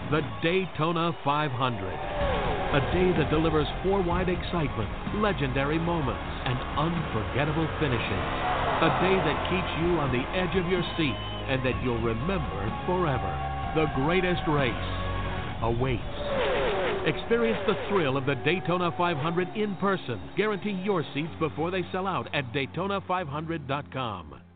the 0.10 0.26
Daytona 0.42 1.16
500. 1.24 1.46
A 1.54 2.82
day 2.90 3.14
that 3.22 3.30
delivers 3.30 3.68
four-wide 3.86 4.30
excitement, 4.30 4.90
legendary 5.22 5.78
moments, 5.78 6.26
and 6.42 6.58
unforgettable 6.74 7.70
finishes. 7.78 8.26
A 8.82 8.90
day 8.98 9.14
that 9.30 9.46
keeps 9.54 9.70
you 9.78 10.02
on 10.02 10.10
the 10.10 10.26
edge 10.34 10.58
of 10.58 10.66
your 10.66 10.82
seat 10.98 11.22
and 11.54 11.62
that 11.62 11.78
you'll 11.86 12.02
remember 12.02 12.66
forever. 12.90 13.30
The 13.78 13.94
greatest 13.94 14.42
race 14.50 14.90
awaits. 15.62 16.18
Experience 17.06 17.62
the 17.70 17.78
thrill 17.94 18.18
of 18.18 18.26
the 18.26 18.42
Daytona 18.42 18.90
500 18.98 19.56
in 19.56 19.76
person. 19.76 20.20
Guarantee 20.36 20.82
your 20.82 21.06
seats 21.14 21.38
before 21.38 21.70
they 21.70 21.86
sell 21.92 22.08
out 22.08 22.26
at 22.34 22.52
Daytona500.com. 22.54 24.49